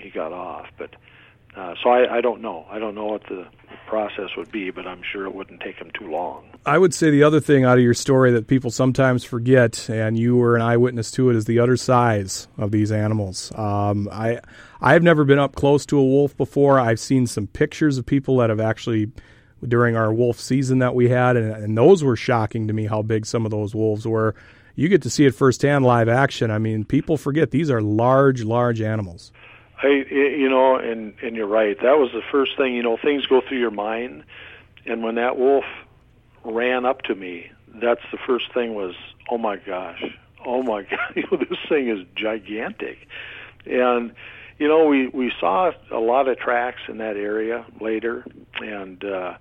he 0.00 0.10
got 0.10 0.32
off, 0.32 0.66
but. 0.78 0.94
Uh, 1.56 1.74
so 1.82 1.90
I, 1.90 2.18
I 2.18 2.20
don't 2.20 2.40
know. 2.40 2.64
I 2.70 2.78
don't 2.78 2.94
know 2.94 3.06
what 3.06 3.24
the 3.24 3.44
process 3.88 4.28
would 4.36 4.52
be, 4.52 4.70
but 4.70 4.86
I'm 4.86 5.02
sure 5.02 5.26
it 5.26 5.34
wouldn't 5.34 5.60
take 5.60 5.74
him 5.76 5.90
too 5.98 6.08
long. 6.08 6.44
I 6.64 6.78
would 6.78 6.94
say 6.94 7.10
the 7.10 7.24
other 7.24 7.40
thing 7.40 7.64
out 7.64 7.76
of 7.76 7.82
your 7.82 7.92
story 7.92 8.30
that 8.30 8.46
people 8.46 8.70
sometimes 8.70 9.24
forget, 9.24 9.88
and 9.88 10.16
you 10.16 10.36
were 10.36 10.54
an 10.54 10.62
eyewitness 10.62 11.10
to 11.12 11.28
it, 11.28 11.34
is 11.34 11.46
the 11.46 11.58
utter 11.58 11.76
size 11.76 12.46
of 12.56 12.70
these 12.70 12.92
animals. 12.92 13.50
Um, 13.56 14.08
I 14.12 14.40
I've 14.80 15.02
never 15.02 15.24
been 15.24 15.40
up 15.40 15.56
close 15.56 15.84
to 15.86 15.98
a 15.98 16.04
wolf 16.04 16.36
before. 16.36 16.78
I've 16.78 17.00
seen 17.00 17.26
some 17.26 17.48
pictures 17.48 17.98
of 17.98 18.06
people 18.06 18.36
that 18.36 18.50
have 18.50 18.60
actually 18.60 19.10
during 19.66 19.96
our 19.96 20.12
wolf 20.12 20.38
season 20.38 20.78
that 20.78 20.94
we 20.94 21.08
had, 21.08 21.36
and, 21.36 21.52
and 21.52 21.76
those 21.76 22.04
were 22.04 22.16
shocking 22.16 22.68
to 22.68 22.72
me 22.72 22.86
how 22.86 23.02
big 23.02 23.26
some 23.26 23.44
of 23.44 23.50
those 23.50 23.74
wolves 23.74 24.06
were. 24.06 24.36
You 24.76 24.88
get 24.88 25.02
to 25.02 25.10
see 25.10 25.26
it 25.26 25.34
firsthand, 25.34 25.84
live 25.84 26.08
action. 26.08 26.50
I 26.50 26.58
mean, 26.58 26.84
people 26.84 27.16
forget 27.16 27.50
these 27.50 27.70
are 27.70 27.82
large, 27.82 28.44
large 28.44 28.80
animals. 28.80 29.32
I, 29.82 29.88
you 30.10 30.48
know, 30.48 30.76
and 30.76 31.14
and 31.22 31.36
you're 31.36 31.46
right. 31.46 31.76
That 31.80 31.98
was 31.98 32.10
the 32.12 32.22
first 32.30 32.56
thing. 32.56 32.74
You 32.74 32.82
know, 32.82 32.96
things 32.96 33.26
go 33.26 33.40
through 33.40 33.58
your 33.58 33.70
mind, 33.70 34.24
and 34.84 35.02
when 35.02 35.14
that 35.14 35.38
wolf 35.38 35.64
ran 36.44 36.84
up 36.84 37.02
to 37.02 37.14
me, 37.14 37.50
that's 37.74 38.02
the 38.12 38.18
first 38.26 38.52
thing 38.52 38.74
was, 38.74 38.94
oh 39.30 39.38
my 39.38 39.56
gosh, 39.56 40.02
oh 40.44 40.62
my 40.62 40.82
god, 40.90 41.14
you 41.14 41.24
know, 41.30 41.38
this 41.38 41.58
thing 41.68 41.88
is 41.88 42.06
gigantic, 42.14 43.08
and 43.64 44.12
you 44.58 44.68
know, 44.68 44.86
we 44.86 45.08
we 45.08 45.32
saw 45.40 45.72
a 45.90 45.98
lot 45.98 46.28
of 46.28 46.38
tracks 46.38 46.82
in 46.88 46.98
that 46.98 47.16
area 47.16 47.64
later, 47.80 48.26
and 48.60 49.02
uh, 49.02 49.34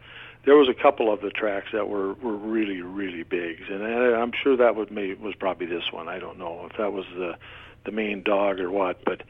there 0.45 0.55
was 0.55 0.69
a 0.69 0.73
couple 0.73 1.11
of 1.11 1.19
the 1.19 1.31
tracks 1.31 1.67
that 1.73 1.89
were 1.89 2.13
were 2.13 2.37
really 2.37 2.81
really 2.81 3.23
big, 3.23 3.57
and 3.69 3.83
I'm 3.83 4.31
sure 4.31 4.55
that 4.55 4.77
would 4.77 4.89
maybe 4.89 5.15
was 5.15 5.35
probably 5.35 5.67
this 5.67 5.91
one. 5.91 6.07
I 6.07 6.19
don't 6.19 6.39
know 6.39 6.67
if 6.71 6.77
that 6.77 6.93
was 6.93 7.05
the 7.13 7.35
the 7.83 7.91
main 7.91 8.23
dog 8.23 8.61
or 8.61 8.71
what, 8.71 9.03
but 9.03 9.23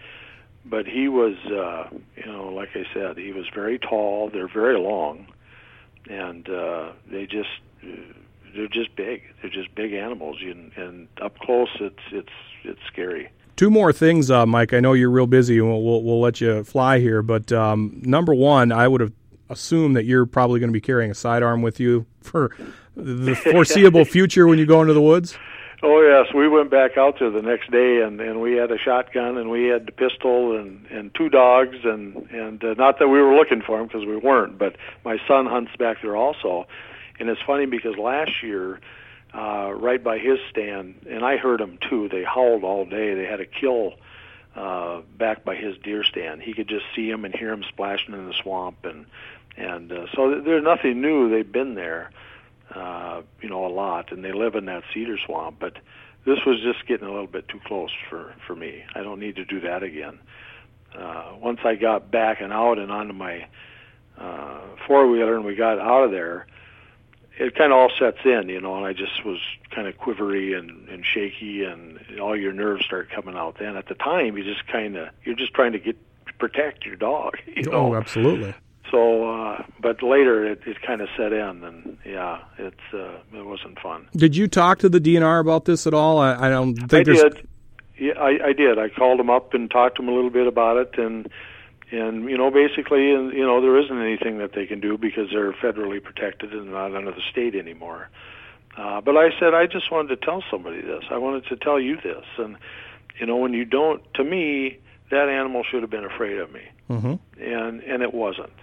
but 0.65 0.85
he 0.85 1.07
was, 1.07 1.35
uh, 1.45 1.89
you 2.15 2.25
know, 2.25 2.49
like 2.53 2.69
I 2.75 2.85
said, 2.93 3.17
he 3.17 3.31
was 3.31 3.45
very 3.53 3.79
tall. 3.79 4.29
They're 4.29 4.47
very 4.47 4.79
long, 4.79 5.27
and 6.09 6.47
uh, 6.49 6.91
they 7.09 7.25
just 7.25 7.49
they're 8.55 8.67
just 8.67 8.95
big. 8.95 9.23
They're 9.41 9.51
just 9.51 9.73
big 9.75 9.93
animals, 9.93 10.37
and, 10.41 10.71
and 10.75 11.07
up 11.21 11.37
close, 11.39 11.69
it's 11.79 11.99
it's 12.11 12.29
it's 12.63 12.79
scary. 12.87 13.29
Two 13.55 13.69
more 13.69 13.91
things, 13.91 14.31
uh, 14.31 14.45
Mike. 14.45 14.73
I 14.73 14.79
know 14.79 14.93
you're 14.93 15.09
real 15.09 15.27
busy, 15.27 15.59
and 15.59 15.67
we'll, 15.67 15.81
we'll, 15.81 16.01
we'll 16.01 16.21
let 16.21 16.39
you 16.39 16.63
fly 16.63 16.99
here. 16.99 17.21
But 17.21 17.51
um, 17.51 17.99
number 18.03 18.33
one, 18.33 18.71
I 18.71 18.87
would 18.87 19.01
have 19.01 19.11
assumed 19.49 19.97
that 19.97 20.05
you're 20.05 20.25
probably 20.25 20.59
going 20.59 20.69
to 20.69 20.73
be 20.73 20.81
carrying 20.81 21.11
a 21.11 21.15
sidearm 21.15 21.61
with 21.61 21.79
you 21.79 22.05
for 22.21 22.55
the 22.95 23.35
foreseeable 23.35 24.05
future 24.05 24.47
when 24.47 24.59
you 24.59 24.65
go 24.65 24.81
into 24.81 24.93
the 24.93 25.01
woods. 25.01 25.37
Oh 25.81 26.01
yes, 26.01 26.33
we 26.33 26.49
went 26.49 26.69
back 26.69 26.97
out 26.97 27.19
there 27.19 27.29
the 27.29 27.41
next 27.41 27.71
day, 27.71 28.01
and 28.01 28.19
and 28.19 28.41
we 28.41 28.53
had 28.53 28.69
a 28.69 28.77
shotgun, 28.77 29.37
and 29.37 29.49
we 29.49 29.65
had 29.65 29.85
the 29.85 29.93
pistol, 29.93 30.57
and 30.57 30.85
and 30.87 31.15
two 31.15 31.29
dogs, 31.29 31.77
and 31.85 32.29
and 32.31 32.61
uh, 32.61 32.73
not 32.73 32.99
that 32.99 33.07
we 33.07 33.21
were 33.21 33.33
looking 33.33 33.61
for 33.61 33.77
them 33.77 33.87
because 33.87 34.05
we 34.05 34.17
weren't, 34.17 34.57
but 34.57 34.75
my 35.05 35.17
son 35.25 35.45
hunts 35.45 35.71
back 35.77 36.01
there 36.01 36.17
also, 36.17 36.67
and 37.17 37.29
it's 37.29 37.41
funny 37.47 37.65
because 37.65 37.95
last 37.97 38.43
year, 38.43 38.81
uh, 39.33 39.71
right 39.73 40.03
by 40.03 40.17
his 40.17 40.39
stand, 40.49 40.95
and 41.09 41.23
I 41.23 41.37
heard 41.37 41.61
them 41.61 41.77
too. 41.89 42.09
They 42.09 42.25
howled 42.25 42.65
all 42.65 42.83
day. 42.83 43.13
They 43.13 43.25
had 43.25 43.39
a 43.39 43.45
kill 43.45 43.93
uh, 44.57 44.99
back 45.17 45.45
by 45.45 45.55
his 45.55 45.77
deer 45.77 46.03
stand. 46.03 46.41
He 46.41 46.53
could 46.53 46.67
just 46.67 46.85
see 46.93 47.09
them 47.09 47.23
and 47.23 47.33
hear 47.33 47.51
them 47.51 47.63
splashing 47.63 48.13
in 48.13 48.27
the 48.27 48.33
swamp, 48.33 48.83
and 48.83 49.05
and 49.55 49.93
uh, 49.93 50.07
so 50.13 50.41
there's 50.41 50.63
nothing 50.63 50.99
new. 50.99 51.29
They've 51.29 51.49
been 51.49 51.75
there 51.75 52.11
uh, 52.73 53.21
you 53.41 53.49
know, 53.49 53.65
a 53.65 53.69
lot, 53.73 54.11
and 54.11 54.23
they 54.23 54.31
live 54.31 54.55
in 54.55 54.65
that 54.65 54.83
cedar 54.93 55.17
swamp. 55.25 55.57
But 55.59 55.77
this 56.25 56.39
was 56.45 56.61
just 56.61 56.87
getting 56.87 57.07
a 57.07 57.11
little 57.11 57.27
bit 57.27 57.47
too 57.47 57.59
close 57.65 57.91
for 58.09 58.33
for 58.45 58.55
me. 58.55 58.83
I 58.95 59.01
don't 59.01 59.19
need 59.19 59.35
to 59.37 59.45
do 59.45 59.61
that 59.61 59.83
again. 59.83 60.19
Uh, 60.95 61.33
once 61.39 61.59
I 61.63 61.75
got 61.75 62.11
back 62.11 62.41
and 62.41 62.51
out 62.51 62.79
and 62.79 62.91
onto 62.91 63.13
my 63.13 63.47
uh, 64.17 64.61
four 64.87 65.07
wheeler, 65.07 65.35
and 65.35 65.45
we 65.45 65.55
got 65.55 65.79
out 65.79 66.05
of 66.05 66.11
there, 66.11 66.47
it 67.37 67.55
kind 67.55 67.71
of 67.71 67.77
all 67.77 67.91
sets 67.97 68.19
in, 68.25 68.49
you 68.49 68.59
know. 68.59 68.75
And 68.75 68.85
I 68.85 68.93
just 68.93 69.23
was 69.23 69.39
kind 69.71 69.87
of 69.87 69.97
quivery 69.97 70.53
and, 70.53 70.89
and 70.89 71.05
shaky, 71.05 71.63
and 71.63 71.99
all 72.19 72.35
your 72.35 72.53
nerves 72.53 72.85
start 72.85 73.09
coming 73.09 73.35
out. 73.35 73.57
Then 73.59 73.77
at 73.77 73.87
the 73.87 73.95
time, 73.95 74.37
you 74.37 74.43
just 74.43 74.67
kind 74.67 74.97
of 74.97 75.09
you're 75.23 75.35
just 75.35 75.53
trying 75.53 75.71
to 75.73 75.79
get 75.79 75.97
protect 76.37 76.85
your 76.85 76.95
dog. 76.95 77.37
You 77.47 77.63
know? 77.63 77.71
Oh, 77.71 77.95
absolutely. 77.95 78.53
So, 78.91 79.29
uh, 79.29 79.63
but 79.79 80.01
later 80.01 80.45
it, 80.45 80.61
it 80.65 80.81
kind 80.81 81.01
of 81.01 81.09
set 81.15 81.31
in, 81.31 81.63
and 81.63 81.97
yeah, 82.05 82.39
it's 82.57 82.75
uh, 82.93 83.19
it 83.33 83.45
wasn't 83.45 83.79
fun. 83.79 84.07
Did 84.15 84.35
you 84.35 84.47
talk 84.47 84.79
to 84.79 84.89
the 84.89 84.99
DNR 84.99 85.39
about 85.39 85.65
this 85.65 85.85
at 85.85 85.93
all? 85.93 86.17
I, 86.17 86.47
I 86.47 86.49
don't 86.49 86.75
think 86.75 86.93
I 86.93 87.03
there's. 87.03 87.21
did. 87.21 87.47
Yeah, 87.97 88.13
I, 88.13 88.47
I 88.47 88.53
did. 88.53 88.79
I 88.79 88.89
called 88.89 89.19
them 89.19 89.29
up 89.29 89.53
and 89.53 89.69
talked 89.69 89.97
to 89.97 90.01
them 90.01 90.09
a 90.09 90.15
little 90.15 90.29
bit 90.29 90.47
about 90.47 90.77
it, 90.77 90.97
and 90.97 91.29
and 91.91 92.29
you 92.29 92.37
know 92.37 92.49
basically, 92.49 93.11
and 93.11 93.33
you 93.33 93.45
know 93.45 93.61
there 93.61 93.77
isn't 93.77 94.01
anything 94.01 94.39
that 94.39 94.53
they 94.53 94.65
can 94.65 94.79
do 94.79 94.97
because 94.97 95.29
they're 95.31 95.53
federally 95.53 96.01
protected 96.01 96.53
and 96.53 96.71
not 96.71 96.95
under 96.95 97.11
the 97.11 97.21
state 97.29 97.55
anymore. 97.55 98.09
Uh, 98.77 99.01
but 99.01 99.17
I 99.17 99.29
said 99.39 99.53
I 99.53 99.65
just 99.65 99.91
wanted 99.91 100.19
to 100.19 100.25
tell 100.25 100.43
somebody 100.49 100.81
this. 100.81 101.03
I 101.11 101.17
wanted 101.17 101.45
to 101.47 101.57
tell 101.57 101.79
you 101.79 101.97
this, 101.97 102.25
and 102.37 102.57
you 103.19 103.25
know 103.25 103.37
when 103.37 103.53
you 103.53 103.65
don't, 103.65 104.01
to 104.15 104.23
me, 104.23 104.79
that 105.11 105.29
animal 105.29 105.63
should 105.69 105.81
have 105.81 105.91
been 105.91 106.05
afraid 106.05 106.37
of 106.37 106.51
me, 106.51 106.61
mm-hmm. 106.89 107.15
and 107.41 107.81
and 107.81 108.01
it 108.01 108.13
wasn't. 108.13 108.53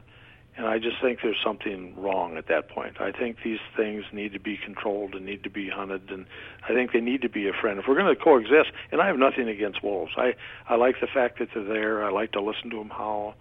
And 0.56 0.66
I 0.66 0.78
just 0.78 0.96
think 1.02 1.18
there's 1.22 1.40
something 1.44 1.94
wrong 1.96 2.38
at 2.38 2.48
that 2.48 2.70
point. 2.70 2.98
I 2.98 3.12
think 3.12 3.38
these 3.44 3.58
things 3.76 4.04
need 4.10 4.32
to 4.32 4.40
be 4.40 4.56
controlled 4.56 5.14
and 5.14 5.26
need 5.26 5.42
to 5.42 5.50
be 5.50 5.68
hunted, 5.68 6.10
and 6.10 6.24
I 6.66 6.72
think 6.72 6.92
they 6.92 7.00
need 7.00 7.20
to 7.22 7.28
be 7.28 7.46
a 7.46 7.52
friend. 7.52 7.78
If 7.78 7.86
we're 7.86 7.94
going 7.94 8.14
to 8.14 8.20
coexist, 8.20 8.70
and 8.90 9.02
I 9.02 9.06
have 9.06 9.18
nothing 9.18 9.48
against 9.48 9.84
wolves, 9.84 10.12
I 10.16 10.34
I 10.66 10.76
like 10.76 10.96
the 11.00 11.08
fact 11.08 11.40
that 11.40 11.48
they're 11.52 11.62
there. 11.62 12.04
I 12.04 12.10
like 12.10 12.32
to 12.32 12.40
listen 12.40 12.70
to 12.70 12.76
them 12.78 12.88
howl, 12.88 13.34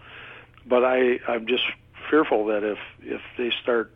but 0.66 0.84
I 0.84 1.20
I'm 1.28 1.48
just 1.48 1.64
fearful 2.10 2.48
that 2.48 2.64
if 2.64 2.80
if 3.02 3.22
they 3.38 3.52
start, 3.64 3.94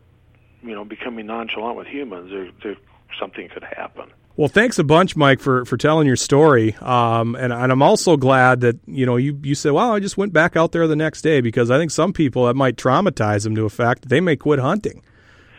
you 0.61 0.73
know, 0.73 0.85
becoming 0.85 1.25
nonchalant 1.25 1.75
with 1.75 1.87
humans, 1.87 2.31
there, 2.31 2.51
there 2.63 2.77
something 3.19 3.49
could 3.49 3.63
happen. 3.63 4.11
Well, 4.39 4.47
thanks 4.47 4.79
a 4.79 4.85
bunch, 4.85 5.17
Mike, 5.17 5.41
for, 5.41 5.65
for 5.65 5.75
telling 5.75 6.07
your 6.07 6.15
story. 6.15 6.73
Um, 6.75 7.35
and, 7.35 7.51
and 7.51 7.73
I'm 7.73 7.81
also 7.81 8.15
glad 8.15 8.61
that 8.61 8.79
you 8.85 9.05
know 9.05 9.17
you, 9.17 9.37
you 9.43 9.53
said, 9.53 9.73
"Well, 9.73 9.91
I 9.91 9.99
just 9.99 10.15
went 10.15 10.31
back 10.31 10.55
out 10.55 10.71
there 10.71 10.87
the 10.87 10.95
next 10.95 11.23
day," 11.23 11.41
because 11.41 11.69
I 11.69 11.77
think 11.77 11.91
some 11.91 12.13
people 12.13 12.45
that 12.45 12.53
might 12.53 12.77
traumatize 12.77 13.43
them 13.43 13.53
to 13.55 13.65
a 13.65 13.69
fact 13.69 14.03
that 14.03 14.07
they 14.07 14.21
may 14.21 14.37
quit 14.37 14.59
hunting. 14.59 15.03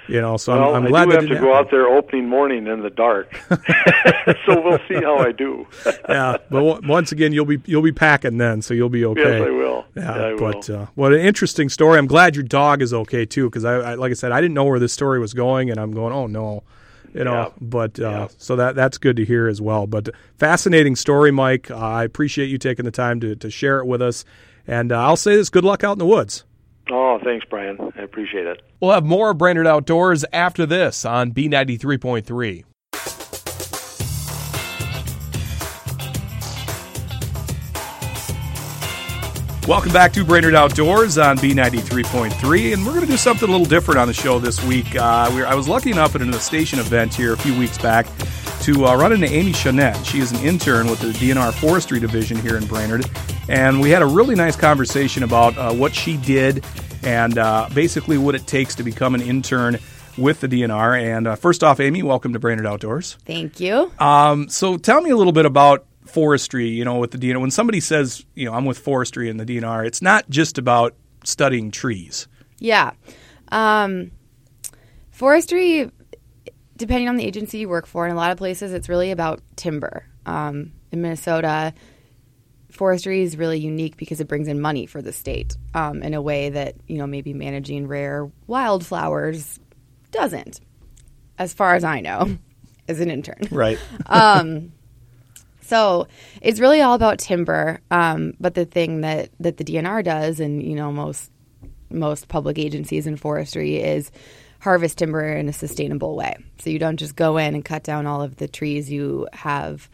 You 0.08 0.22
know, 0.22 0.38
so 0.38 0.58
well, 0.58 0.74
I'm, 0.74 0.84
I'm 0.84 0.88
glad 0.88 1.08
I 1.08 1.20
do 1.20 1.26
have 1.26 1.28
to 1.28 1.40
go 1.40 1.54
out 1.54 1.70
there 1.70 1.88
opening 1.88 2.26
morning 2.26 2.66
in 2.68 2.80
the 2.80 2.88
dark, 2.88 3.30
so 4.46 4.58
we'll 4.62 4.80
see 4.88 4.94
how 4.94 5.18
I 5.18 5.32
do. 5.32 5.66
yeah, 6.08 6.38
but 6.48 6.64
w- 6.64 6.80
once 6.88 7.12
again, 7.12 7.34
you'll 7.34 7.44
be 7.44 7.60
you'll 7.66 7.82
be 7.82 7.92
packing 7.92 8.38
then, 8.38 8.62
so 8.62 8.72
you'll 8.72 8.88
be 8.88 9.04
okay. 9.04 9.40
Yes, 9.40 9.46
I 9.46 9.50
will. 9.50 9.84
Yeah, 9.94 10.10
I 10.10 10.32
will. 10.32 10.38
but 10.38 10.70
uh, 10.70 10.86
what 10.94 11.12
an 11.12 11.20
interesting 11.20 11.68
story. 11.68 11.98
I'm 11.98 12.06
glad 12.06 12.34
your 12.34 12.44
dog 12.44 12.80
is 12.80 12.94
okay 12.94 13.26
too, 13.26 13.50
because 13.50 13.66
I, 13.66 13.74
I, 13.74 13.94
like 13.96 14.10
I 14.10 14.14
said, 14.14 14.32
I 14.32 14.40
didn't 14.40 14.54
know 14.54 14.64
where 14.64 14.78
this 14.78 14.94
story 14.94 15.20
was 15.20 15.34
going, 15.34 15.68
and 15.68 15.78
I'm 15.78 15.92
going, 15.92 16.14
oh 16.14 16.26
no, 16.26 16.62
you 17.14 17.24
know. 17.24 17.32
Yeah. 17.32 17.48
But 17.60 17.98
uh, 18.00 18.02
Yeah. 18.10 18.28
so 18.38 18.56
that 18.56 18.74
that's 18.76 18.98
good 18.98 19.16
to 19.16 19.24
hear 19.24 19.48
as 19.48 19.60
well. 19.60 19.86
But 19.86 20.10
fascinating 20.38 20.96
story, 20.96 21.30
Mike. 21.30 21.70
Uh, 21.70 21.76
I 21.76 22.04
appreciate 22.04 22.46
you 22.48 22.58
taking 22.58 22.84
the 22.84 22.90
time 22.90 23.20
to 23.20 23.34
to 23.36 23.50
share 23.50 23.78
it 23.80 23.86
with 23.86 24.02
us, 24.02 24.24
and 24.66 24.92
uh, 24.92 25.00
I'll 25.00 25.16
say 25.16 25.36
this: 25.36 25.50
good 25.50 25.64
luck 25.64 25.84
out 25.84 25.92
in 25.92 25.98
the 25.98 26.06
woods. 26.06 26.44
Oh, 26.92 27.20
thanks, 27.22 27.46
Brian. 27.48 27.78
I 27.96 28.02
appreciate 28.02 28.46
it. 28.46 28.62
We'll 28.80 28.90
have 28.90 29.04
more 29.04 29.32
Brainerd 29.32 29.66
Outdoors 29.66 30.24
after 30.32 30.66
this 30.66 31.04
on 31.04 31.32
B93.3. 31.32 32.64
Welcome 39.70 39.92
back 39.92 40.12
to 40.14 40.24
Brainerd 40.24 40.56
Outdoors 40.56 41.16
on 41.16 41.38
B93.3, 41.38 42.72
and 42.72 42.85
we're 42.85 42.90
going 42.90 43.06
to 43.06 43.06
do 43.06 43.16
something 43.16 43.48
a 43.48 43.52
little 43.52 43.64
different 43.64 44.00
on 44.00 44.09
the 44.09 44.12
show 44.12 44.40
this 44.40 44.61
week. 44.64 44.96
Uh, 44.96 45.30
we 45.33 45.44
I 45.44 45.54
was 45.54 45.68
lucky 45.68 45.92
enough 45.92 46.16
at 46.16 46.22
a 46.22 46.40
station 46.40 46.80
event 46.80 47.14
here 47.14 47.35
a 47.35 47.37
few 47.37 47.56
weeks 47.56 47.78
back 47.78 48.09
to 48.62 48.87
uh, 48.87 48.96
run 48.96 49.12
into 49.12 49.28
Amy 49.28 49.52
Chanette. 49.52 50.04
She 50.04 50.18
is 50.18 50.33
an 50.33 50.40
intern 50.40 50.90
with 50.90 50.98
the 50.98 51.12
DNR 51.12 51.53
Forestry 51.53 52.01
Division 52.01 52.36
here 52.38 52.57
in 52.57 52.66
Brainerd, 52.66 53.09
and 53.49 53.80
we 53.80 53.90
had 53.90 54.03
a 54.03 54.07
really 54.07 54.34
nice 54.34 54.57
conversation 54.57 55.22
about 55.22 55.57
uh, 55.57 55.72
what 55.72 55.94
she 55.94 56.16
did 56.16 56.64
and 57.05 57.38
uh, 57.38 57.68
basically 57.72 58.18
what 58.18 58.34
it 58.34 58.49
takes 58.49 58.74
to 58.74 58.82
become 58.82 59.14
an 59.14 59.22
intern 59.22 59.78
with 60.18 60.40
the 60.40 60.49
DNR. 60.49 61.01
And 61.01 61.28
uh, 61.28 61.36
first 61.36 61.62
off, 61.62 61.78
Amy, 61.78 62.03
welcome 62.03 62.32
to 62.32 62.40
Brainerd 62.40 62.66
Outdoors. 62.66 63.18
Thank 63.24 63.61
you. 63.61 63.92
Um, 64.01 64.49
so 64.49 64.78
tell 64.78 65.01
me 65.01 65.11
a 65.11 65.16
little 65.16 65.32
bit 65.32 65.47
about 65.47 65.86
forestry, 66.05 66.68
you 66.68 66.84
know, 66.84 66.98
with 66.98 67.11
the 67.11 67.18
DNR. 67.18 67.40
When 67.40 67.51
somebody 67.51 67.80
says, 67.80 68.24
you 68.34 68.46
know, 68.46 68.55
I'm 68.55 68.64
with 68.64 68.78
forestry 68.78 69.30
and 69.30 69.38
the 69.38 69.46
DNR, 69.46 69.86
it's 69.86 70.03
not 70.03 70.28
just 70.30 70.59
about 70.59 70.94
studying 71.24 71.70
trees. 71.70 72.26
Yeah. 72.59 72.92
Um, 73.48 74.12
Forestry, 75.20 75.90
depending 76.78 77.07
on 77.07 77.16
the 77.16 77.24
agency 77.26 77.59
you 77.59 77.68
work 77.68 77.84
for, 77.84 78.07
in 78.07 78.12
a 78.12 78.16
lot 78.16 78.30
of 78.30 78.38
places, 78.38 78.72
it's 78.72 78.88
really 78.88 79.11
about 79.11 79.42
timber. 79.55 80.07
Um, 80.24 80.72
in 80.90 81.03
Minnesota, 81.03 81.74
forestry 82.70 83.20
is 83.20 83.36
really 83.36 83.59
unique 83.59 83.98
because 83.98 84.22
it 84.22 84.28
brings 84.28 84.48
in 84.48 84.62
money 84.62 84.86
for 84.86 85.03
the 85.03 85.12
state 85.12 85.59
um, 85.74 86.03
in 86.03 86.14
a 86.14 86.22
way 86.22 86.48
that 86.48 86.76
you 86.86 86.96
know 86.96 87.07
maybe 87.07 87.34
managing 87.34 87.86
rare 87.86 88.30
wildflowers 88.46 89.61
doesn't, 90.11 90.61
as 91.36 91.53
far 91.53 91.74
as 91.74 91.84
I 91.84 92.01
know, 92.01 92.38
as 92.88 93.01
an 93.01 93.11
intern. 93.11 93.46
Right. 93.51 93.78
So 95.70 96.08
it's 96.42 96.58
really 96.58 96.80
all 96.80 96.94
about 96.94 97.20
timber. 97.20 97.80
Um, 97.92 98.34
but 98.40 98.54
the 98.54 98.64
thing 98.64 99.02
that 99.02 99.30
that 99.38 99.56
the 99.56 99.62
DNR 99.62 100.02
does, 100.02 100.40
and 100.40 100.60
you 100.60 100.74
know 100.74 100.90
most 100.90 101.30
most 101.90 102.26
public 102.26 102.58
agencies 102.58 103.06
in 103.06 103.16
forestry, 103.16 103.76
is 103.76 104.10
harvest 104.60 104.98
timber 104.98 105.24
in 105.32 105.48
a 105.48 105.52
sustainable 105.52 106.16
way. 106.16 106.36
So 106.58 106.70
you 106.70 106.80
don't 106.80 106.96
just 106.96 107.14
go 107.14 107.36
in 107.36 107.54
and 107.54 107.64
cut 107.64 107.84
down 107.84 108.08
all 108.08 108.20
of 108.20 108.36
the 108.36 108.48
trees. 108.48 108.90
You 108.90 109.28
have 109.32 109.88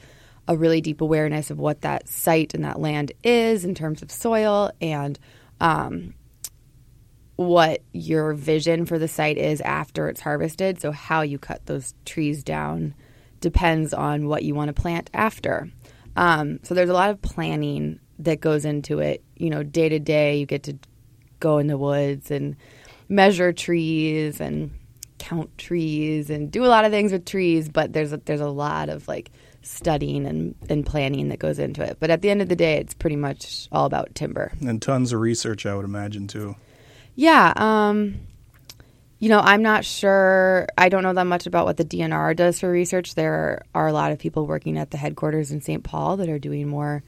a 0.49 0.57
really 0.57 0.81
deep 0.81 1.03
awareness 1.03 1.51
of 1.51 1.59
what 1.59 1.83
that 1.83 2.09
site 2.09 2.55
and 2.55 2.65
that 2.65 2.81
land 2.81 3.13
is 3.23 3.67
in 3.67 3.75
terms 3.75 4.01
of 4.01 4.11
soil 4.11 4.71
and 4.81 5.19
um, 5.61 6.15
what 7.37 7.83
your 7.93 8.33
vision 8.33 8.87
for 8.87 8.99
the 8.99 9.09
site 9.09 9.37
is 9.37 9.61
after 9.61 10.09
it's 10.09 10.23
harvested. 10.23 10.81
So, 10.81 10.91
how 10.91 11.21
you 11.21 11.39
cut 11.39 11.67
those 11.67 11.93
trees 12.07 12.43
down 12.43 12.95
depends 13.47 13.95
on 13.95 14.27
what 14.27 14.43
you 14.43 14.55
want 14.55 14.69
to 14.69 14.83
plant 14.83 15.09
after. 15.15 15.71
Um, 16.17 16.61
so, 16.63 16.75
there's 16.75 16.91
a 16.91 16.95
lot 16.95 17.11
of 17.11 17.23
planning 17.23 18.01
that 18.19 18.41
goes 18.41 18.65
into 18.65 18.99
it. 18.99 19.23
You 19.37 19.51
know, 19.51 19.63
day 19.63 19.89
to 19.89 19.99
day, 19.99 20.39
you 20.39 20.47
get 20.47 20.65
to 20.65 20.77
go 21.41 21.59
in 21.59 21.67
the 21.67 21.79
woods 21.79 22.31
and 22.31 22.57
measure 23.09 23.53
trees 23.53 24.41
and 24.41 24.71
count 25.19 25.57
trees 25.59 26.31
and 26.31 26.51
do 26.51 26.65
a 26.65 26.67
lot 26.69 26.85
of 26.85 26.91
things 26.91 27.13
with 27.13 27.25
trees, 27.25 27.69
but 27.69 27.93
there's 27.93 28.13
a, 28.13 28.19
there's 28.19 28.41
a 28.41 28.49
lot 28.49 28.89
of 28.89 29.07
like 29.09 29.31
studying 29.63 30.27
and, 30.27 30.55
and 30.69 30.87
planning 30.87 31.29
that 31.29 31.39
goes 31.39 31.59
into 31.59 31.83
it. 31.83 31.99
But 32.01 32.11
at 32.11 32.23
the 32.23 32.31
end 32.31 32.43
of 32.43 32.49
the 32.49 32.57
day, 32.57 32.77
it's 32.79 32.95
pretty 32.95 33.17
much 33.17 33.69
all 33.73 33.87
about 33.87 34.15
timber. 34.15 34.53
And 34.61 34.81
tons 34.81 35.13
of 35.13 35.21
research, 35.21 35.67
I 35.67 35.75
would 35.75 35.85
imagine, 35.85 36.27
too. 36.29 36.57
Yeah. 37.15 37.53
Um, 37.57 38.21
you 39.19 39.29
know, 39.29 39.41
I'm 39.41 39.63
not 39.63 39.85
sure. 39.85 40.67
I 40.77 40.89
don't 40.89 41.03
know 41.03 41.15
that 41.15 41.25
much 41.25 41.47
about 41.47 41.65
what 41.65 41.77
the 41.77 41.85
DNR 41.85 42.37
does 42.37 42.61
for 42.61 42.71
research. 42.71 43.15
There 43.15 43.63
are 43.75 43.87
a 43.87 43.93
lot 43.93 44.13
of 44.13 44.19
people 44.19 44.47
working 44.47 44.77
at 44.79 44.91
the 44.91 44.99
headquarters 44.99 45.51
in 45.51 45.61
St. 45.61 45.83
Paul 45.83 46.19
that 46.19 46.29
are 46.29 46.39
doing 46.39 46.69
more 46.69 47.03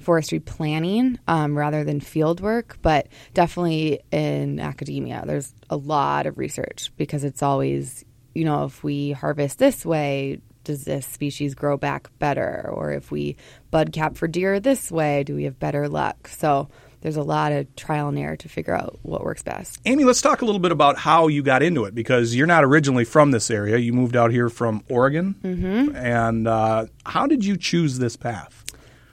forestry 0.00 0.40
planning 0.40 1.18
um, 1.28 1.56
rather 1.56 1.84
than 1.84 2.00
field 2.00 2.40
work, 2.40 2.78
but 2.82 3.08
definitely 3.32 4.00
in 4.10 4.58
academia, 4.60 5.22
there's 5.26 5.54
a 5.70 5.76
lot 5.76 6.26
of 6.26 6.38
research 6.38 6.92
because 6.96 7.24
it's 7.24 7.42
always, 7.42 8.04
you 8.34 8.44
know, 8.44 8.64
if 8.64 8.82
we 8.82 9.12
harvest 9.12 9.58
this 9.58 9.86
way, 9.86 10.40
does 10.64 10.84
this 10.84 11.06
species 11.06 11.54
grow 11.54 11.76
back 11.76 12.08
better? 12.18 12.68
Or 12.72 12.92
if 12.92 13.10
we 13.10 13.36
bud 13.70 13.92
cap 13.92 14.16
for 14.16 14.26
deer 14.26 14.58
this 14.60 14.90
way, 14.90 15.22
do 15.22 15.34
we 15.34 15.44
have 15.44 15.58
better 15.58 15.88
luck? 15.88 16.28
So 16.28 16.68
there's 17.04 17.16
a 17.16 17.22
lot 17.22 17.52
of 17.52 17.76
trial 17.76 18.08
and 18.08 18.18
error 18.18 18.34
to 18.34 18.48
figure 18.48 18.74
out 18.74 18.98
what 19.02 19.22
works 19.22 19.42
best. 19.42 19.78
Amy, 19.84 20.04
let's 20.04 20.22
talk 20.22 20.40
a 20.40 20.46
little 20.46 20.58
bit 20.58 20.72
about 20.72 20.96
how 20.96 21.28
you 21.28 21.42
got 21.42 21.62
into 21.62 21.84
it 21.84 21.94
because 21.94 22.34
you're 22.34 22.46
not 22.46 22.64
originally 22.64 23.04
from 23.04 23.30
this 23.30 23.50
area. 23.50 23.76
You 23.76 23.92
moved 23.92 24.16
out 24.16 24.30
here 24.30 24.48
from 24.48 24.82
Oregon. 24.88 25.34
Mm-hmm. 25.44 25.96
And 25.96 26.48
uh, 26.48 26.86
how 27.04 27.26
did 27.26 27.44
you 27.44 27.58
choose 27.58 27.98
this 27.98 28.16
path? 28.16 28.64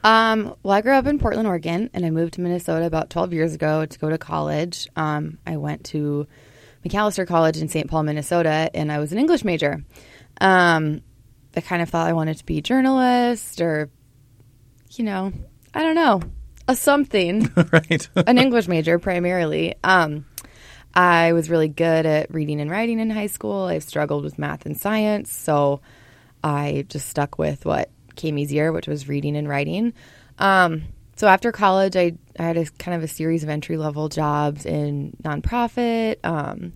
Um, 0.06 0.56
well, 0.64 0.74
I 0.74 0.80
grew 0.80 0.94
up 0.94 1.06
in 1.06 1.20
Portland, 1.20 1.50
Oregon, 1.50 1.90
and 1.94 2.06
I 2.06 2.12
moved 2.12 2.36
to 2.36 2.42
Minnesota 2.42 2.86
about 2.86 3.10
12 3.10 3.34
years 3.34 3.54
ago 3.54 3.86
to 3.86 4.00
go 4.00 4.10
to 4.10 4.18
college. 4.18 4.88
Um, 4.96 5.38
I 5.46 5.58
went 5.58 5.84
to 5.88 6.28
Macalester 6.88 7.28
College 7.28 7.58
in 7.58 7.68
St. 7.68 7.90
Paul, 7.90 8.04
Minnesota, 8.04 8.72
and 8.74 8.90
I 8.90 9.00
was 9.00 9.12
an 9.12 9.18
English 9.18 9.44
major. 9.44 9.84
Um, 10.40 11.02
I 11.58 11.60
kind 11.60 11.82
of 11.82 11.90
thought 11.90 12.08
I 12.08 12.14
wanted 12.14 12.38
to 12.38 12.46
be 12.46 12.60
a 12.60 12.62
journalist 12.62 13.60
or, 13.60 13.90
you 14.92 15.04
know, 15.04 15.34
I 15.74 15.82
don't 15.82 15.96
know, 15.96 16.22
a 16.72 16.76
something. 16.76 17.52
right. 17.72 18.10
an 18.16 18.38
English 18.38 18.68
major 18.68 18.98
primarily. 19.00 19.76
Um, 19.84 20.26
I 20.94 21.34
was 21.34 21.50
really 21.50 21.68
good 21.68 22.06
at 22.06 22.34
reading 22.34 22.60
and 22.60 22.70
writing 22.70 23.00
in 23.00 23.10
high 23.10 23.28
school. 23.28 23.64
I've 23.64 23.84
struggled 23.84 24.24
with 24.24 24.40
math 24.40 24.66
and 24.66 24.78
science, 24.78 25.32
so 25.32 25.82
I 26.44 26.86
just 26.90 27.08
stuck 27.08 27.38
with 27.38 27.66
what 27.66 27.90
came 28.16 28.38
easier, 28.38 28.72
which 28.72 28.88
was 28.88 29.08
reading 29.08 29.38
and 29.38 29.48
writing. 29.48 29.94
Um, 30.40 30.84
so 31.16 31.28
after 31.28 31.52
college, 31.52 31.96
I, 31.96 32.14
I, 32.40 32.44
had 32.44 32.58
a 32.58 32.66
kind 32.66 32.98
of 32.98 33.04
a 33.04 33.08
series 33.08 33.44
of 33.44 33.50
entry 33.50 33.78
level 33.78 34.10
jobs 34.10 34.66
in 34.66 35.16
nonprofit, 35.24 36.18
um, 36.24 36.74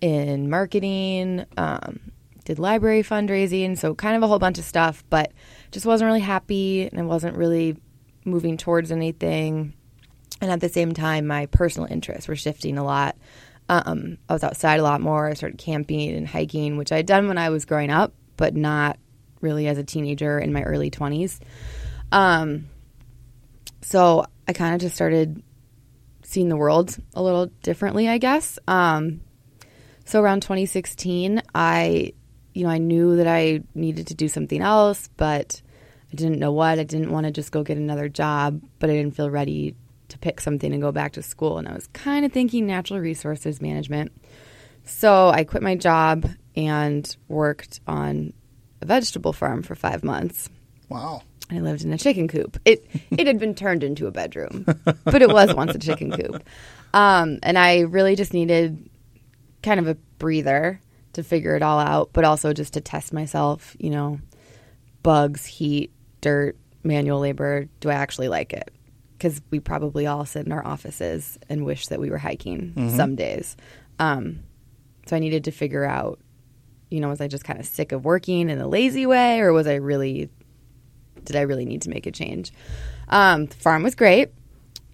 in 0.00 0.50
marketing, 0.50 1.46
um, 1.56 2.00
did 2.44 2.58
library 2.58 3.02
fundraising, 3.02 3.78
so 3.78 3.94
kind 3.94 4.16
of 4.16 4.22
a 4.22 4.26
whole 4.26 4.38
bunch 4.38 4.58
of 4.58 4.64
stuff, 4.64 5.04
but 5.08 5.32
just 5.70 5.86
wasn't 5.86 6.06
really 6.06 6.20
happy 6.20 6.86
and 6.86 6.98
I 6.98 7.02
wasn't 7.02 7.36
really 7.36 7.76
moving 8.26 8.56
towards 8.56 8.90
anything. 8.90 9.74
And 10.40 10.50
at 10.50 10.60
the 10.60 10.68
same 10.68 10.92
time, 10.92 11.26
my 11.26 11.46
personal 11.46 11.90
interests 11.90 12.28
were 12.28 12.36
shifting 12.36 12.76
a 12.76 12.84
lot. 12.84 13.16
Um, 13.68 14.18
I 14.28 14.34
was 14.34 14.44
outside 14.44 14.80
a 14.80 14.82
lot 14.82 15.00
more. 15.00 15.28
I 15.28 15.34
started 15.34 15.58
camping 15.58 16.14
and 16.14 16.28
hiking, 16.28 16.76
which 16.76 16.92
I'd 16.92 17.06
done 17.06 17.28
when 17.28 17.38
I 17.38 17.50
was 17.50 17.64
growing 17.64 17.90
up, 17.90 18.12
but 18.36 18.54
not 18.54 18.98
really 19.40 19.66
as 19.66 19.78
a 19.78 19.84
teenager 19.84 20.38
in 20.38 20.52
my 20.52 20.62
early 20.62 20.90
20s. 20.90 21.40
Um, 22.12 22.68
so 23.82 24.26
I 24.46 24.52
kind 24.52 24.74
of 24.74 24.80
just 24.80 24.94
started 24.94 25.42
seeing 26.22 26.48
the 26.48 26.56
world 26.56 26.96
a 27.14 27.22
little 27.22 27.46
differently, 27.62 28.08
I 28.08 28.18
guess. 28.18 28.58
Um, 28.68 29.20
so 30.04 30.20
around 30.20 30.42
2016, 30.42 31.42
I, 31.54 32.12
you 32.52 32.64
know, 32.64 32.70
I 32.70 32.78
knew 32.78 33.16
that 33.16 33.26
I 33.26 33.62
needed 33.74 34.08
to 34.08 34.14
do 34.14 34.28
something 34.28 34.60
else, 34.60 35.08
but 35.16 35.62
I 36.16 36.22
didn't 36.24 36.38
know 36.38 36.52
what. 36.52 36.78
I 36.78 36.84
didn't 36.84 37.10
want 37.10 37.26
to 37.26 37.30
just 37.30 37.52
go 37.52 37.62
get 37.62 37.76
another 37.76 38.08
job, 38.08 38.62
but 38.78 38.88
I 38.88 38.94
didn't 38.94 39.14
feel 39.14 39.28
ready 39.28 39.74
to 40.08 40.18
pick 40.18 40.40
something 40.40 40.72
and 40.72 40.80
go 40.80 40.90
back 40.90 41.12
to 41.12 41.22
school. 41.22 41.58
And 41.58 41.68
I 41.68 41.74
was 41.74 41.88
kind 41.88 42.24
of 42.24 42.32
thinking 42.32 42.66
natural 42.66 43.00
resources 43.00 43.60
management. 43.60 44.12
So 44.86 45.28
I 45.28 45.44
quit 45.44 45.62
my 45.62 45.74
job 45.76 46.26
and 46.56 47.14
worked 47.28 47.80
on 47.86 48.32
a 48.80 48.86
vegetable 48.86 49.34
farm 49.34 49.62
for 49.62 49.74
five 49.74 50.02
months. 50.02 50.48
Wow. 50.88 51.20
I 51.50 51.58
lived 51.58 51.84
in 51.84 51.92
a 51.92 51.98
chicken 51.98 52.28
coop. 52.28 52.58
It 52.64 52.86
it 53.10 53.26
had 53.26 53.38
been 53.38 53.54
turned 53.54 53.84
into 53.84 54.06
a 54.06 54.10
bedroom, 54.10 54.64
but 55.04 55.20
it 55.20 55.28
was 55.28 55.54
once 55.54 55.74
a 55.74 55.78
chicken 55.78 56.12
coop. 56.12 56.42
Um, 56.94 57.40
and 57.42 57.58
I 57.58 57.80
really 57.80 58.16
just 58.16 58.32
needed 58.32 58.88
kind 59.62 59.78
of 59.78 59.86
a 59.86 59.96
breather 60.16 60.80
to 61.12 61.22
figure 61.22 61.56
it 61.56 61.62
all 61.62 61.78
out, 61.78 62.10
but 62.14 62.24
also 62.24 62.54
just 62.54 62.72
to 62.72 62.80
test 62.80 63.12
myself. 63.12 63.76
You 63.78 63.90
know, 63.90 64.20
bugs, 65.02 65.44
heat, 65.44 65.92
dirt, 66.26 66.56
manual 66.82 67.20
labor. 67.20 67.68
Do 67.80 67.88
I 67.90 67.94
actually 67.94 68.28
like 68.28 68.52
it? 68.52 68.70
Because 69.12 69.40
we 69.50 69.60
probably 69.60 70.06
all 70.06 70.26
sit 70.26 70.44
in 70.46 70.52
our 70.52 70.66
offices 70.66 71.38
and 71.48 71.64
wish 71.64 71.86
that 71.86 71.98
we 72.00 72.10
were 72.10 72.18
hiking 72.18 72.72
Mm-hmm. 72.76 72.96
some 72.96 73.16
days. 73.16 73.56
Um, 73.98 74.40
so 75.06 75.16
I 75.16 75.18
needed 75.20 75.44
to 75.44 75.50
figure 75.50 75.84
out 75.84 76.18
you 76.88 77.00
know, 77.00 77.08
was 77.08 77.20
I 77.20 77.26
just 77.26 77.42
kind 77.44 77.58
of 77.58 77.66
sick 77.66 77.90
of 77.90 78.04
working 78.04 78.48
in 78.48 78.60
a 78.60 78.68
lazy 78.68 79.06
way, 79.06 79.40
or 79.40 79.52
was 79.52 79.66
I 79.66 79.74
really, 79.74 80.30
did 81.24 81.34
I 81.34 81.40
really 81.40 81.64
need 81.64 81.82
to 81.82 81.90
make 81.90 82.06
a 82.06 82.12
change? 82.12 82.52
Um, 83.08 83.46
the 83.46 83.56
farm 83.56 83.82
was 83.82 83.96
great. 83.96 84.28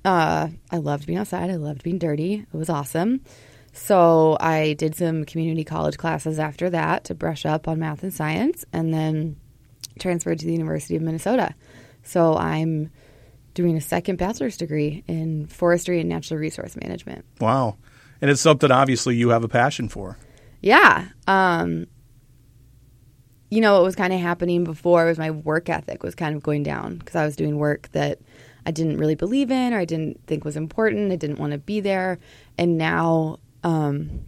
Uh, 0.03 0.49
I 0.70 0.78
loved 0.78 1.05
being 1.07 1.18
outside. 1.18 1.51
I 1.51 1.57
loved 1.57 1.83
being 1.83 1.99
dirty. 1.99 2.47
It 2.51 2.57
was 2.57 2.70
awesome. 2.70 3.20
So 3.74 4.39
I 4.41 4.72
did 4.72 4.95
some 4.95 5.24
community 5.26 5.64
college 5.64 5.99
classes 5.99 6.39
after 6.39 6.70
that 6.70 7.05
to 7.05 7.14
brush 7.14 7.45
up 7.45 7.68
on 7.68 7.78
math 7.80 8.03
and 8.03 8.12
science, 8.12 8.64
and 8.72 8.95
then 8.95 9.37
transferred 9.99 10.38
to 10.40 10.47
the 10.47 10.53
University 10.53 10.97
of 10.97 11.03
Minnesota. 11.03 11.55
So 12.03 12.36
I'm 12.36 12.90
doing 13.55 13.76
a 13.76 13.80
second 13.80 14.16
bachelor's 14.16 14.57
degree 14.57 15.05
in 15.07 15.47
forestry 15.47 16.01
and 16.01 16.09
natural 16.09 16.38
resource 16.38 16.76
management. 16.76 17.24
Wow. 17.40 17.76
And 18.20 18.30
it's 18.30 18.40
something 18.40 18.70
obviously 18.70 19.16
you 19.16 19.30
have 19.30 19.45
a 19.45 19.49
passion 19.49 19.88
for. 19.88 20.16
Yeah. 20.61 21.09
Um, 21.26 21.86
you 23.51 23.61
know, 23.61 23.74
what 23.74 23.82
was 23.82 23.97
kind 23.97 24.12
of 24.12 24.20
happening 24.20 24.64
before 24.64 25.05
was 25.05 25.18
my 25.18 25.30
work 25.30 25.68
ethic 25.68 26.03
was 26.03 26.14
kind 26.14 26.34
of 26.34 26.43
going 26.43 26.62
down 26.62 26.97
because 26.97 27.16
I 27.16 27.26
was 27.26 27.36
doing 27.36 27.59
work 27.59 27.90
that 27.93 28.20
I 28.64 28.70
didn't 28.70 28.97
really 28.97 29.16
believe 29.16 29.51
in 29.51 29.74
or 29.74 29.78
I 29.78 29.84
didn't 29.84 30.26
think 30.26 30.45
was 30.45 30.57
important. 30.57 31.12
I 31.12 31.16
didn't 31.16 31.38
want 31.38 31.53
to 31.53 31.59
be 31.59 31.80
there. 31.80 32.18
And 32.57 32.78
now, 32.78 33.38
um, 33.62 34.26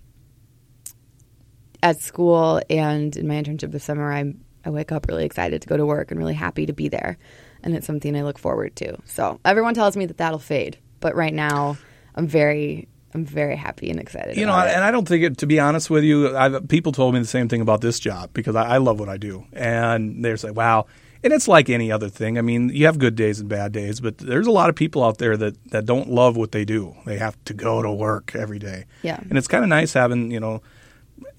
at 1.83 2.01
school 2.01 2.61
and 2.69 3.17
in 3.17 3.29
my 3.29 3.35
internship 3.35 3.71
this 3.71 3.85
summer, 3.85 4.12
I'm, 4.12 4.45
I 4.65 4.71
wake 4.71 4.93
up 4.93 5.07
really 5.09 5.25
excited 5.25 5.62
to 5.62 5.69
go 5.69 5.77
to 5.77 5.87
work 5.87 6.11
and 6.11 6.19
really 6.19 6.35
happy 6.35 6.67
to 6.67 6.73
be 6.73 6.89
there. 6.89 7.19
And 7.62 7.75
it's 7.75 7.87
something 7.87 8.17
I 8.17 8.23
look 8.23 8.39
forward 8.39 8.77
to. 8.77 8.97
So 9.07 9.41
everyone 9.45 9.75
tells 9.75 9.97
me 9.97 10.07
that 10.07 10.19
that'll 10.19 10.39
fade. 10.39 10.79
But 11.01 11.15
right 11.15 11.35
now, 11.35 11.77
I'm 12.15 12.27
very 12.27 12.89
I'm 13.15 13.25
very 13.25 13.57
happy 13.57 13.91
and 13.91 14.01
excited. 14.01 14.37
You 14.37 14.45
know, 14.45 14.59
it. 14.59 14.71
and 14.71 14.83
I 14.83 14.91
don't 14.91 15.07
think 15.07 15.23
it. 15.23 15.39
To 15.39 15.47
be 15.47 15.61
honest 15.61 15.89
with 15.89 16.03
you, 16.03 16.37
I've, 16.37 16.67
people 16.69 16.91
told 16.91 17.15
me 17.15 17.21
the 17.21 17.27
same 17.27 17.49
thing 17.49 17.61
about 17.61 17.81
this 17.81 18.01
job 18.01 18.31
because 18.33 18.57
I, 18.57 18.75
I 18.75 18.77
love 18.79 18.99
what 18.99 19.09
I 19.09 19.17
do, 19.17 19.47
and 19.53 20.25
they're 20.25 20.37
like, 20.43 20.57
"Wow." 20.57 20.87
And 21.23 21.33
it's 21.33 21.49
like 21.49 21.71
any 21.71 21.91
other 21.91 22.11
thing. 22.11 22.37
I 22.37 22.43
mean, 22.43 22.69
you 22.69 22.85
have 22.85 22.99
good 22.99 23.17
days 23.17 23.41
and 23.41 23.49
bad 23.49 23.73
days, 23.73 23.99
but 23.99 24.19
there's 24.19 24.47
a 24.47 24.51
lot 24.51 24.69
of 24.69 24.77
people 24.77 25.03
out 25.03 25.17
there 25.17 25.39
that, 25.39 25.71
that 25.71 25.87
don't 25.87 26.11
love 26.11 26.37
what 26.37 26.53
they 26.53 26.67
do. 26.67 26.95
They 27.07 27.17
have 27.17 27.43
to 27.47 27.55
go 27.55 27.81
to 27.81 27.91
work 27.91 28.33
every 28.35 28.59
day. 28.59 28.85
Yeah. 29.01 29.19
And 29.31 29.39
it's 29.39 29.49
kind 29.49 29.65
of 29.65 29.71
nice 29.71 29.95
having, 29.95 30.31
you 30.31 30.39
know, 30.39 30.61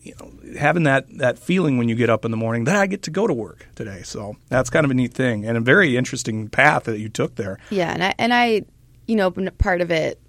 you 0.06 0.14
know, 0.20 0.32
having 0.60 0.84
that 0.84 1.06
that 1.18 1.40
feeling 1.40 1.78
when 1.78 1.90
you 1.90 1.96
get 1.96 2.12
up 2.12 2.26
in 2.26 2.32
the 2.32 2.38
morning 2.38 2.66
that 2.66 2.76
I 2.76 2.86
get 2.86 3.04
to 3.04 3.12
go 3.12 3.26
to 3.26 3.34
work 3.34 3.68
today. 3.74 4.04
So 4.04 4.36
that's 4.50 4.70
kind 4.70 4.86
of 4.86 4.92
a 4.92 4.94
neat 4.94 5.14
thing 5.14 5.46
and 5.46 5.58
a 5.58 5.62
very 5.62 5.98
interesting 5.98 6.48
path 6.48 6.84
that 6.84 7.00
you 7.00 7.10
took 7.10 7.36
there. 7.36 7.58
Yeah, 7.72 7.92
and 7.92 8.04
I 8.04 8.14
and 8.20 8.34
I, 8.34 8.62
you 9.08 9.16
know, 9.16 9.32
part 9.32 9.82
of 9.82 9.90
it 9.90 10.22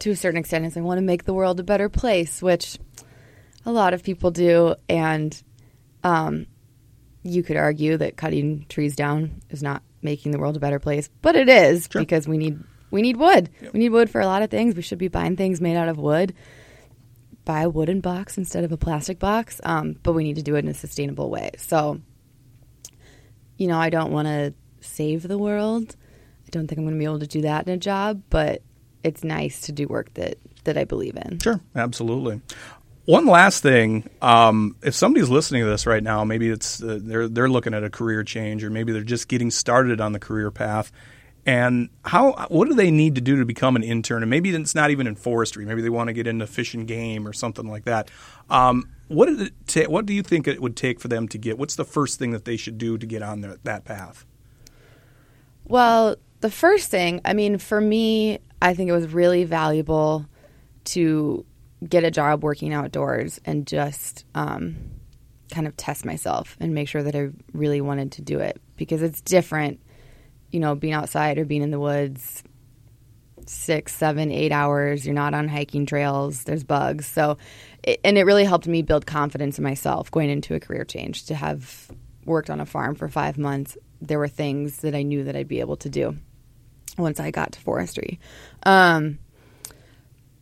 to 0.00 0.10
a 0.10 0.16
certain 0.16 0.38
extent 0.38 0.64
is 0.64 0.76
I 0.76 0.80
want 0.80 0.98
to 0.98 1.02
make 1.02 1.24
the 1.24 1.34
world 1.34 1.60
a 1.60 1.62
better 1.62 1.90
place, 1.90 2.40
which 2.40 2.78
a 3.66 3.70
lot 3.70 3.92
of 3.92 4.02
people 4.02 4.30
do, 4.30 4.74
and 4.88 5.40
um, 6.02 6.46
you 7.22 7.42
could 7.42 7.56
argue 7.56 7.98
that 7.98 8.16
cutting 8.16 8.64
trees 8.70 8.96
down 8.96 9.42
is 9.50 9.62
not 9.62 9.82
making 10.00 10.32
the 10.32 10.38
world 10.38 10.56
a 10.56 10.60
better 10.60 10.78
place, 10.78 11.10
but 11.20 11.36
it 11.36 11.50
is 11.50 11.86
sure. 11.92 12.00
because 12.00 12.26
we 12.26 12.38
need 12.38 12.58
we 12.90 13.02
need 13.02 13.18
wood. 13.18 13.50
Yep. 13.60 13.72
We 13.74 13.80
need 13.80 13.90
wood 13.90 14.08
for 14.08 14.22
a 14.22 14.26
lot 14.26 14.40
of 14.40 14.50
things. 14.50 14.74
We 14.74 14.80
should 14.80 14.98
be 14.98 15.08
buying 15.08 15.36
things 15.36 15.60
made 15.60 15.76
out 15.76 15.88
of 15.88 15.98
wood. 15.98 16.34
Buy 17.48 17.62
a 17.62 17.68
wooden 17.70 18.00
box 18.00 18.36
instead 18.36 18.62
of 18.62 18.72
a 18.72 18.76
plastic 18.76 19.18
box, 19.18 19.58
um, 19.64 19.96
but 20.02 20.12
we 20.12 20.22
need 20.22 20.36
to 20.36 20.42
do 20.42 20.54
it 20.56 20.58
in 20.58 20.68
a 20.68 20.74
sustainable 20.74 21.30
way. 21.30 21.52
So, 21.56 21.98
you 23.56 23.66
know, 23.68 23.78
I 23.78 23.88
don't 23.88 24.12
want 24.12 24.28
to 24.28 24.52
save 24.82 25.22
the 25.22 25.38
world. 25.38 25.96
I 26.46 26.50
don't 26.50 26.68
think 26.68 26.78
I'm 26.78 26.84
going 26.84 26.96
to 26.96 26.98
be 26.98 27.06
able 27.06 27.20
to 27.20 27.26
do 27.26 27.40
that 27.40 27.66
in 27.66 27.72
a 27.72 27.78
job, 27.78 28.20
but 28.28 28.60
it's 29.02 29.24
nice 29.24 29.62
to 29.62 29.72
do 29.72 29.86
work 29.86 30.12
that 30.14 30.36
that 30.64 30.76
I 30.76 30.84
believe 30.84 31.16
in. 31.16 31.38
Sure, 31.38 31.58
absolutely. 31.74 32.42
One 33.06 33.24
last 33.24 33.62
thing, 33.62 34.10
um, 34.20 34.76
if 34.82 34.94
somebody's 34.94 35.30
listening 35.30 35.62
to 35.62 35.70
this 35.70 35.86
right 35.86 36.02
now, 36.02 36.24
maybe 36.24 36.50
it's 36.50 36.82
uh, 36.82 36.98
they're 37.00 37.28
they're 37.28 37.48
looking 37.48 37.72
at 37.72 37.82
a 37.82 37.88
career 37.88 38.24
change, 38.24 38.62
or 38.62 38.68
maybe 38.68 38.92
they're 38.92 39.02
just 39.02 39.28
getting 39.28 39.50
started 39.50 40.02
on 40.02 40.12
the 40.12 40.18
career 40.18 40.50
path. 40.50 40.92
And 41.48 41.88
how 42.04 42.46
what 42.50 42.68
do 42.68 42.74
they 42.74 42.90
need 42.90 43.14
to 43.14 43.22
do 43.22 43.38
to 43.38 43.46
become 43.46 43.74
an 43.74 43.82
intern? 43.82 44.22
And 44.22 44.28
maybe 44.28 44.50
it's 44.50 44.74
not 44.74 44.90
even 44.90 45.06
in 45.06 45.14
forestry. 45.14 45.64
Maybe 45.64 45.80
they 45.80 45.88
want 45.88 46.08
to 46.08 46.12
get 46.12 46.26
into 46.26 46.46
fish 46.46 46.74
and 46.74 46.86
game 46.86 47.26
or 47.26 47.32
something 47.32 47.66
like 47.66 47.84
that. 47.84 48.10
Um, 48.50 48.90
what 49.08 49.30
ta- 49.66 49.88
What 49.88 50.04
do 50.04 50.12
you 50.12 50.22
think 50.22 50.46
it 50.46 50.60
would 50.60 50.76
take 50.76 51.00
for 51.00 51.08
them 51.08 51.26
to 51.28 51.38
get? 51.38 51.56
What's 51.56 51.74
the 51.74 51.86
first 51.86 52.18
thing 52.18 52.32
that 52.32 52.44
they 52.44 52.58
should 52.58 52.76
do 52.76 52.98
to 52.98 53.06
get 53.06 53.22
on 53.22 53.40
the, 53.40 53.58
that 53.62 53.86
path? 53.86 54.26
Well, 55.64 56.16
the 56.40 56.50
first 56.50 56.90
thing, 56.90 57.22
I 57.24 57.32
mean, 57.32 57.56
for 57.56 57.80
me, 57.80 58.40
I 58.60 58.74
think 58.74 58.90
it 58.90 58.92
was 58.92 59.08
really 59.08 59.44
valuable 59.44 60.26
to 60.84 61.46
get 61.88 62.04
a 62.04 62.10
job 62.10 62.44
working 62.44 62.74
outdoors 62.74 63.40
and 63.46 63.66
just 63.66 64.26
um, 64.34 64.76
kind 65.50 65.66
of 65.66 65.74
test 65.78 66.04
myself 66.04 66.58
and 66.60 66.74
make 66.74 66.88
sure 66.88 67.02
that 67.02 67.16
I 67.16 67.30
really 67.54 67.80
wanted 67.80 68.12
to 68.12 68.22
do 68.22 68.38
it 68.38 68.60
because 68.76 69.00
it's 69.00 69.22
different, 69.22 69.80
you 70.50 70.60
know, 70.60 70.74
being 70.74 70.94
outside 70.94 71.38
or 71.38 71.44
being 71.44 71.62
in 71.62 71.70
the 71.70 71.80
woods 71.80 72.42
six, 73.48 73.94
seven, 73.94 74.30
eight 74.30 74.52
hours. 74.52 75.06
You're 75.06 75.14
not 75.14 75.34
on 75.34 75.48
hiking 75.48 75.86
trails. 75.86 76.44
There's 76.44 76.64
bugs. 76.64 77.06
So, 77.06 77.38
it, 77.82 78.00
and 78.04 78.18
it 78.18 78.24
really 78.24 78.44
helped 78.44 78.66
me 78.66 78.82
build 78.82 79.06
confidence 79.06 79.58
in 79.58 79.64
myself 79.64 80.10
going 80.10 80.30
into 80.30 80.54
a 80.54 80.60
career 80.60 80.84
change 80.84 81.26
to 81.26 81.34
have 81.34 81.90
worked 82.24 82.50
on 82.50 82.60
a 82.60 82.66
farm 82.66 82.94
for 82.94 83.08
five 83.08 83.38
months. 83.38 83.76
There 84.00 84.18
were 84.18 84.28
things 84.28 84.78
that 84.78 84.94
I 84.94 85.02
knew 85.02 85.24
that 85.24 85.36
I'd 85.36 85.48
be 85.48 85.60
able 85.60 85.76
to 85.78 85.88
do 85.88 86.16
once 86.96 87.20
I 87.20 87.30
got 87.30 87.52
to 87.52 87.60
forestry. 87.60 88.20
Um, 88.64 89.18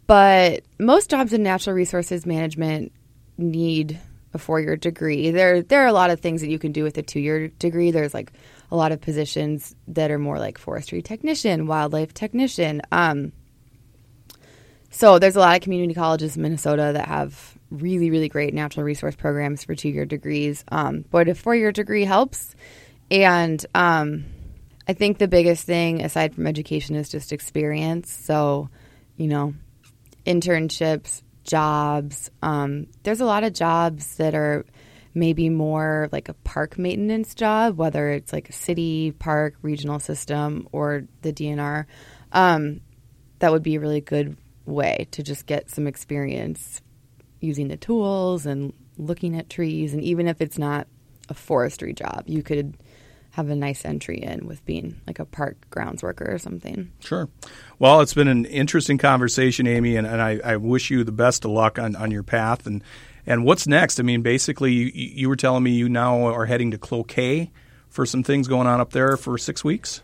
but 0.07 0.65
most 0.79 1.11
jobs 1.11 1.33
in 1.33 1.43
natural 1.43 1.75
resources 1.75 2.27
management 2.27 2.93
need 3.39 3.99
a 4.35 4.39
four 4.39 4.61
year 4.61 4.77
degree. 4.77 5.31
There 5.31 5.63
there 5.63 5.83
are 5.83 5.89
a 5.89 5.93
lot 5.93 6.11
of 6.11 6.21
things 6.21 6.41
that 6.41 6.51
you 6.51 6.59
can 6.59 6.73
do 6.73 6.85
with 6.85 6.97
a 6.99 7.03
two 7.03 7.21
year 7.21 7.49
degree. 7.49 7.91
There's 7.91 8.15
like 8.15 8.33
a 8.71 8.77
lot 8.77 8.93
of 8.93 9.01
positions 9.01 9.75
that 9.89 10.11
are 10.11 10.19
more 10.19 10.39
like 10.39 10.59
forestry 10.59 11.03
technician, 11.03 11.67
wildlife 11.67 12.13
technician. 12.15 12.83
Um, 12.93 13.33
so 14.91 15.19
there's 15.19 15.37
a 15.37 15.41
lot 15.41 15.57
of 15.57 15.63
community 15.63 15.95
colleges 15.95 16.37
in 16.37 16.43
Minnesota 16.43 16.93
that 16.95 17.07
have 17.09 17.57
really, 17.71 18.11
really 18.11 18.29
great 18.29 18.55
natural 18.55 18.85
resource 18.85 19.15
programs 19.15 19.65
for 19.65 19.75
two 19.75 19.89
year 19.89 20.05
degrees. 20.05 20.65
Um, 20.69 21.05
but 21.11 21.29
a 21.29 21.35
four 21.35 21.55
year 21.55 21.73
degree 21.73 22.05
helps. 22.05 22.55
And 23.11 23.65
um, 23.75 24.25
I 24.89 24.93
think 24.93 25.19
the 25.19 25.29
biggest 25.29 25.65
thing, 25.65 26.03
aside 26.03 26.35
from 26.35 26.47
education, 26.47 26.97
is 26.97 27.09
just 27.09 27.33
experience. 27.33 28.11
So, 28.11 28.69
you 29.17 29.29
know, 29.29 29.55
internships, 30.27 31.23
jobs. 31.45 32.31
Um, 32.43 32.89
there's 33.03 33.21
a 33.21 33.27
lot 33.27 33.45
of 33.45 33.53
jobs 33.53 34.17
that 34.17 34.35
are 34.35 34.65
maybe 35.17 35.49
more 35.49 36.09
like 36.13 36.29
a 36.29 36.35
park 36.35 36.79
maintenance 36.79 37.35
job, 37.35 37.79
whether 37.79 38.11
it's 38.11 38.35
like 38.35 38.51
a 38.51 38.53
city, 38.53 39.13
park, 39.13 39.55
regional 39.63 39.99
system, 39.99 40.69
or 40.73 41.05
the 41.23 41.33
DNR. 41.33 41.87
Um, 42.33 42.83
that 43.39 43.51
would 43.51 43.63
be 43.63 43.77
a 43.77 43.81
really 43.81 44.03
good 44.03 44.37
way 44.67 45.09
to 45.13 45.23
just 45.23 45.47
get 45.47 45.71
some 45.71 45.87
experience 45.87 46.83
using 47.41 47.69
the 47.69 47.79
tools 47.79 48.45
and 48.45 48.75
looking 48.99 49.39
at 49.39 49.49
trees. 49.49 49.95
And 49.95 50.03
even 50.03 50.29
if 50.29 50.43
it's 50.43 50.59
not 50.59 50.87
a 51.31 51.35
forestry 51.35 51.95
job, 51.95 52.25
you 52.27 52.43
could 52.43 52.77
have 53.31 53.49
a 53.49 53.57
nice 53.57 53.87
entry 53.87 54.19
in 54.19 54.47
with 54.47 54.65
being 54.67 55.01
like 55.07 55.19
a 55.19 55.25
park 55.25 55.57
grounds 55.71 56.03
worker 56.03 56.31
or 56.31 56.39
something. 56.39 56.93
Sure. 57.01 57.29
Well, 57.79 58.01
it's 58.01 58.15
been 58.15 58.29
an 58.29 58.45
interesting 58.45 58.99
conversation, 58.99 59.67
Amy, 59.67 59.97
and, 59.97 60.07
and 60.07 60.21
I, 60.21 60.41
I, 60.43 60.57
wish 60.57 60.91
you 60.91 61.05
the 61.05 61.13
best 61.13 61.45
of 61.45 61.51
luck 61.51 61.79
on, 61.79 61.97
on 61.97 62.11
your 62.11 62.23
path. 62.23 62.67
And, 62.67 62.83
and 63.27 63.45
what's 63.45 63.67
next? 63.67 64.01
I 64.01 64.03
mean, 64.03 64.23
basically, 64.23 64.73
you, 64.73 64.91
you 64.95 65.29
were 65.29 65.37
telling 65.37 65.63
me 65.63 65.73
you 65.73 65.89
now 65.89 66.27
are 66.27 66.47
heading 66.47 66.71
to 66.71 66.79
Cloquet 66.79 67.51
for 67.89 68.07
some 68.07 68.23
things 68.23 68.49
going 68.49 68.67
on 68.67 68.81
up 68.81 68.93
there 68.93 69.17
for 69.17 69.39
six 69.39 69.65
weeks? 69.65 70.03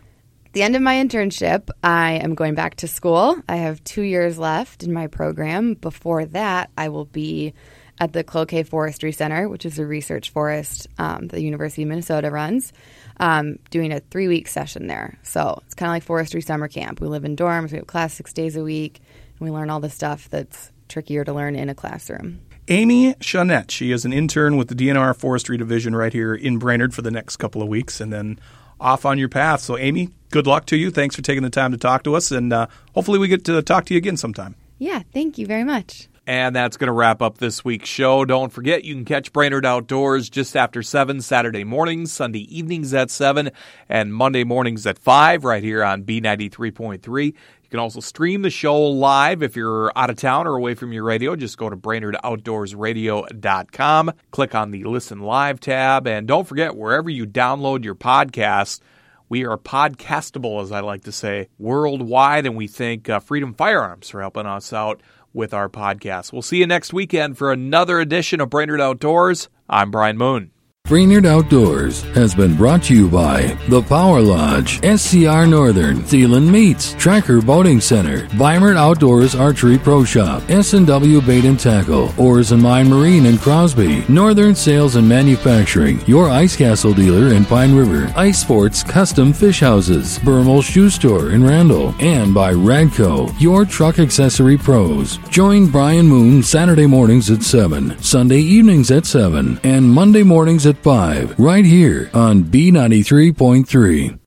the 0.53 0.61
end 0.61 0.75
of 0.75 0.81
my 0.83 0.95
internship, 0.95 1.69
I 1.83 2.13
am 2.13 2.35
going 2.35 2.53
back 2.53 2.75
to 2.75 2.87
school. 2.87 3.35
I 3.49 3.55
have 3.57 3.83
two 3.83 4.03
years 4.03 4.37
left 4.37 4.83
in 4.83 4.93
my 4.93 5.07
program. 5.07 5.73
Before 5.73 6.25
that, 6.25 6.69
I 6.77 6.89
will 6.89 7.05
be 7.05 7.55
at 7.99 8.13
the 8.13 8.23
Cloquet 8.23 8.63
Forestry 8.63 9.11
Center, 9.11 9.49
which 9.49 9.65
is 9.65 9.79
a 9.79 9.85
research 9.85 10.29
forest 10.29 10.87
um, 10.99 11.27
the 11.27 11.41
University 11.41 11.83
of 11.83 11.89
Minnesota 11.89 12.29
runs 12.29 12.71
um, 13.17 13.57
doing 13.71 13.91
a 13.91 13.99
three 13.99 14.27
week 14.27 14.47
session 14.47 14.87
there. 14.87 15.17
So 15.23 15.59
it's 15.65 15.73
kind 15.73 15.89
of 15.89 15.95
like 15.95 16.03
forestry 16.03 16.41
summer 16.41 16.67
camp. 16.67 17.01
We 17.01 17.07
live 17.07 17.25
in 17.25 17.35
dorms, 17.35 17.71
we 17.71 17.77
have 17.77 17.87
class 17.87 18.13
six 18.13 18.31
days 18.31 18.55
a 18.55 18.63
week, 18.63 18.99
and 19.39 19.47
we 19.47 19.51
learn 19.51 19.71
all 19.71 19.79
the 19.79 19.89
stuff 19.89 20.29
that's 20.29 20.71
trickier 20.87 21.23
to 21.23 21.33
learn 21.33 21.55
in 21.55 21.69
a 21.69 21.75
classroom. 21.75 22.41
Amy 22.69 23.13
Shawnette, 23.15 23.71
she 23.71 23.91
is 23.91 24.05
an 24.05 24.13
intern 24.13 24.55
with 24.55 24.69
the 24.69 24.75
DNR 24.75 25.13
Forestry 25.17 25.57
Division 25.57 25.93
right 25.97 26.13
here 26.13 26.33
in 26.33 26.59
Brainerd 26.59 26.93
for 26.93 27.01
the 27.01 27.11
next 27.11 27.35
couple 27.35 27.61
of 27.61 27.67
weeks, 27.67 27.99
and 27.99 28.13
then 28.13 28.39
off 28.79 29.05
on 29.05 29.17
your 29.17 29.27
path. 29.27 29.59
So, 29.59 29.77
Amy, 29.77 30.11
good 30.31 30.47
luck 30.47 30.65
to 30.67 30.77
you. 30.77 30.89
Thanks 30.89 31.13
for 31.13 31.21
taking 31.21 31.43
the 31.43 31.49
time 31.49 31.73
to 31.73 31.77
talk 31.77 32.03
to 32.03 32.15
us, 32.15 32.31
and 32.31 32.53
uh, 32.53 32.67
hopefully 32.95 33.19
we 33.19 33.27
get 33.27 33.43
to 33.45 33.61
talk 33.61 33.83
to 33.85 33.93
you 33.93 33.97
again 33.97 34.15
sometime. 34.15 34.55
Yeah, 34.79 35.01
thank 35.13 35.37
you 35.37 35.45
very 35.45 35.65
much. 35.65 36.07
And 36.25 36.55
that's 36.55 36.77
going 36.77 36.87
to 36.87 36.93
wrap 36.93 37.21
up 37.21 37.39
this 37.39 37.65
week's 37.65 37.89
show. 37.89 38.23
Don't 38.23 38.49
forget, 38.49 38.85
you 38.85 38.95
can 38.95 39.03
catch 39.03 39.33
Brainerd 39.33 39.65
Outdoors 39.65 40.29
just 40.29 40.55
after 40.55 40.81
7 40.81 41.19
Saturday 41.19 41.65
mornings, 41.65 42.13
Sunday 42.13 42.43
evenings 42.57 42.93
at 42.93 43.11
7, 43.11 43.51
and 43.89 44.13
Monday 44.13 44.45
mornings 44.45 44.87
at 44.87 44.97
5 44.97 45.43
right 45.43 45.61
here 45.61 45.83
on 45.83 46.03
B93.3. 46.03 47.33
You 47.73 47.77
can 47.77 47.83
also 47.85 48.01
stream 48.01 48.43
the 48.43 48.51
show 48.51 48.79
live 48.79 49.41
if 49.41 49.55
you're 49.55 49.91
out 49.95 50.11
of 50.11 50.17
town 50.17 50.45
or 50.45 50.55
away 50.55 50.75
from 50.75 50.93
your 50.93 51.05
radio. 51.05 51.35
Just 51.35 51.57
go 51.57 51.71
to 51.71 51.75
BrainerdOutdoorsRadio.com, 51.75 54.11
click 54.29 54.53
on 54.53 54.69
the 54.69 54.83
Listen 54.83 55.21
Live 55.21 55.59
tab, 55.59 56.05
and 56.05 56.27
don't 56.27 56.47
forget, 56.47 56.75
wherever 56.75 57.09
you 57.09 57.25
download 57.25 57.83
your 57.83 57.95
podcasts, 57.95 58.79
we 59.27 59.43
are 59.43 59.57
podcastable, 59.57 60.61
as 60.61 60.71
I 60.71 60.81
like 60.81 61.05
to 61.05 61.11
say, 61.11 61.49
worldwide, 61.57 62.45
and 62.45 62.55
we 62.55 62.67
thank 62.67 63.09
uh, 63.09 63.19
Freedom 63.19 63.55
Firearms 63.55 64.07
for 64.07 64.21
helping 64.21 64.45
us 64.45 64.71
out 64.71 65.01
with 65.33 65.51
our 65.51 65.67
podcast. 65.67 66.31
We'll 66.31 66.43
see 66.43 66.57
you 66.57 66.67
next 66.67 66.93
weekend 66.93 67.39
for 67.39 67.51
another 67.51 67.99
edition 67.99 68.39
of 68.39 68.51
Brainerd 68.51 68.81
Outdoors. 68.81 69.49
I'm 69.67 69.89
Brian 69.89 70.19
Moon. 70.19 70.52
Brainerd 70.89 71.25
Outdoors 71.25 72.01
has 72.13 72.35
been 72.35 72.57
brought 72.57 72.83
to 72.83 72.93
you 72.93 73.07
by 73.07 73.57
The 73.69 73.81
Power 73.83 74.19
Lodge, 74.19 74.81
SCR 74.83 75.45
Northern, 75.47 75.99
Thielen 75.99 76.51
Meats, 76.51 76.93
Tracker 76.95 77.41
Boating 77.41 77.79
Center, 77.79 78.27
Weimert 78.35 78.75
Outdoors 78.75 79.33
Archery 79.33 79.77
Pro 79.77 80.03
Shop, 80.03 80.43
S&W 80.49 81.21
Bait 81.21 81.45
and 81.45 81.57
Tackle, 81.57 82.13
Oars 82.17 82.51
and 82.51 82.61
Mine 82.61 82.89
Marine 82.89 83.27
in 83.27 83.37
Crosby, 83.37 84.03
Northern 84.09 84.53
Sales 84.53 84.97
and 84.97 85.07
Manufacturing, 85.07 86.01
your 86.05 86.29
Ice 86.29 86.57
Castle 86.57 86.93
dealer 86.93 87.33
in 87.33 87.45
Pine 87.45 87.73
River, 87.73 88.11
Ice 88.17 88.41
Sports 88.41 88.83
Custom 88.83 89.31
Fish 89.31 89.61
Houses, 89.61 90.19
Bermel 90.19 90.61
Shoe 90.61 90.89
Store 90.89 91.29
in 91.29 91.45
Randall, 91.45 91.95
and 92.01 92.33
by 92.33 92.51
Radco, 92.51 93.33
your 93.39 93.63
truck 93.63 93.99
accessory 93.99 94.57
pros. 94.57 95.17
Join 95.29 95.67
Brian 95.67 96.09
Moon 96.09 96.43
Saturday 96.43 96.87
mornings 96.87 97.31
at 97.31 97.41
7, 97.41 97.97
Sunday 98.03 98.39
evenings 98.39 98.91
at 98.91 99.05
7, 99.05 99.61
and 99.63 99.89
Monday 99.89 100.23
mornings 100.23 100.65
at 100.65 100.72
at 100.73 100.83
5, 100.83 101.39
right 101.39 101.65
here 101.65 102.09
on 102.13 102.43
B93.3. 102.45 104.22